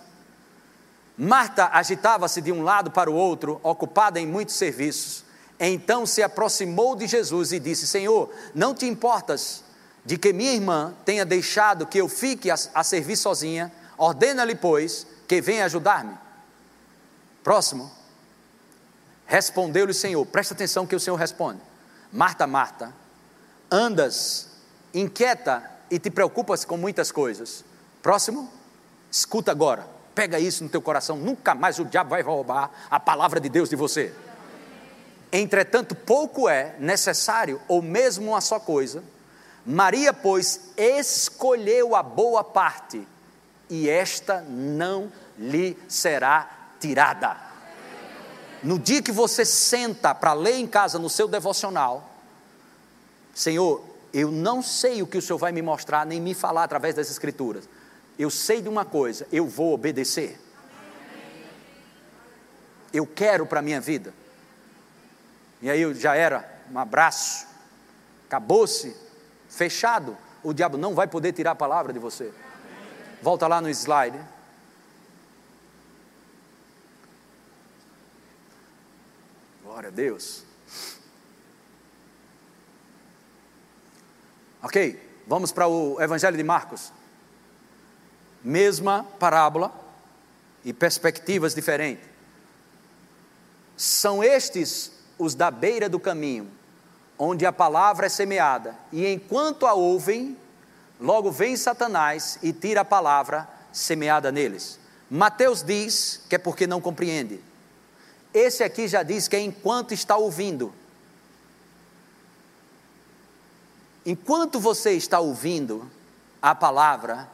Marta 1.17 1.69
agitava-se 1.71 2.41
de 2.41 2.51
um 2.51 2.61
lado 2.61 2.91
para 2.91 3.09
o 3.09 3.13
outro, 3.13 3.59
ocupada 3.63 4.19
em 4.19 4.27
muitos 4.27 4.55
serviços. 4.55 5.23
Então 5.63 6.07
se 6.07 6.23
aproximou 6.23 6.95
de 6.95 7.05
Jesus 7.05 7.51
e 7.51 7.59
disse: 7.59 7.85
Senhor, 7.85 8.31
não 8.55 8.73
te 8.73 8.87
importas 8.87 9.63
de 10.03 10.17
que 10.17 10.33
minha 10.33 10.51
irmã 10.51 10.95
tenha 11.05 11.23
deixado 11.23 11.85
que 11.85 11.99
eu 11.99 12.09
fique 12.09 12.49
a, 12.49 12.55
a 12.73 12.83
servir 12.83 13.15
sozinha? 13.15 13.71
Ordena-lhe, 13.95 14.55
pois, 14.55 15.05
que 15.27 15.39
venha 15.39 15.65
ajudar-me. 15.65 16.17
Próximo. 17.43 17.91
Respondeu-lhe 19.27 19.91
o 19.91 19.95
Senhor, 19.95 20.25
presta 20.25 20.55
atenção 20.55 20.87
que 20.87 20.95
o 20.95 20.99
Senhor 20.99 21.15
responde: 21.15 21.61
Marta, 22.11 22.47
Marta, 22.47 22.91
andas 23.69 24.49
inquieta 24.91 25.63
e 25.91 25.99
te 25.99 26.09
preocupas 26.09 26.65
com 26.65 26.75
muitas 26.75 27.11
coisas. 27.11 27.63
Próximo, 28.01 28.51
escuta 29.11 29.51
agora, 29.51 29.87
pega 30.15 30.39
isso 30.39 30.63
no 30.63 30.71
teu 30.71 30.81
coração, 30.81 31.17
nunca 31.17 31.53
mais 31.53 31.77
o 31.77 31.85
diabo 31.85 32.09
vai 32.09 32.23
roubar 32.23 32.71
a 32.89 32.99
palavra 32.99 33.39
de 33.39 33.47
Deus 33.47 33.69
de 33.69 33.75
você. 33.75 34.11
Entretanto, 35.31 35.95
pouco 35.95 36.49
é 36.49 36.75
necessário, 36.77 37.61
ou 37.67 37.81
mesmo 37.81 38.31
uma 38.31 38.41
só 38.41 38.59
coisa. 38.59 39.03
Maria, 39.65 40.11
pois, 40.11 40.71
escolheu 40.75 41.95
a 41.95 42.03
boa 42.03 42.43
parte, 42.43 43.07
e 43.69 43.89
esta 43.89 44.41
não 44.41 45.11
lhe 45.37 45.77
será 45.87 46.49
tirada. 46.79 47.37
No 48.61 48.77
dia 48.77 49.01
que 49.01 49.11
você 49.11 49.45
senta 49.45 50.13
para 50.13 50.33
ler 50.33 50.55
em 50.55 50.67
casa 50.67 50.99
no 50.99 51.09
seu 51.09 51.27
devocional, 51.27 52.09
Senhor, 53.33 53.83
eu 54.13 54.29
não 54.29 54.61
sei 54.61 55.01
o 55.01 55.07
que 55.07 55.17
o 55.17 55.21
Senhor 55.21 55.39
vai 55.39 55.51
me 55.51 55.61
mostrar, 55.61 56.05
nem 56.05 56.19
me 56.19 56.33
falar 56.33 56.65
através 56.65 56.95
das 56.95 57.09
Escrituras. 57.09 57.67
Eu 58.19 58.29
sei 58.29 58.61
de 58.61 58.67
uma 58.67 58.83
coisa, 58.83 59.25
eu 59.31 59.47
vou 59.47 59.73
obedecer. 59.73 60.39
Eu 62.93 63.07
quero 63.07 63.45
para 63.45 63.59
a 63.59 63.63
minha 63.63 63.79
vida. 63.79 64.13
E 65.61 65.69
aí 65.69 65.93
já 65.93 66.15
era, 66.15 66.49
um 66.71 66.79
abraço, 66.79 67.45
acabou-se, 68.25 68.95
fechado. 69.47 70.17
O 70.43 70.53
diabo 70.53 70.77
não 70.77 70.95
vai 70.95 71.07
poder 71.07 71.33
tirar 71.33 71.51
a 71.51 71.55
palavra 71.55 71.93
de 71.93 71.99
você. 71.99 72.33
Volta 73.21 73.47
lá 73.47 73.61
no 73.61 73.69
slide. 73.69 74.19
Glória 79.63 79.89
a 79.89 79.91
Deus. 79.91 80.43
Ok, 84.63 85.23
vamos 85.27 85.51
para 85.51 85.67
o 85.67 86.01
Evangelho 86.01 86.37
de 86.37 86.43
Marcos. 86.43 86.91
Mesma 88.43 89.03
parábola 89.19 89.71
e 90.65 90.73
perspectivas 90.73 91.53
diferentes. 91.53 92.09
São 93.77 94.23
estes 94.23 94.91
os 95.21 95.35
da 95.35 95.51
beira 95.51 95.87
do 95.87 95.99
caminho, 95.99 96.49
onde 97.17 97.45
a 97.45 97.53
palavra 97.53 98.07
é 98.07 98.09
semeada, 98.09 98.75
e 98.91 99.05
enquanto 99.05 99.67
a 99.67 99.73
ouvem, 99.73 100.35
logo 100.99 101.31
vem 101.31 101.55
Satanás 101.55 102.39
e 102.41 102.51
tira 102.51 102.81
a 102.81 102.85
palavra 102.85 103.47
semeada 103.71 104.31
neles. 104.31 104.79
Mateus 105.07 105.61
diz 105.61 106.21
que 106.27 106.35
é 106.35 106.39
porque 106.39 106.65
não 106.65 106.81
compreende. 106.81 107.39
Esse 108.33 108.63
aqui 108.63 108.87
já 108.87 109.03
diz 109.03 109.27
que 109.27 109.35
é 109.35 109.39
enquanto 109.39 109.93
está 109.93 110.17
ouvindo. 110.17 110.73
Enquanto 114.03 114.59
você 114.59 114.93
está 114.93 115.19
ouvindo 115.19 115.87
a 116.41 116.55
palavra, 116.55 117.29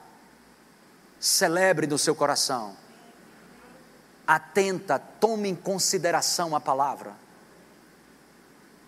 celebre 1.17 1.87
no 1.87 1.97
seu 1.97 2.13
coração. 2.13 2.75
Atenta, 4.25 4.99
tome 4.99 5.47
em 5.47 5.55
consideração 5.55 6.53
a 6.53 6.59
palavra. 6.59 7.26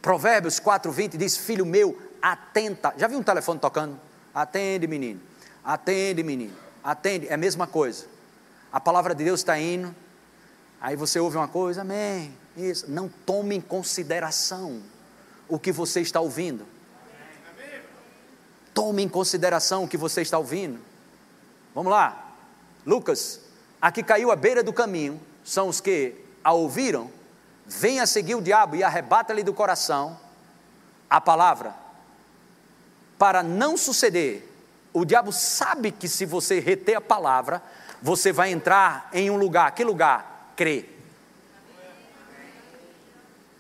Provérbios 0.02 0.60
4:20 0.60 1.18
diz: 1.18 1.38
"Filho 1.38 1.66
meu, 1.66 2.00
atenta". 2.22 2.94
Já 2.98 3.08
viu 3.08 3.20
um 3.20 3.24
telefone 3.24 3.60
tocando? 3.60 4.00
Atende, 4.34 4.88
menino. 4.88 5.20
Atende, 5.64 6.24
menino. 6.24 6.56
Atende, 6.84 7.28
é 7.28 7.34
a 7.34 7.38
mesma 7.38 7.68
coisa. 7.68 8.06
A 8.72 8.80
palavra 8.80 9.14
de 9.14 9.24
Deus 9.24 9.40
está 9.40 9.60
indo. 9.60 9.94
Aí 10.80 10.96
você 10.96 11.20
ouve 11.20 11.36
uma 11.36 11.48
coisa, 11.48 11.82
amém. 11.82 12.34
Isso. 12.56 12.90
Não 12.90 13.10
tome 13.10 13.56
em 13.56 13.62
consideração 13.62 14.82
o 15.48 15.60
que 15.60 15.72
você 15.72 16.02
está 16.02 16.22
ouvindo. 16.22 16.66
Tome 18.74 19.04
em 19.04 19.10
consideração 19.10 19.84
o 19.84 19.88
que 19.88 19.98
você 19.98 20.22
está 20.22 20.38
ouvindo. 20.38 20.80
Vamos 21.76 21.92
lá. 21.92 22.34
Lucas, 22.86 23.42
aqui 23.82 24.02
caiu 24.02 24.32
à 24.32 24.36
beira 24.36 24.64
do 24.64 24.72
caminho, 24.72 25.20
são 25.44 25.68
os 25.68 25.82
que 25.82 26.16
a 26.44 26.54
ouviram, 26.54 27.12
vem 27.70 28.00
a 28.00 28.08
seguir 28.08 28.36
o 28.36 28.42
diabo 28.42 28.76
e 28.76 28.84
arrebata-lhe 28.84 29.44
do 29.44 29.54
coração 29.54 30.20
a 31.10 31.22
palavra. 31.22 31.74
Para 33.18 33.44
não 33.44 33.78
suceder, 33.78 34.50
o 34.92 35.06
diabo 35.06 35.32
sabe 35.32 35.92
que 35.92 36.08
se 36.08 36.26
você 36.26 36.60
reter 36.60 36.96
a 36.96 37.02
palavra, 37.02 37.62
você 38.02 38.32
vai 38.32 38.52
entrar 38.52 39.10
em 39.14 39.30
um 39.30 39.38
lugar. 39.38 39.72
Que 39.76 39.84
lugar? 39.84 40.54
Crer. 40.56 40.98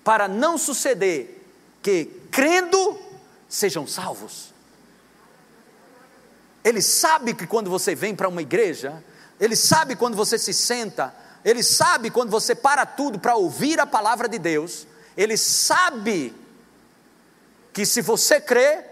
Para 0.03 0.27
não 0.27 0.57
suceder 0.57 1.45
que, 1.81 2.05
crendo, 2.31 2.99
sejam 3.47 3.85
salvos. 3.85 4.53
Ele 6.63 6.81
sabe 6.81 7.33
que 7.33 7.45
quando 7.45 7.69
você 7.69 7.93
vem 7.93 8.15
para 8.15 8.27
uma 8.27 8.41
igreja, 8.41 9.03
ele 9.39 9.55
sabe 9.55 9.95
quando 9.95 10.15
você 10.15 10.37
se 10.37 10.53
senta, 10.53 11.13
ele 11.43 11.63
sabe 11.63 12.09
quando 12.09 12.29
você 12.29 12.53
para 12.53 12.85
tudo 12.85 13.19
para 13.19 13.35
ouvir 13.35 13.79
a 13.79 13.85
palavra 13.85 14.27
de 14.27 14.37
Deus, 14.37 14.87
ele 15.15 15.37
sabe 15.37 16.35
que 17.73 17.85
se 17.85 18.01
você 18.01 18.41
crer, 18.41 18.85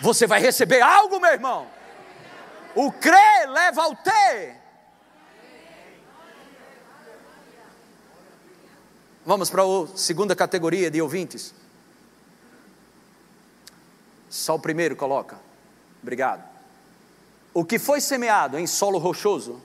você 0.00 0.26
vai 0.26 0.40
receber 0.40 0.80
algo, 0.80 1.20
meu 1.20 1.30
irmão. 1.30 1.66
O 2.74 2.90
crer 2.90 3.48
leva 3.48 3.82
ao 3.82 3.94
ter. 3.94 4.60
Vamos 9.24 9.48
para 9.48 9.62
a 9.62 9.96
segunda 9.96 10.36
categoria 10.36 10.90
de 10.90 11.00
ouvintes. 11.00 11.54
Só 14.28 14.56
o 14.56 14.58
primeiro 14.58 14.96
coloca. 14.96 15.38
Obrigado. 16.02 16.44
O 17.54 17.64
que 17.64 17.78
foi 17.78 18.00
semeado 18.00 18.58
em 18.58 18.66
solo 18.66 18.98
rochoso, 18.98 19.62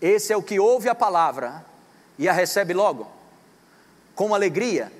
esse 0.00 0.32
é 0.32 0.36
o 0.36 0.42
que 0.42 0.60
ouve 0.60 0.88
a 0.88 0.94
palavra 0.94 1.64
e 2.18 2.28
a 2.28 2.32
recebe 2.32 2.74
logo, 2.74 3.10
com 4.14 4.34
alegria, 4.34 4.92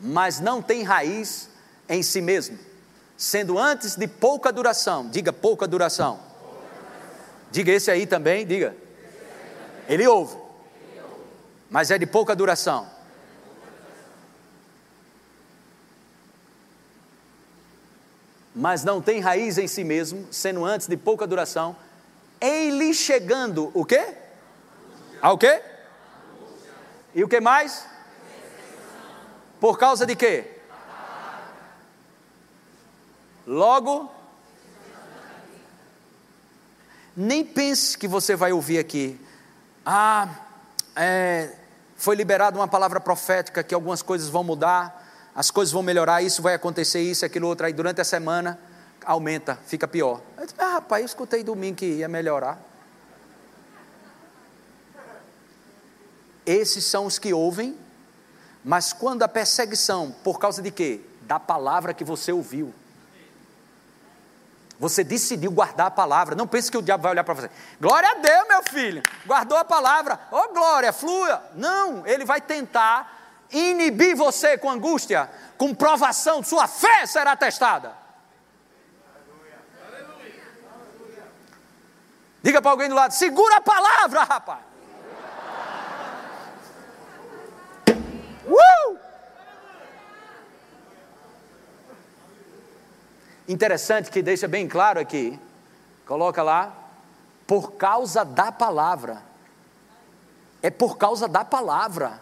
mas 0.00 0.40
não 0.40 0.60
tem 0.60 0.82
raiz 0.82 1.48
em 1.88 2.02
si 2.02 2.20
mesmo, 2.20 2.58
sendo 3.16 3.58
antes 3.58 3.96
de 3.96 4.06
pouca 4.06 4.52
duração, 4.52 5.08
diga 5.08 5.32
pouca 5.32 5.66
duração. 5.66 6.20
Diga 7.50 7.70
esse 7.70 7.90
aí 7.90 8.04
também, 8.04 8.44
diga. 8.44 8.74
Ele 9.88 10.06
ouve, 10.08 10.36
mas 11.70 11.90
é 11.90 11.98
de 11.98 12.06
pouca 12.06 12.34
duração. 12.34 12.94
mas 18.54 18.84
não 18.84 19.02
tem 19.02 19.18
raiz 19.18 19.58
em 19.58 19.66
si 19.66 19.82
mesmo, 19.82 20.28
sendo 20.30 20.64
antes 20.64 20.86
de 20.86 20.96
pouca 20.96 21.26
duração, 21.26 21.74
em 22.44 22.76
lhe 22.76 22.92
chegando 22.92 23.70
o 23.72 23.86
quê? 23.86 24.14
Ao 25.22 25.38
quê? 25.38 25.62
E 27.14 27.24
o 27.24 27.28
que 27.28 27.40
mais? 27.40 27.86
Por 29.58 29.78
causa 29.78 30.04
de 30.04 30.14
quê? 30.14 30.50
Logo, 33.46 34.12
nem 37.16 37.42
pense 37.42 37.96
que 37.96 38.06
você 38.06 38.36
vai 38.36 38.52
ouvir 38.52 38.78
aqui, 38.78 39.18
ah, 39.86 40.28
é, 40.96 41.50
foi 41.96 42.16
liberada 42.16 42.58
uma 42.58 42.68
palavra 42.68 43.00
profética 43.00 43.62
que 43.62 43.74
algumas 43.74 44.02
coisas 44.02 44.28
vão 44.28 44.44
mudar, 44.44 45.02
as 45.34 45.50
coisas 45.50 45.72
vão 45.72 45.82
melhorar, 45.82 46.22
isso 46.22 46.42
vai 46.42 46.54
acontecer, 46.54 47.00
isso, 47.00 47.24
aquilo, 47.24 47.48
outro. 47.48 47.66
Aí 47.66 47.72
durante 47.72 48.00
a 48.00 48.04
semana 48.04 48.58
aumenta, 49.04 49.58
fica 49.66 49.86
pior. 49.86 50.20
Eu 50.36 50.44
disse, 50.44 50.56
ah, 50.58 50.74
rapaz, 50.74 51.00
eu 51.02 51.06
escutei 51.06 51.42
domingo 51.42 51.76
que 51.76 51.86
ia 51.86 52.08
melhorar. 52.08 52.58
Esses 56.46 56.84
são 56.84 57.06
os 57.06 57.18
que 57.18 57.32
ouvem, 57.32 57.78
mas 58.64 58.92
quando 58.92 59.22
a 59.22 59.28
perseguição, 59.28 60.14
por 60.22 60.38
causa 60.38 60.60
de 60.60 60.70
quê? 60.70 61.00
Da 61.22 61.40
palavra 61.40 61.94
que 61.94 62.04
você 62.04 62.32
ouviu. 62.32 62.74
Você 64.78 65.04
decidiu 65.04 65.50
guardar 65.50 65.86
a 65.86 65.90
palavra. 65.90 66.34
Não 66.34 66.46
pense 66.46 66.70
que 66.70 66.76
o 66.76 66.82
diabo 66.82 67.04
vai 67.04 67.12
olhar 67.12 67.24
para 67.24 67.34
você. 67.34 67.50
Glória 67.80 68.10
a 68.10 68.14
Deus, 68.14 68.48
meu 68.48 68.62
filho. 68.64 69.02
Guardou 69.24 69.56
a 69.56 69.64
palavra. 69.64 70.18
Ô 70.30 70.36
oh, 70.36 70.52
glória, 70.52 70.92
flua. 70.92 71.42
Não, 71.54 72.06
ele 72.06 72.24
vai 72.24 72.40
tentar 72.40 73.46
inibir 73.50 74.16
você 74.16 74.58
com 74.58 74.68
angústia, 74.68 75.30
com 75.56 75.74
provação, 75.74 76.42
sua 76.42 76.66
fé 76.66 77.06
será 77.06 77.36
testada. 77.36 78.03
Diga 82.44 82.60
para 82.60 82.72
alguém 82.72 82.90
do 82.90 82.94
lado: 82.94 83.12
segura 83.12 83.56
a 83.56 83.60
palavra, 83.62 84.22
rapaz. 84.22 84.60
Uh! 88.46 88.98
Interessante 93.48 94.10
que 94.10 94.20
deixa 94.20 94.46
bem 94.46 94.68
claro 94.68 95.00
aqui, 95.00 95.40
coloca 96.04 96.42
lá, 96.42 96.70
por 97.46 97.72
causa 97.72 98.26
da 98.26 98.52
palavra. 98.52 99.22
É 100.62 100.68
por 100.68 100.98
causa 100.98 101.26
da 101.26 101.46
palavra. 101.46 102.20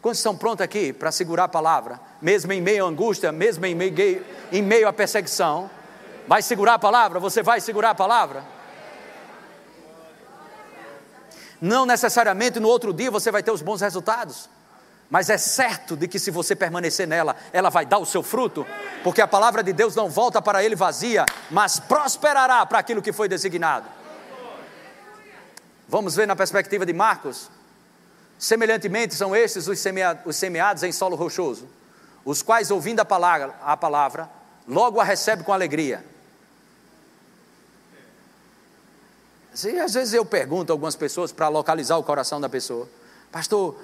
Quantos 0.00 0.20
estão 0.20 0.36
prontos 0.36 0.62
aqui 0.62 0.92
para 0.92 1.10
segurar 1.10 1.44
a 1.44 1.48
palavra? 1.48 2.00
Mesmo 2.22 2.52
em 2.52 2.60
meio 2.60 2.84
à 2.84 2.88
angústia, 2.88 3.32
mesmo 3.32 3.66
em 3.66 3.74
meio, 3.74 4.24
em 4.52 4.62
meio 4.62 4.86
à 4.86 4.92
perseguição. 4.92 5.68
Vai 6.26 6.42
segurar 6.42 6.74
a 6.74 6.78
palavra? 6.78 7.20
Você 7.20 7.42
vai 7.42 7.60
segurar 7.60 7.90
a 7.90 7.94
palavra? 7.94 8.44
Não 11.60 11.86
necessariamente 11.86 12.60
no 12.60 12.68
outro 12.68 12.92
dia 12.92 13.10
você 13.10 13.30
vai 13.30 13.42
ter 13.42 13.50
os 13.50 13.62
bons 13.62 13.80
resultados, 13.80 14.50
mas 15.08 15.30
é 15.30 15.38
certo 15.38 15.96
de 15.96 16.06
que 16.06 16.18
se 16.18 16.30
você 16.30 16.54
permanecer 16.54 17.06
nela, 17.06 17.34
ela 17.52 17.70
vai 17.70 17.86
dar 17.86 17.98
o 17.98 18.04
seu 18.04 18.22
fruto, 18.22 18.66
porque 19.02 19.22
a 19.22 19.26
palavra 19.26 19.62
de 19.62 19.72
Deus 19.72 19.94
não 19.94 20.08
volta 20.10 20.42
para 20.42 20.62
ele 20.62 20.76
vazia, 20.76 21.24
mas 21.50 21.80
prosperará 21.80 22.66
para 22.66 22.78
aquilo 22.78 23.00
que 23.00 23.12
foi 23.12 23.28
designado. 23.28 23.88
Vamos 25.88 26.14
ver 26.16 26.26
na 26.26 26.36
perspectiva 26.36 26.84
de 26.84 26.92
Marcos, 26.92 27.48
Semelhantemente, 28.38 29.14
são 29.14 29.34
estes 29.34 29.66
os, 29.66 29.82
os 30.24 30.36
semeados 30.36 30.82
em 30.82 30.92
solo 30.92 31.16
rochoso, 31.16 31.68
os 32.24 32.42
quais, 32.42 32.70
ouvindo 32.70 33.00
a 33.00 33.04
palavra, 33.04 33.54
a 33.62 33.76
palavra, 33.76 34.28
logo 34.68 35.00
a 35.00 35.04
recebem 35.04 35.44
com 35.44 35.52
alegria. 35.52 36.04
Assim, 39.56 39.78
às 39.78 39.94
vezes 39.94 40.12
eu 40.12 40.22
pergunto 40.22 40.70
a 40.70 40.74
algumas 40.74 40.94
pessoas 40.94 41.32
para 41.32 41.48
localizar 41.48 41.96
o 41.96 42.02
coração 42.02 42.38
da 42.38 42.46
pessoa, 42.46 42.86
pastor, 43.32 43.74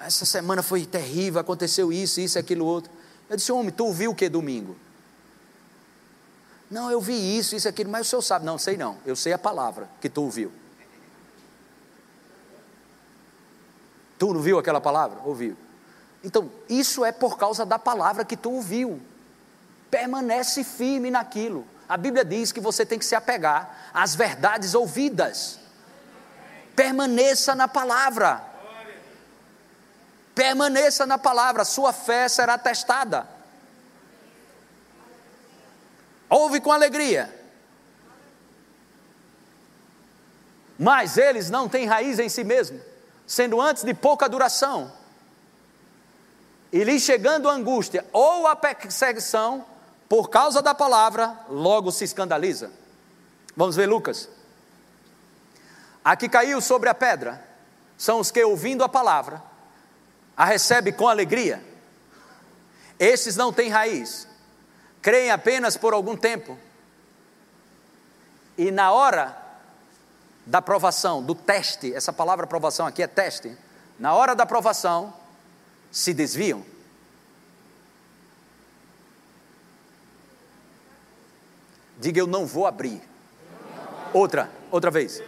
essa 0.00 0.26
semana 0.26 0.60
foi 0.60 0.84
terrível, 0.84 1.40
aconteceu 1.40 1.92
isso, 1.92 2.20
isso, 2.20 2.36
aquilo, 2.36 2.66
outro. 2.66 2.90
Eu 3.30 3.36
disse, 3.36 3.52
homem, 3.52 3.70
tu 3.70 3.86
ouviu 3.86 4.10
o 4.10 4.14
que 4.14 4.28
domingo? 4.28 4.76
Não, 6.68 6.90
eu 6.90 7.00
vi 7.00 7.38
isso, 7.38 7.54
isso, 7.54 7.68
aquilo, 7.68 7.88
mas 7.90 8.08
o 8.08 8.10
senhor 8.10 8.22
sabe. 8.22 8.44
Não, 8.44 8.58
sei 8.58 8.76
não, 8.76 8.98
eu 9.06 9.14
sei 9.14 9.32
a 9.32 9.38
palavra 9.38 9.88
que 10.00 10.08
tu 10.08 10.22
ouviu. 10.22 10.50
Tu 14.18 14.34
não 14.34 14.40
viu 14.40 14.58
aquela 14.58 14.80
palavra? 14.80 15.20
Ouviu. 15.24 15.56
Então, 16.24 16.50
isso 16.68 17.04
é 17.04 17.12
por 17.12 17.38
causa 17.38 17.64
da 17.64 17.78
palavra 17.78 18.24
que 18.24 18.36
tu 18.36 18.50
ouviu. 18.50 19.00
Permanece 19.88 20.64
firme 20.64 21.08
naquilo. 21.08 21.64
A 21.88 21.96
Bíblia 21.96 22.24
diz 22.24 22.50
que 22.50 22.60
você 22.60 22.84
tem 22.84 22.98
que 22.98 23.04
se 23.04 23.14
apegar 23.14 23.90
às 23.94 24.14
verdades 24.14 24.74
ouvidas. 24.74 25.58
Permaneça 26.74 27.54
na 27.54 27.68
palavra. 27.68 28.42
Permaneça 30.34 31.06
na 31.06 31.16
palavra, 31.16 31.64
sua 31.64 31.92
fé 31.92 32.28
será 32.28 32.58
testada. 32.58 33.26
Ouve 36.28 36.60
com 36.60 36.72
alegria. 36.72 37.32
Mas 40.78 41.16
eles 41.16 41.48
não 41.48 41.68
têm 41.68 41.86
raiz 41.86 42.18
em 42.18 42.28
si 42.28 42.44
mesmo, 42.44 42.80
sendo 43.26 43.60
antes 43.60 43.82
de 43.82 43.94
pouca 43.94 44.28
duração. 44.28 44.92
E 46.70 46.84
lhe 46.84 47.00
chegando 47.00 47.48
a 47.48 47.52
angústia 47.52 48.04
ou 48.12 48.46
a 48.46 48.54
perseguição, 48.54 49.64
por 50.08 50.30
causa 50.30 50.62
da 50.62 50.74
palavra, 50.74 51.38
logo 51.48 51.90
se 51.90 52.04
escandaliza. 52.04 52.70
Vamos 53.56 53.74
ver 53.74 53.86
Lucas. 53.86 54.28
A 56.04 56.14
que 56.14 56.28
caiu 56.28 56.60
sobre 56.60 56.88
a 56.88 56.94
pedra 56.94 57.44
são 57.98 58.20
os 58.20 58.30
que, 58.30 58.44
ouvindo 58.44 58.84
a 58.84 58.88
palavra, 58.88 59.42
a 60.36 60.44
recebe 60.44 60.92
com 60.92 61.08
alegria. 61.08 61.64
Estes 62.98 63.36
não 63.36 63.52
têm 63.52 63.68
raiz, 63.68 64.28
creem 65.02 65.30
apenas 65.30 65.76
por 65.76 65.92
algum 65.92 66.16
tempo. 66.16 66.56
E 68.56 68.70
na 68.70 68.92
hora 68.92 69.36
da 70.46 70.62
provação, 70.62 71.22
do 71.22 71.34
teste, 71.34 71.92
essa 71.92 72.12
palavra 72.12 72.46
provação 72.46 72.86
aqui 72.86 73.02
é 73.02 73.06
teste, 73.06 73.56
na 73.98 74.14
hora 74.14 74.34
da 74.34 74.46
provação, 74.46 75.12
se 75.90 76.14
desviam. 76.14 76.64
Diga 81.98 82.20
eu 82.20 82.26
não 82.26 82.46
vou 82.46 82.66
abrir. 82.66 83.02
Outra, 84.12 84.50
outra 84.70 84.90
vez. 84.90 85.22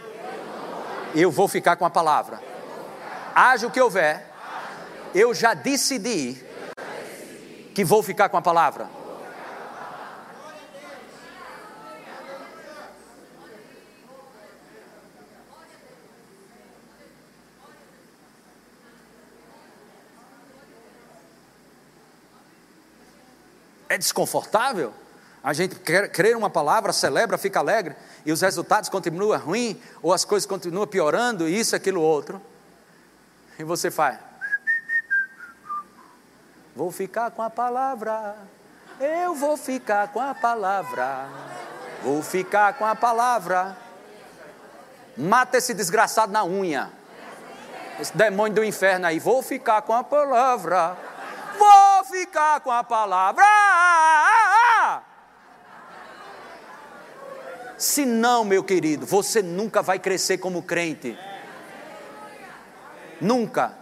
Eu 1.15 1.31
vou 1.31 1.47
ficar 1.47 1.75
com 1.75 1.85
a 1.85 1.89
palavra. 1.89 2.39
Haja 3.33 3.67
o 3.67 3.71
que 3.71 3.81
houver, 3.81 4.27
eu 5.13 5.33
já 5.33 5.53
decidi 5.53 6.43
que 7.73 7.83
vou 7.83 8.03
ficar 8.03 8.29
com 8.29 8.37
a 8.37 8.41
palavra. 8.41 8.89
É 23.87 23.97
desconfortável? 23.97 24.93
A 25.41 25.53
gente 25.53 25.75
crer 25.75 26.35
uma 26.35 26.49
palavra, 26.49 26.91
celebra, 26.91 27.37
fica 27.37 27.59
alegre, 27.59 27.95
e 28.25 28.31
os 28.31 28.41
resultados 28.41 28.89
continuam 28.89 29.39
ruins, 29.39 29.77
ou 30.01 30.13
as 30.13 30.25
coisas 30.25 30.45
continuam 30.45 30.85
piorando, 30.85 31.47
isso, 31.47 31.75
aquilo, 31.75 32.01
outro. 32.01 32.41
E 33.57 33.63
você 33.63 33.89
faz. 33.89 34.17
Vou 36.75 36.91
ficar 36.91 37.31
com 37.31 37.41
a 37.41 37.49
palavra, 37.49 38.35
eu 38.99 39.33
vou 39.33 39.57
ficar 39.57 40.09
com 40.09 40.21
a 40.21 40.33
palavra, 40.33 41.27
vou 42.03 42.21
ficar 42.21 42.73
com 42.73 42.85
a 42.85 42.95
palavra. 42.95 43.75
Mata 45.17 45.57
esse 45.57 45.73
desgraçado 45.73 46.31
na 46.31 46.45
unha, 46.45 46.89
esse 47.99 48.15
demônio 48.15 48.55
do 48.55 48.63
inferno 48.63 49.07
aí, 49.07 49.19
vou 49.19 49.41
ficar 49.41 49.81
com 49.81 49.93
a 49.93 50.03
palavra, 50.03 50.97
vou 51.57 52.05
ficar 52.05 52.61
com 52.61 52.71
a 52.71 52.83
palavra. 52.83 53.45
Se 57.79 58.05
não, 58.05 58.43
meu 58.43 58.61
querido, 58.61 59.05
você 59.05 59.41
nunca 59.41 59.81
vai 59.81 59.97
crescer 59.97 60.37
como 60.37 60.61
crente. 60.61 61.17
Nunca. 63.21 63.73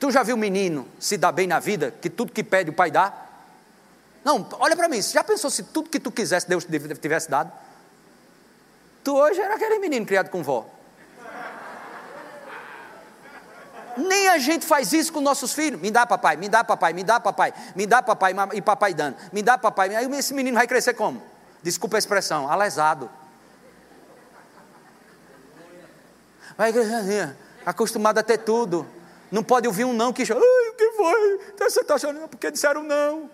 Tu 0.00 0.10
já 0.10 0.22
viu 0.22 0.38
menino 0.38 0.88
se 0.98 1.18
dar 1.18 1.30
bem 1.30 1.46
na 1.46 1.60
vida, 1.60 1.94
que 2.00 2.08
tudo 2.08 2.32
que 2.32 2.42
pede 2.42 2.70
o 2.70 2.72
pai 2.72 2.90
dá? 2.90 3.12
Não, 4.24 4.48
olha 4.58 4.74
para 4.74 4.88
mim, 4.88 5.02
já 5.02 5.22
pensou 5.22 5.50
se 5.50 5.64
tudo 5.64 5.90
que 5.90 6.00
tu 6.00 6.10
quisesse 6.10 6.48
Deus 6.48 6.66
tivesse 6.98 7.30
dado? 7.30 7.52
Tu 9.04 9.14
hoje 9.14 9.38
era 9.38 9.56
aquele 9.56 9.78
menino 9.78 10.06
criado 10.06 10.30
com 10.30 10.42
vó. 10.42 10.66
Nem 13.98 14.28
a 14.28 14.38
gente 14.38 14.64
faz 14.64 14.94
isso 14.94 15.12
com 15.12 15.20
nossos 15.20 15.52
filhos. 15.52 15.78
Me 15.78 15.90
dá 15.90 16.06
papai, 16.06 16.36
me 16.36 16.48
dá 16.48 16.64
papai, 16.64 16.92
me 16.94 17.04
dá 17.04 17.20
papai, 17.20 17.52
me 17.74 17.86
dá 17.86 18.02
papai, 18.02 18.34
e 18.54 18.62
papai 18.62 18.94
dando. 18.94 19.16
Me 19.30 19.42
dá 19.42 19.58
papai. 19.58 19.94
Aí 19.94 20.10
esse 20.12 20.32
menino 20.32 20.56
vai 20.56 20.66
crescer 20.66 20.94
como? 20.94 21.22
Desculpa 21.62 21.96
a 21.96 21.98
expressão, 21.98 22.50
alesado. 22.50 23.10
Vai 26.56 26.72
acostumado 27.64 28.18
a 28.18 28.22
ter 28.22 28.38
tudo. 28.38 28.86
Não 29.30 29.42
pode 29.42 29.66
ouvir 29.66 29.84
um 29.84 29.92
não 29.92 30.12
que 30.12 30.22
ai, 30.22 30.68
o 30.70 30.74
que 30.74 30.90
foi? 30.92 31.40
Então 31.54 31.68
você 31.68 31.80
está 31.80 31.98
chorando 31.98 32.28
porque 32.28 32.50
disseram 32.50 32.82
não. 32.82 33.30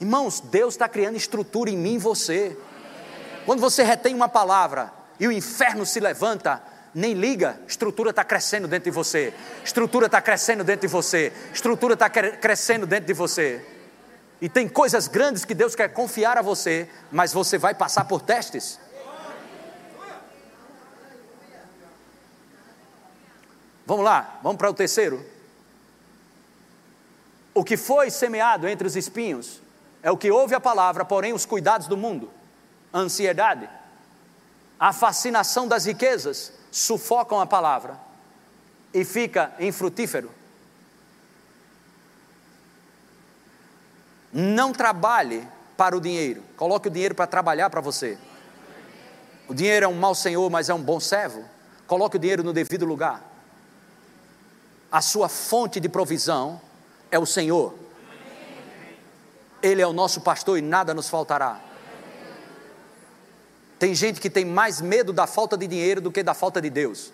Irmãos, 0.00 0.40
Deus 0.40 0.74
está 0.74 0.88
criando 0.88 1.16
estrutura 1.16 1.70
em 1.70 1.76
mim 1.76 1.94
e 1.94 1.98
você. 1.98 2.56
Quando 3.46 3.60
você 3.60 3.82
retém 3.82 4.14
uma 4.14 4.28
palavra 4.28 4.92
e 5.18 5.28
o 5.28 5.32
inferno 5.32 5.86
se 5.86 6.00
levanta, 6.00 6.62
nem 6.94 7.14
liga, 7.14 7.60
estrutura 7.68 8.10
está 8.10 8.24
crescendo 8.24 8.66
dentro 8.66 8.90
de 8.90 8.94
você, 8.94 9.32
estrutura 9.64 10.06
está 10.06 10.20
crescendo 10.20 10.64
dentro 10.64 10.88
de 10.88 10.92
você, 10.92 11.32
estrutura 11.52 11.94
está 11.94 12.10
crescendo 12.10 12.86
dentro 12.86 13.06
de 13.06 13.12
você. 13.12 13.64
E 14.40 14.48
tem 14.48 14.68
coisas 14.68 15.06
grandes 15.06 15.44
que 15.44 15.54
Deus 15.54 15.74
quer 15.74 15.88
confiar 15.88 16.38
a 16.38 16.42
você, 16.42 16.88
mas 17.12 17.32
você 17.32 17.58
vai 17.58 17.74
passar 17.74 18.04
por 18.04 18.22
testes. 18.22 18.78
Vamos 23.84 24.04
lá, 24.04 24.38
vamos 24.42 24.56
para 24.56 24.70
o 24.70 24.74
terceiro. 24.74 25.24
O 27.52 27.64
que 27.64 27.76
foi 27.76 28.10
semeado 28.10 28.68
entre 28.68 28.86
os 28.86 28.96
espinhos 28.96 29.60
é 30.02 30.10
o 30.10 30.16
que 30.16 30.30
ouve 30.30 30.54
a 30.54 30.60
palavra, 30.60 31.04
porém 31.04 31.32
os 31.32 31.44
cuidados 31.44 31.86
do 31.86 31.96
mundo, 31.96 32.30
a 32.92 32.98
ansiedade, 33.00 33.68
a 34.78 34.92
fascinação 34.92 35.68
das 35.68 35.84
riquezas 35.84 36.52
sufocam 36.70 37.40
a 37.40 37.46
palavra 37.46 37.98
e 38.94 39.04
fica 39.04 39.52
infrutífero. 39.58 40.39
Não 44.32 44.72
trabalhe 44.72 45.46
para 45.76 45.96
o 45.96 46.00
dinheiro, 46.00 46.42
coloque 46.56 46.88
o 46.88 46.90
dinheiro 46.90 47.14
para 47.14 47.26
trabalhar 47.26 47.70
para 47.70 47.80
você. 47.80 48.18
O 49.48 49.54
dinheiro 49.54 49.86
é 49.86 49.88
um 49.88 49.94
mau 49.94 50.14
senhor, 50.14 50.48
mas 50.48 50.68
é 50.68 50.74
um 50.74 50.80
bom 50.80 51.00
servo. 51.00 51.44
Coloque 51.86 52.16
o 52.16 52.20
dinheiro 52.20 52.44
no 52.44 52.52
devido 52.52 52.84
lugar. 52.84 53.20
A 54.92 55.00
sua 55.00 55.28
fonte 55.28 55.80
de 55.80 55.88
provisão 55.88 56.60
é 57.10 57.18
o 57.18 57.26
Senhor. 57.26 57.74
Ele 59.62 59.82
é 59.82 59.86
o 59.86 59.92
nosso 59.92 60.20
pastor 60.20 60.58
e 60.58 60.62
nada 60.62 60.94
nos 60.94 61.08
faltará. 61.08 61.60
Tem 63.78 63.94
gente 63.94 64.20
que 64.20 64.30
tem 64.30 64.44
mais 64.44 64.80
medo 64.80 65.12
da 65.12 65.26
falta 65.26 65.56
de 65.56 65.66
dinheiro 65.66 66.00
do 66.00 66.12
que 66.12 66.22
da 66.22 66.34
falta 66.34 66.60
de 66.60 66.70
Deus. 66.70 67.12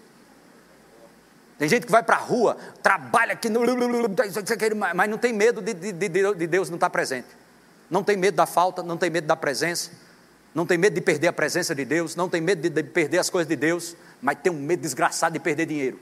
Tem 1.59 1.68
gente 1.68 1.86
que 1.86 1.92
vai 1.92 2.02
para 2.02 2.16
a 2.16 2.18
rua, 2.18 2.57
trabalha 2.82 3.32
aqui, 3.32 3.48
mas 4.94 5.09
não 5.09 5.16
tem 5.16 5.32
medo 5.32 5.62
de, 5.62 5.72
de, 5.72 5.92
de 5.92 6.46
Deus 6.46 6.68
não 6.68 6.76
estar 6.76 6.90
presente. 6.90 7.28
Não 7.90 8.04
tem 8.04 8.16
medo 8.16 8.34
da 8.34 8.44
falta, 8.44 8.82
não 8.82 8.98
tem 8.98 9.09
medo 9.09 9.26
da 9.26 9.36
presença, 9.36 9.90
não 10.54 10.66
tem 10.66 10.76
medo 10.76 10.94
de 10.94 11.00
perder 11.00 11.28
a 11.28 11.32
presença 11.32 11.74
de 11.74 11.84
Deus, 11.84 12.14
não 12.14 12.28
tem 12.28 12.42
medo 12.42 12.61
de, 12.61 12.68
de 12.68 12.82
perder 12.82 13.18
as 13.18 13.30
coisas 13.30 13.48
de 13.48 13.57
Deus, 13.57 13.96
mas 14.20 14.38
tem 14.42 14.52
um 14.52 14.61
medo 14.61 14.82
desgraçado 14.82 15.32
de 15.32 15.38
perder 15.38 15.64
dinheiro. 15.66 15.98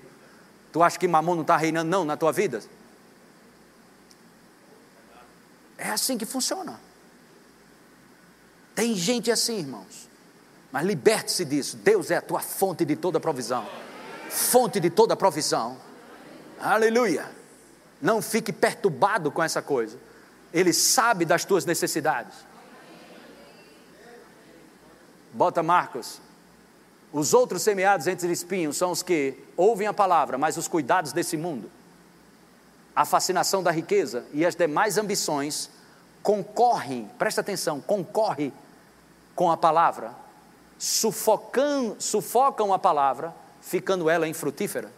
Tu 0.72 0.82
acha 0.82 0.98
que 0.98 1.06
mamão 1.06 1.36
não 1.36 1.42
está 1.42 1.56
reinando, 1.56 1.88
não, 1.88 2.04
na 2.04 2.16
tua 2.16 2.32
vida? 2.32 2.60
É 5.78 5.90
assim 5.90 6.18
que 6.18 6.26
funciona. 6.26 6.80
Tem 8.74 8.96
gente 8.96 9.30
assim, 9.30 9.58
irmãos. 9.58 10.08
Mas 10.72 10.84
liberte-se 10.84 11.44
disso. 11.44 11.76
Deus 11.76 12.10
é 12.10 12.16
a 12.16 12.22
tua 12.22 12.40
fonte 12.40 12.84
de 12.84 12.96
toda 12.96 13.20
provisão 13.20 13.64
fonte 14.34 14.80
de 14.80 14.90
toda 14.90 15.16
provisão. 15.16 15.76
Aleluia. 16.60 17.30
Não 18.02 18.20
fique 18.20 18.52
perturbado 18.52 19.30
com 19.30 19.42
essa 19.42 19.62
coisa. 19.62 19.96
Ele 20.52 20.72
sabe 20.72 21.24
das 21.24 21.44
tuas 21.44 21.64
necessidades. 21.64 22.34
Bota 25.32 25.62
Marcos. 25.62 26.20
Os 27.12 27.32
outros 27.32 27.62
semeados 27.62 28.08
entre 28.08 28.30
espinhos 28.30 28.76
são 28.76 28.90
os 28.90 29.02
que 29.02 29.38
ouvem 29.56 29.86
a 29.86 29.94
palavra, 29.94 30.36
mas 30.36 30.56
os 30.56 30.66
cuidados 30.66 31.12
desse 31.12 31.36
mundo, 31.36 31.70
a 32.94 33.04
fascinação 33.04 33.62
da 33.62 33.70
riqueza 33.70 34.24
e 34.32 34.44
as 34.44 34.56
demais 34.56 34.98
ambições 34.98 35.70
concorrem, 36.24 37.08
presta 37.16 37.40
atenção, 37.40 37.80
concorre 37.80 38.52
com 39.36 39.50
a 39.50 39.56
palavra, 39.56 40.12
sufocam, 40.76 41.94
sufocam 42.00 42.74
a 42.74 42.78
palavra 42.80 43.32
ficando 43.64 44.10
ela 44.10 44.28
infrutífera. 44.28 44.92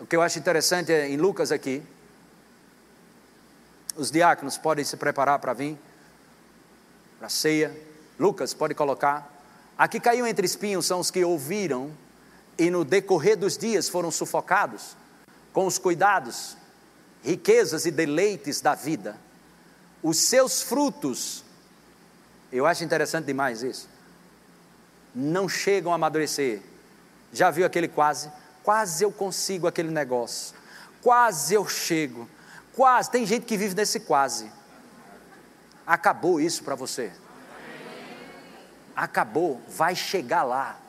O 0.00 0.06
que 0.06 0.16
eu 0.16 0.22
acho 0.22 0.38
interessante 0.38 0.92
é 0.92 1.08
em 1.08 1.16
Lucas 1.16 1.52
aqui, 1.52 1.82
os 3.96 4.10
diáconos 4.10 4.58
podem 4.58 4.84
se 4.84 4.96
preparar 4.96 5.38
para 5.38 5.52
vir 5.52 5.78
para 7.18 7.28
a 7.28 7.30
ceia. 7.30 7.74
Lucas 8.18 8.52
pode 8.52 8.74
colocar. 8.74 9.32
Aqui 9.78 10.00
caiu 10.00 10.26
entre 10.26 10.44
espinhos 10.44 10.86
são 10.86 11.00
os 11.00 11.10
que 11.10 11.24
ouviram 11.24 11.92
e 12.58 12.70
no 12.70 12.84
decorrer 12.84 13.36
dos 13.36 13.56
dias 13.56 13.88
foram 13.88 14.10
sufocados 14.10 14.96
com 15.52 15.66
os 15.66 15.78
cuidados, 15.78 16.56
riquezas 17.22 17.86
e 17.86 17.90
deleites 17.90 18.60
da 18.60 18.74
vida. 18.74 19.16
Os 20.02 20.18
seus 20.18 20.60
frutos, 20.60 21.44
eu 22.52 22.66
acho 22.66 22.82
interessante 22.82 23.26
demais 23.26 23.62
isso, 23.62 23.88
não 25.14 25.48
chegam 25.48 25.92
a 25.92 25.94
amadurecer. 25.94 26.60
Já 27.34 27.50
viu 27.50 27.66
aquele 27.66 27.88
quase? 27.88 28.32
Quase 28.62 29.04
eu 29.04 29.12
consigo 29.12 29.66
aquele 29.66 29.90
negócio, 29.90 30.56
quase 31.02 31.52
eu 31.52 31.68
chego, 31.68 32.26
quase. 32.74 33.10
Tem 33.10 33.26
gente 33.26 33.44
que 33.44 33.58
vive 33.58 33.74
nesse 33.74 34.00
quase. 34.00 34.50
Acabou 35.86 36.40
isso 36.40 36.64
para 36.64 36.74
você. 36.74 37.12
Acabou, 38.96 39.60
vai 39.68 39.94
chegar 39.94 40.44
lá 40.44 40.80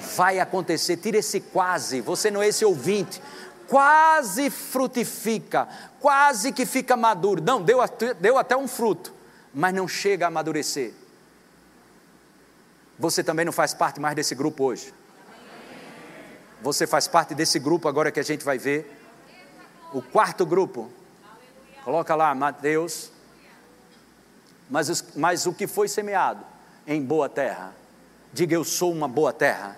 vai 0.00 0.40
acontecer. 0.40 0.96
Tira 0.96 1.18
esse 1.18 1.40
quase, 1.40 2.00
você 2.00 2.30
não 2.30 2.42
é 2.42 2.48
esse 2.48 2.64
ouvinte. 2.64 3.22
Quase 3.66 4.50
frutifica, 4.50 5.68
quase 6.00 6.52
que 6.52 6.66
fica 6.66 6.96
maduro. 6.96 7.40
Não, 7.40 7.62
deu, 7.62 7.78
deu 8.18 8.36
até 8.36 8.56
um 8.56 8.66
fruto, 8.66 9.14
mas 9.54 9.72
não 9.72 9.86
chega 9.86 10.26
a 10.26 10.28
amadurecer. 10.28 10.92
Você 12.98 13.22
também 13.22 13.44
não 13.44 13.52
faz 13.52 13.72
parte 13.72 14.00
mais 14.00 14.16
desse 14.16 14.34
grupo 14.34 14.64
hoje. 14.64 14.92
Você 16.62 16.86
faz 16.86 17.08
parte 17.08 17.34
desse 17.34 17.58
grupo 17.58 17.88
agora 17.88 18.10
que 18.10 18.20
a 18.20 18.24
gente 18.24 18.44
vai 18.44 18.58
ver. 18.58 18.96
O 19.92 20.02
quarto 20.02 20.44
grupo. 20.44 20.90
Coloca 21.84 22.14
lá, 22.14 22.34
Mateus. 22.34 23.10
Mas, 24.68 25.04
mas 25.16 25.46
o 25.46 25.52
que 25.52 25.66
foi 25.66 25.88
semeado 25.88 26.44
em 26.86 27.02
boa 27.02 27.28
terra. 27.28 27.74
Diga 28.32 28.54
eu 28.54 28.64
sou 28.64 28.92
uma 28.92 29.08
boa 29.08 29.32
terra. 29.32 29.76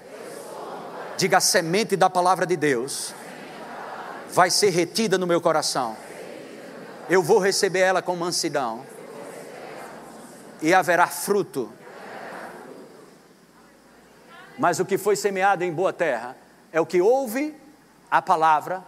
Diga 1.16 1.39
a 1.39 1.41
semente 1.41 1.97
da 1.97 2.11
palavra 2.11 2.45
de 2.45 2.57
Deus 2.57 3.14
vai 4.33 4.51
ser 4.51 4.70
retida 4.70 5.18
no 5.18 5.26
meu 5.26 5.41
coração. 5.41 5.97
Eu 7.09 7.22
vou 7.22 7.39
receber 7.39 7.80
ela 7.80 8.01
com 8.01 8.16
mansidão. 8.16 8.85
E 10.61 10.72
haverá 10.72 11.07
fruto. 11.07 11.70
Mas 14.59 14.80
o 14.80 14.85
que 14.85 14.97
foi 14.97 15.16
semeado 15.16 15.64
em 15.64 15.72
boa 15.72 15.93
terra 15.93 16.37
é 16.73 16.81
o 16.81 16.87
que 16.87 17.01
ouve 17.01 17.55
a 18.11 18.23
palavra 18.23 18.83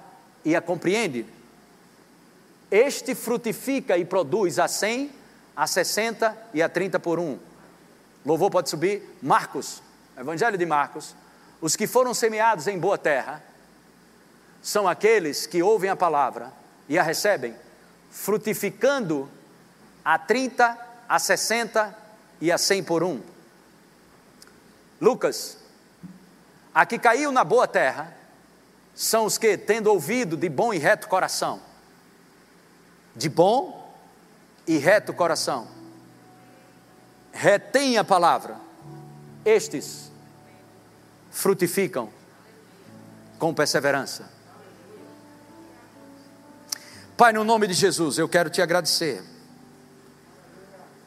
e 0.44 0.56
a 0.56 0.60
compreende. 0.60 1.26
Este 2.70 3.14
frutifica 3.14 3.96
e 3.96 4.04
produz 4.04 4.58
a 4.58 4.66
100, 4.66 5.12
a 5.54 5.66
60 5.66 6.36
e 6.54 6.62
a 6.62 6.68
30 6.68 6.98
por 6.98 7.18
um. 7.20 7.38
Louvor 8.24 8.50
pode 8.50 8.70
subir. 8.70 9.16
Marcos, 9.22 9.82
Evangelho 10.16 10.56
de 10.56 10.64
Marcos, 10.66 11.14
os 11.60 11.76
que 11.76 11.86
foram 11.86 12.14
semeados 12.14 12.66
em 12.66 12.78
boa 12.78 12.98
terra 12.98 13.42
são 14.62 14.88
aqueles 14.88 15.46
que 15.46 15.62
ouvem 15.62 15.90
a 15.90 15.96
palavra 15.96 16.52
e 16.88 16.98
a 16.98 17.02
recebem, 17.02 17.54
frutificando 18.10 19.28
a 20.02 20.18
30, 20.18 20.78
a 21.08 21.18
60 21.18 21.96
e 22.40 22.50
a 22.50 22.56
100 22.56 22.84
por 22.84 23.02
um. 23.02 23.20
Lucas, 25.00 25.58
a 26.74 26.84
que 26.84 26.98
caiu 26.98 27.30
na 27.30 27.44
boa 27.44 27.68
terra 27.68 28.12
são 28.94 29.26
os 29.26 29.38
que, 29.38 29.56
tendo 29.56 29.86
ouvido 29.86 30.36
de 30.36 30.48
bom 30.48 30.74
e 30.74 30.78
reto 30.78 31.08
coração, 31.08 31.60
de 33.14 33.28
bom 33.28 33.94
e 34.66 34.76
reto 34.76 35.12
coração, 35.14 35.68
retém 37.32 37.96
a 37.96 38.04
palavra, 38.04 38.56
estes 39.44 40.10
frutificam 41.30 42.08
com 43.38 43.54
perseverança. 43.54 44.32
Pai, 47.16 47.32
no 47.32 47.44
nome 47.44 47.68
de 47.68 47.74
Jesus, 47.74 48.18
eu 48.18 48.28
quero 48.28 48.50
te 48.50 48.60
agradecer 48.60 49.22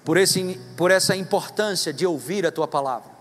por, 0.05 0.15
esse, 0.15 0.57
por 0.77 0.91
essa 0.91 1.15
importância 1.15 1.91
de 1.91 2.05
ouvir 2.05 2.45
a 2.45 2.51
tua 2.51 2.67
palavra. 2.67 3.16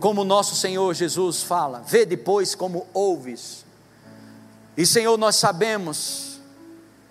Como 0.00 0.24
nosso 0.24 0.54
Senhor 0.54 0.94
Jesus 0.94 1.42
fala, 1.42 1.82
vê 1.86 2.06
depois 2.06 2.54
como 2.54 2.86
ouves. 2.94 3.64
E 4.76 4.86
Senhor, 4.86 5.16
nós 5.16 5.36
sabemos 5.36 6.40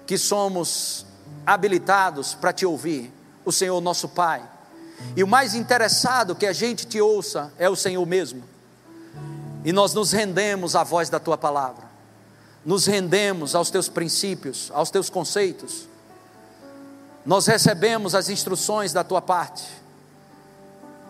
que 0.05 0.17
somos 0.17 1.05
habilitados 1.45 2.33
para 2.33 2.53
te 2.53 2.65
ouvir, 2.65 3.11
o 3.43 3.51
Senhor 3.51 3.79
nosso 3.81 4.07
Pai. 4.07 4.41
E 5.15 5.23
o 5.23 5.27
mais 5.27 5.53
interessado 5.53 6.35
que 6.35 6.45
a 6.45 6.53
gente 6.53 6.87
te 6.87 6.99
ouça 7.01 7.51
é 7.57 7.69
o 7.69 7.75
Senhor 7.75 8.05
mesmo. 8.05 8.43
E 9.65 9.71
nós 9.71 9.93
nos 9.93 10.11
rendemos 10.11 10.75
à 10.75 10.83
voz 10.83 11.09
da 11.09 11.19
tua 11.19 11.37
palavra, 11.37 11.83
nos 12.65 12.85
rendemos 12.85 13.53
aos 13.53 13.69
teus 13.69 13.89
princípios, 13.89 14.71
aos 14.73 14.89
teus 14.89 15.09
conceitos. 15.09 15.87
Nós 17.25 17.45
recebemos 17.47 18.15
as 18.15 18.29
instruções 18.29 18.93
da 18.93 19.03
tua 19.03 19.21
parte, 19.21 19.65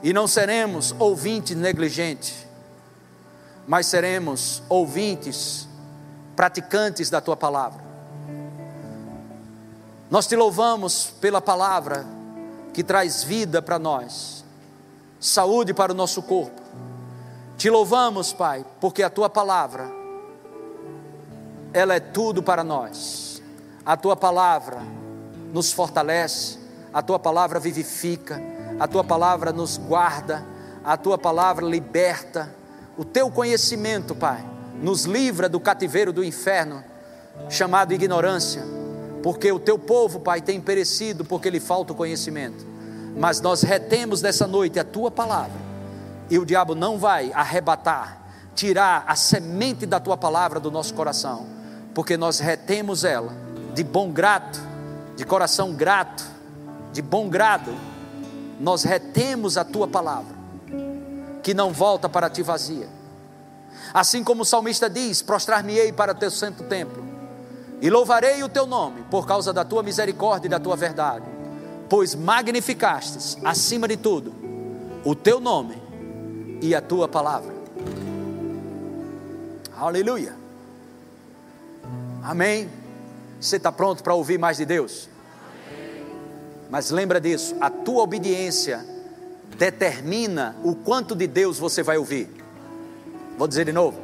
e 0.01 0.13
não 0.13 0.27
seremos 0.27 0.95
ouvintes 0.99 1.55
negligentes, 1.55 2.45
mas 3.67 3.87
seremos 3.87 4.61
ouvintes, 4.69 5.67
praticantes 6.35 7.09
da 7.09 7.19
tua 7.19 7.35
palavra. 7.35 7.85
Nós 10.09 10.27
te 10.27 10.35
louvamos 10.35 11.11
pela 11.19 11.41
palavra 11.41 12.05
que 12.73 12.83
traz 12.83 13.23
vida 13.23 13.61
para 13.61 13.77
nós, 13.77 14.45
saúde 15.19 15.73
para 15.73 15.91
o 15.91 15.95
nosso 15.95 16.21
corpo 16.21 16.67
te 17.57 17.71
louvamos, 17.71 18.31
Pai, 18.31 18.63
porque 18.79 19.01
a 19.01 19.09
tua 19.09 19.27
palavra, 19.27 19.91
ela 21.73 21.95
é 21.95 21.99
tudo 21.99 22.43
para 22.43 22.63
nós. 22.63 23.41
A 23.83 23.97
tua 23.97 24.15
palavra 24.15 24.79
nos 25.51 25.71
fortalece, 25.71 26.59
a 26.93 27.01
tua 27.01 27.17
palavra 27.17 27.59
vivifica, 27.59 28.39
a 28.79 28.87
tua 28.87 29.03
palavra 29.03 29.51
nos 29.51 29.77
guarda, 29.77 30.43
a 30.83 30.95
tua 30.95 31.17
palavra 31.17 31.65
liberta. 31.65 32.53
O 32.97 33.05
teu 33.05 33.29
conhecimento, 33.29 34.15
Pai, 34.15 34.43
nos 34.81 35.05
livra 35.05 35.49
do 35.49 35.59
cativeiro 35.59 36.13
do 36.13 36.23
inferno, 36.23 36.83
chamado 37.49 37.93
ignorância, 37.93 38.63
porque 39.21 39.51
o 39.51 39.59
teu 39.59 39.77
povo, 39.77 40.19
Pai, 40.19 40.41
tem 40.41 40.59
perecido 40.59 41.25
porque 41.25 41.49
lhe 41.49 41.59
falta 41.59 41.93
o 41.93 41.95
conhecimento. 41.95 42.65
Mas 43.15 43.41
nós 43.41 43.63
retemos 43.63 44.21
nessa 44.21 44.45
noite 44.45 44.79
a 44.79 44.83
tua 44.83 45.09
palavra 45.09 45.67
e 46.29 46.37
o 46.37 46.45
diabo 46.45 46.75
não 46.75 46.97
vai 46.97 47.31
arrebatar, 47.33 48.19
tirar 48.55 49.03
a 49.07 49.15
semente 49.15 49.85
da 49.85 49.99
tua 49.99 50.17
palavra 50.17 50.59
do 50.59 50.69
nosso 50.69 50.93
coração, 50.93 51.47
porque 51.93 52.17
nós 52.17 52.39
retemos 52.39 53.03
ela 53.03 53.33
de 53.73 53.83
bom 53.83 54.11
grato, 54.11 54.59
de 55.15 55.25
coração 55.25 55.73
grato, 55.73 56.23
de 56.91 57.01
bom 57.01 57.29
grado. 57.29 57.71
Nós 58.59 58.83
retemos 58.83 59.57
a 59.57 59.63
tua 59.63 59.87
palavra, 59.87 60.35
que 61.43 61.53
não 61.53 61.71
volta 61.71 62.09
para 62.09 62.29
ti 62.29 62.41
vazia. 62.41 62.89
Assim 63.93 64.23
como 64.23 64.41
o 64.41 64.45
salmista 64.45 64.89
diz: 64.89 65.21
prostrar-me-ei 65.21 65.91
para 65.91 66.13
teu 66.13 66.31
santo 66.31 66.63
templo, 66.63 67.03
e 67.81 67.89
louvarei 67.89 68.43
o 68.43 68.49
teu 68.49 68.65
nome 68.65 69.03
por 69.09 69.25
causa 69.27 69.53
da 69.53 69.63
tua 69.63 69.83
misericórdia 69.83 70.47
e 70.47 70.49
da 70.49 70.59
tua 70.59 70.75
verdade, 70.75 71.25
pois 71.87 72.15
magnificastes, 72.15 73.37
acima 73.43 73.87
de 73.87 73.97
tudo, 73.97 74.33
o 75.05 75.13
teu 75.13 75.39
nome 75.39 75.81
e 76.61 76.73
a 76.73 76.81
tua 76.81 77.07
palavra. 77.07 77.55
Aleluia. 79.77 80.35
Amém. 82.23 82.69
Você 83.39 83.57
está 83.57 83.71
pronto 83.71 84.03
para 84.03 84.15
ouvir 84.15 84.39
mais 84.39 84.57
de 84.57 84.65
Deus? 84.65 85.07
Mas 86.69 86.91
lembra 86.91 87.19
disso, 87.19 87.55
a 87.61 87.69
tua 87.69 88.03
obediência 88.03 88.85
determina 89.57 90.55
o 90.63 90.75
quanto 90.75 91.15
de 91.15 91.27
Deus 91.27 91.57
você 91.57 91.81
vai 91.81 91.97
ouvir. 91.97 92.29
Vou 93.37 93.47
dizer 93.47 93.65
de 93.65 93.71
novo. 93.71 93.99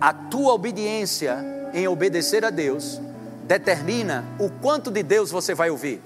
A 0.00 0.12
tua 0.12 0.52
obediência 0.52 1.38
em 1.72 1.86
obedecer 1.86 2.44
a 2.44 2.50
Deus 2.50 3.00
determina 3.44 4.24
o 4.38 4.48
quanto 4.50 4.90
de 4.90 5.02
Deus 5.02 5.30
você 5.30 5.54
vai 5.54 5.70
ouvir. 5.70 6.00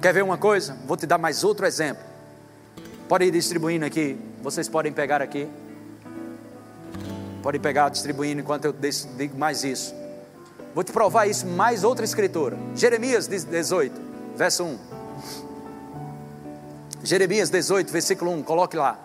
Quer 0.00 0.14
ver 0.14 0.22
uma 0.22 0.38
coisa? 0.38 0.76
Vou 0.86 0.96
te 0.96 1.06
dar 1.06 1.18
mais 1.18 1.44
outro 1.44 1.66
exemplo. 1.66 2.02
Pode 3.08 3.24
ir 3.24 3.30
distribuindo 3.30 3.84
aqui. 3.84 4.18
Vocês 4.42 4.68
podem 4.68 4.92
pegar 4.92 5.20
aqui. 5.20 5.48
Pode 7.42 7.58
pegar 7.58 7.88
distribuindo 7.88 8.40
enquanto 8.40 8.66
eu 8.66 8.74
digo 9.16 9.36
mais 9.38 9.64
isso. 9.64 9.94
Vou 10.74 10.84
te 10.84 10.92
provar 10.92 11.26
isso 11.26 11.46
mais 11.46 11.84
outra 11.84 12.04
escritura. 12.04 12.56
Jeremias 12.74 13.26
18, 13.26 14.00
verso 14.36 14.64
1. 14.64 14.78
Jeremias 17.02 17.50
18, 17.50 17.92
versículo 17.92 18.30
1. 18.32 18.42
Coloque 18.42 18.76
lá. 18.76 18.98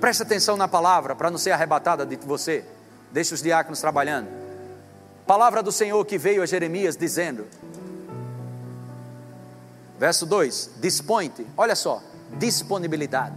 Preste 0.00 0.22
atenção 0.22 0.56
na 0.56 0.68
palavra 0.68 1.14
para 1.14 1.30
não 1.30 1.38
ser 1.38 1.50
arrebatada 1.50 2.06
de 2.06 2.16
você. 2.16 2.64
Deixe 3.10 3.34
os 3.34 3.42
diáconos 3.42 3.80
trabalhando. 3.80 4.28
Palavra 5.26 5.62
do 5.62 5.72
Senhor 5.72 6.04
que 6.04 6.16
veio 6.16 6.42
a 6.42 6.46
Jeremias 6.46 6.96
dizendo. 6.96 7.46
Verso 9.98 10.24
2: 10.24 10.70
Dispõe-te. 10.80 11.46
Olha 11.56 11.74
só 11.74 12.02
disponibilidade. 12.36 13.34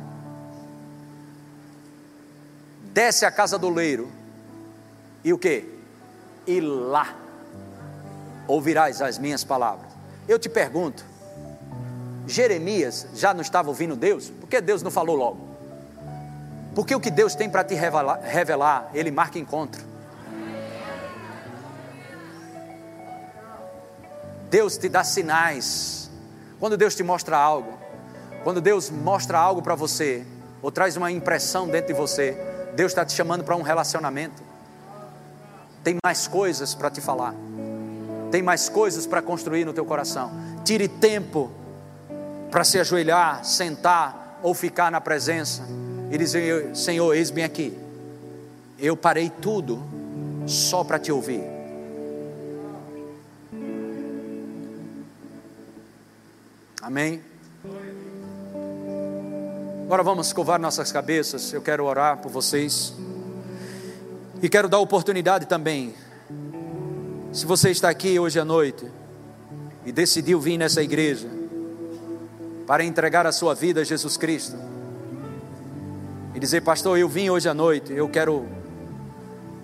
desce 2.93 3.25
à 3.25 3.31
casa 3.31 3.57
do 3.57 3.69
leiro, 3.69 4.11
e 5.23 5.31
o 5.31 5.37
que? 5.37 5.70
E 6.45 6.59
lá 6.59 7.15
ouvirás 8.47 9.01
as 9.01 9.17
minhas 9.17 9.43
palavras. 9.43 9.91
Eu 10.27 10.37
te 10.37 10.49
pergunto, 10.49 11.05
Jeremias 12.27 13.07
já 13.13 13.33
não 13.33 13.41
estava 13.41 13.69
ouvindo 13.69 13.95
Deus? 13.95 14.29
Por 14.29 14.47
que 14.47 14.61
Deus 14.61 14.81
não 14.81 14.91
falou 14.91 15.15
logo? 15.15 15.51
Porque 16.73 16.95
o 16.95 16.99
que 16.99 17.11
Deus 17.11 17.35
tem 17.35 17.49
para 17.49 17.63
te 17.63 17.73
revelar, 17.73 18.21
revelar, 18.21 18.89
Ele 18.93 19.11
marca 19.11 19.37
encontro. 19.37 19.83
Deus 24.49 24.77
te 24.77 24.89
dá 24.89 25.03
sinais. 25.03 26.09
Quando 26.59 26.77
Deus 26.77 26.95
te 26.95 27.03
mostra 27.03 27.37
algo, 27.37 27.77
quando 28.43 28.61
Deus 28.61 28.89
mostra 28.89 29.37
algo 29.37 29.61
para 29.61 29.75
você, 29.75 30.25
ou 30.61 30.71
traz 30.71 30.95
uma 30.95 31.11
impressão 31.11 31.67
dentro 31.67 31.87
de 31.87 31.99
você, 31.99 32.37
Deus 32.75 32.91
está 32.91 33.03
te 33.03 33.13
chamando 33.13 33.43
para 33.43 33.55
um 33.55 33.61
relacionamento. 33.61 34.43
Tem 35.83 35.95
mais 36.03 36.27
coisas 36.27 36.75
para 36.75 36.89
te 36.89 37.01
falar, 37.01 37.33
tem 38.29 38.41
mais 38.41 38.69
coisas 38.69 39.05
para 39.05 39.21
construir 39.21 39.65
no 39.65 39.73
teu 39.73 39.85
coração. 39.85 40.31
Tire 40.63 40.87
tempo 40.87 41.51
para 42.51 42.63
se 42.63 42.79
ajoelhar, 42.79 43.43
sentar 43.43 44.39
ou 44.43 44.53
ficar 44.53 44.91
na 44.91 45.01
presença 45.01 45.63
e 46.11 46.17
dizer: 46.17 46.75
Senhor, 46.75 47.13
eis-me 47.15 47.43
aqui. 47.43 47.77
Eu 48.77 48.95
parei 48.97 49.29
tudo 49.29 49.81
só 50.45 50.83
para 50.83 50.99
te 50.99 51.11
ouvir. 51.11 51.43
Amém? 56.81 57.21
Agora 59.85 60.03
vamos 60.03 60.27
escovar 60.27 60.59
nossas 60.59 60.91
cabeças. 60.91 61.53
Eu 61.53 61.61
quero 61.61 61.85
orar 61.85 62.17
por 62.17 62.31
vocês. 62.31 62.93
E 64.41 64.49
quero 64.49 64.67
dar 64.67 64.79
oportunidade 64.79 65.45
também. 65.45 65.93
Se 67.31 67.45
você 67.45 67.69
está 67.69 67.89
aqui 67.89 68.17
hoje 68.17 68.39
à 68.39 68.45
noite 68.45 68.85
e 69.85 69.91
decidiu 69.91 70.39
vir 70.39 70.57
nessa 70.57 70.81
igreja 70.81 71.27
para 72.65 72.83
entregar 72.83 73.27
a 73.27 73.31
sua 73.31 73.53
vida 73.53 73.81
a 73.81 73.83
Jesus 73.83 74.17
Cristo 74.17 74.57
e 76.33 76.39
dizer, 76.39 76.61
pastor, 76.61 76.97
eu 76.97 77.07
vim 77.07 77.29
hoje 77.29 77.47
à 77.47 77.53
noite, 77.53 77.93
eu 77.93 78.09
quero 78.09 78.47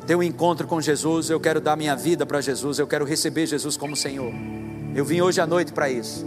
ter 0.05 0.15
um 0.15 0.21
encontro 0.21 0.67
com 0.67 0.79
Jesus, 0.79 1.29
eu 1.29 1.39
quero 1.39 1.59
dar 1.59 1.75
minha 1.75 1.95
vida 1.95 2.25
para 2.25 2.39
Jesus, 2.39 2.77
eu 2.77 2.85
quero 2.85 3.03
receber 3.03 3.47
Jesus 3.47 3.75
como 3.75 3.95
Senhor. 3.95 4.31
Eu 4.93 5.03
vim 5.03 5.21
hoje 5.21 5.41
à 5.41 5.47
noite 5.47 5.73
para 5.73 5.89
isso. 5.89 6.25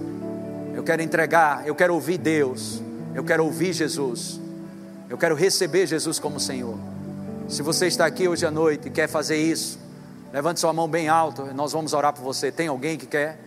Eu 0.75 0.83
quero 0.83 1.03
entregar, 1.03 1.67
eu 1.67 1.75
quero 1.75 1.95
ouvir 1.95 2.19
Deus, 2.19 2.83
eu 3.15 3.23
quero 3.23 3.45
ouvir 3.45 3.73
Jesus, 3.73 4.41
eu 5.09 5.17
quero 5.17 5.37
receber 5.37 5.87
Jesus 5.87 6.19
como 6.19 6.41
Senhor. 6.41 6.79
Se 7.51 7.63
você 7.63 7.89
está 7.89 8.07
aqui 8.07 8.29
hoje 8.29 8.47
à 8.47 8.51
noite 8.51 8.87
e 8.87 8.91
quer 8.93 9.09
fazer 9.09 9.37
isso, 9.37 9.77
levante 10.33 10.61
sua 10.61 10.73
mão 10.73 10.87
bem 10.87 11.09
alto, 11.09 11.53
nós 11.53 11.73
vamos 11.73 11.93
orar 11.93 12.13
por 12.13 12.23
você. 12.23 12.53
Tem 12.53 12.69
alguém 12.69 12.97
que 12.97 13.07
quer 13.07 13.41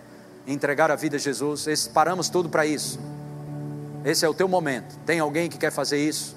entregar 0.46 0.92
a 0.92 0.96
vida 0.98 1.16
a 1.16 1.20
Jesus? 1.20 1.68
Esse, 1.68 1.90
paramos 1.90 2.28
tudo 2.28 2.50
para 2.50 2.66
isso. 2.66 3.00
Esse 4.04 4.26
é 4.26 4.30
o 4.30 4.34
teu 4.34 4.46
momento. 4.46 4.94
Tem 5.06 5.22
alguém 5.22 5.50
que 5.50 5.58
quer 5.58 5.72
fazer 5.72 6.06
isso? 6.06 6.36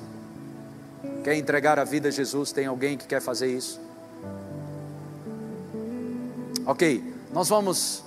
Quer 1.24 1.34
entregar 1.34 1.76
a 1.76 1.82
vida 1.82 2.06
a 2.06 2.10
Jesus? 2.12 2.52
Tem 2.52 2.66
alguém 2.66 2.96
que 2.96 3.04
quer 3.04 3.20
fazer 3.20 3.48
isso? 3.48 3.80
Ok, 6.64 7.02
nós 7.32 7.48
vamos 7.48 8.04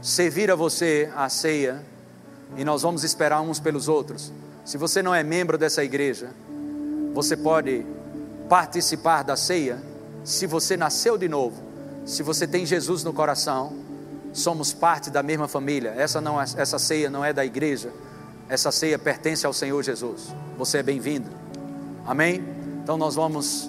servir 0.00 0.50
a 0.50 0.54
você 0.54 1.12
a 1.14 1.28
ceia 1.28 1.84
e 2.56 2.64
nós 2.64 2.80
vamos 2.80 3.04
esperar 3.04 3.42
uns 3.42 3.60
pelos 3.60 3.86
outros. 3.86 4.32
Se 4.64 4.78
você 4.78 5.02
não 5.02 5.14
é 5.14 5.22
membro 5.22 5.58
dessa 5.58 5.84
igreja, 5.84 6.30
você 7.12 7.36
pode 7.36 7.84
participar 8.48 9.22
da 9.22 9.36
ceia, 9.36 9.80
se 10.24 10.46
você 10.46 10.76
nasceu 10.76 11.16
de 11.16 11.28
novo, 11.28 11.62
se 12.04 12.22
você 12.22 12.46
tem 12.46 12.64
Jesus 12.64 13.02
no 13.02 13.12
coração, 13.12 13.72
somos 14.32 14.72
parte 14.72 15.10
da 15.10 15.22
mesma 15.22 15.48
família. 15.48 15.94
Essa 15.96 16.20
não 16.20 16.40
é, 16.40 16.44
essa 16.56 16.78
ceia 16.78 17.10
não 17.10 17.24
é 17.24 17.32
da 17.32 17.44
igreja. 17.44 17.90
Essa 18.48 18.70
ceia 18.70 18.98
pertence 18.98 19.44
ao 19.44 19.52
Senhor 19.52 19.82
Jesus. 19.82 20.28
Você 20.56 20.78
é 20.78 20.82
bem-vindo. 20.82 21.28
Amém? 22.06 22.44
Então 22.82 22.96
nós 22.96 23.16
vamos 23.16 23.68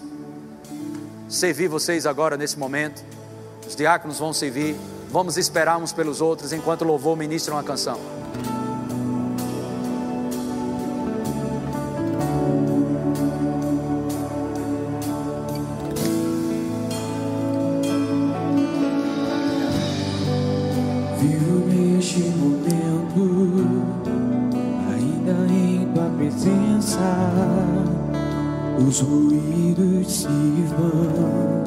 servir 1.27 1.67
vocês 1.67 2.05
agora 2.05 2.37
nesse 2.37 2.59
momento. 2.59 3.03
Os 3.67 3.75
diáconos 3.75 4.19
vão 4.19 4.33
servir. 4.33 4.75
Vamos 5.09 5.37
esperar 5.37 5.77
uns 5.77 5.91
pelos 5.91 6.21
outros 6.21 6.53
enquanto 6.53 6.81
o 6.81 6.85
louvor 6.85 7.17
ministra 7.17 7.53
uma 7.53 7.63
canção. 7.63 7.99
Os 28.77 28.99
ruídos 28.99 30.11
se 30.11 30.27
vão. 30.27 31.63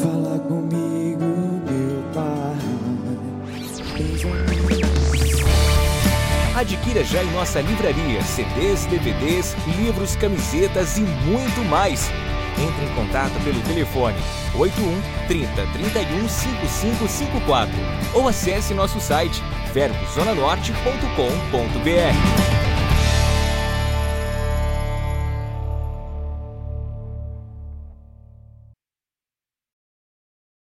Fala 0.00 0.40
comigo, 0.40 1.24
meu 1.70 2.02
Pai. 2.12 2.56
Adquira 6.54 7.02
já 7.04 7.22
em 7.22 7.30
nossa 7.32 7.60
livraria 7.60 8.22
CDs, 8.22 8.86
DVDs, 8.86 9.54
livros, 9.78 10.16
camisetas 10.16 10.96
e 10.98 11.00
muito 11.00 11.64
mais. 11.68 12.10
Entre 12.58 12.84
em 12.84 12.94
contato 12.94 13.32
pelo 13.42 13.60
telefone 13.62 14.18
81 14.54 15.00
30 15.26 15.66
31 15.72 16.28
5554 16.28 17.72
ou 18.14 18.28
acesse 18.28 18.74
nosso 18.74 19.00
site 19.00 19.42
verbozonanorte.com.br. 19.72 22.41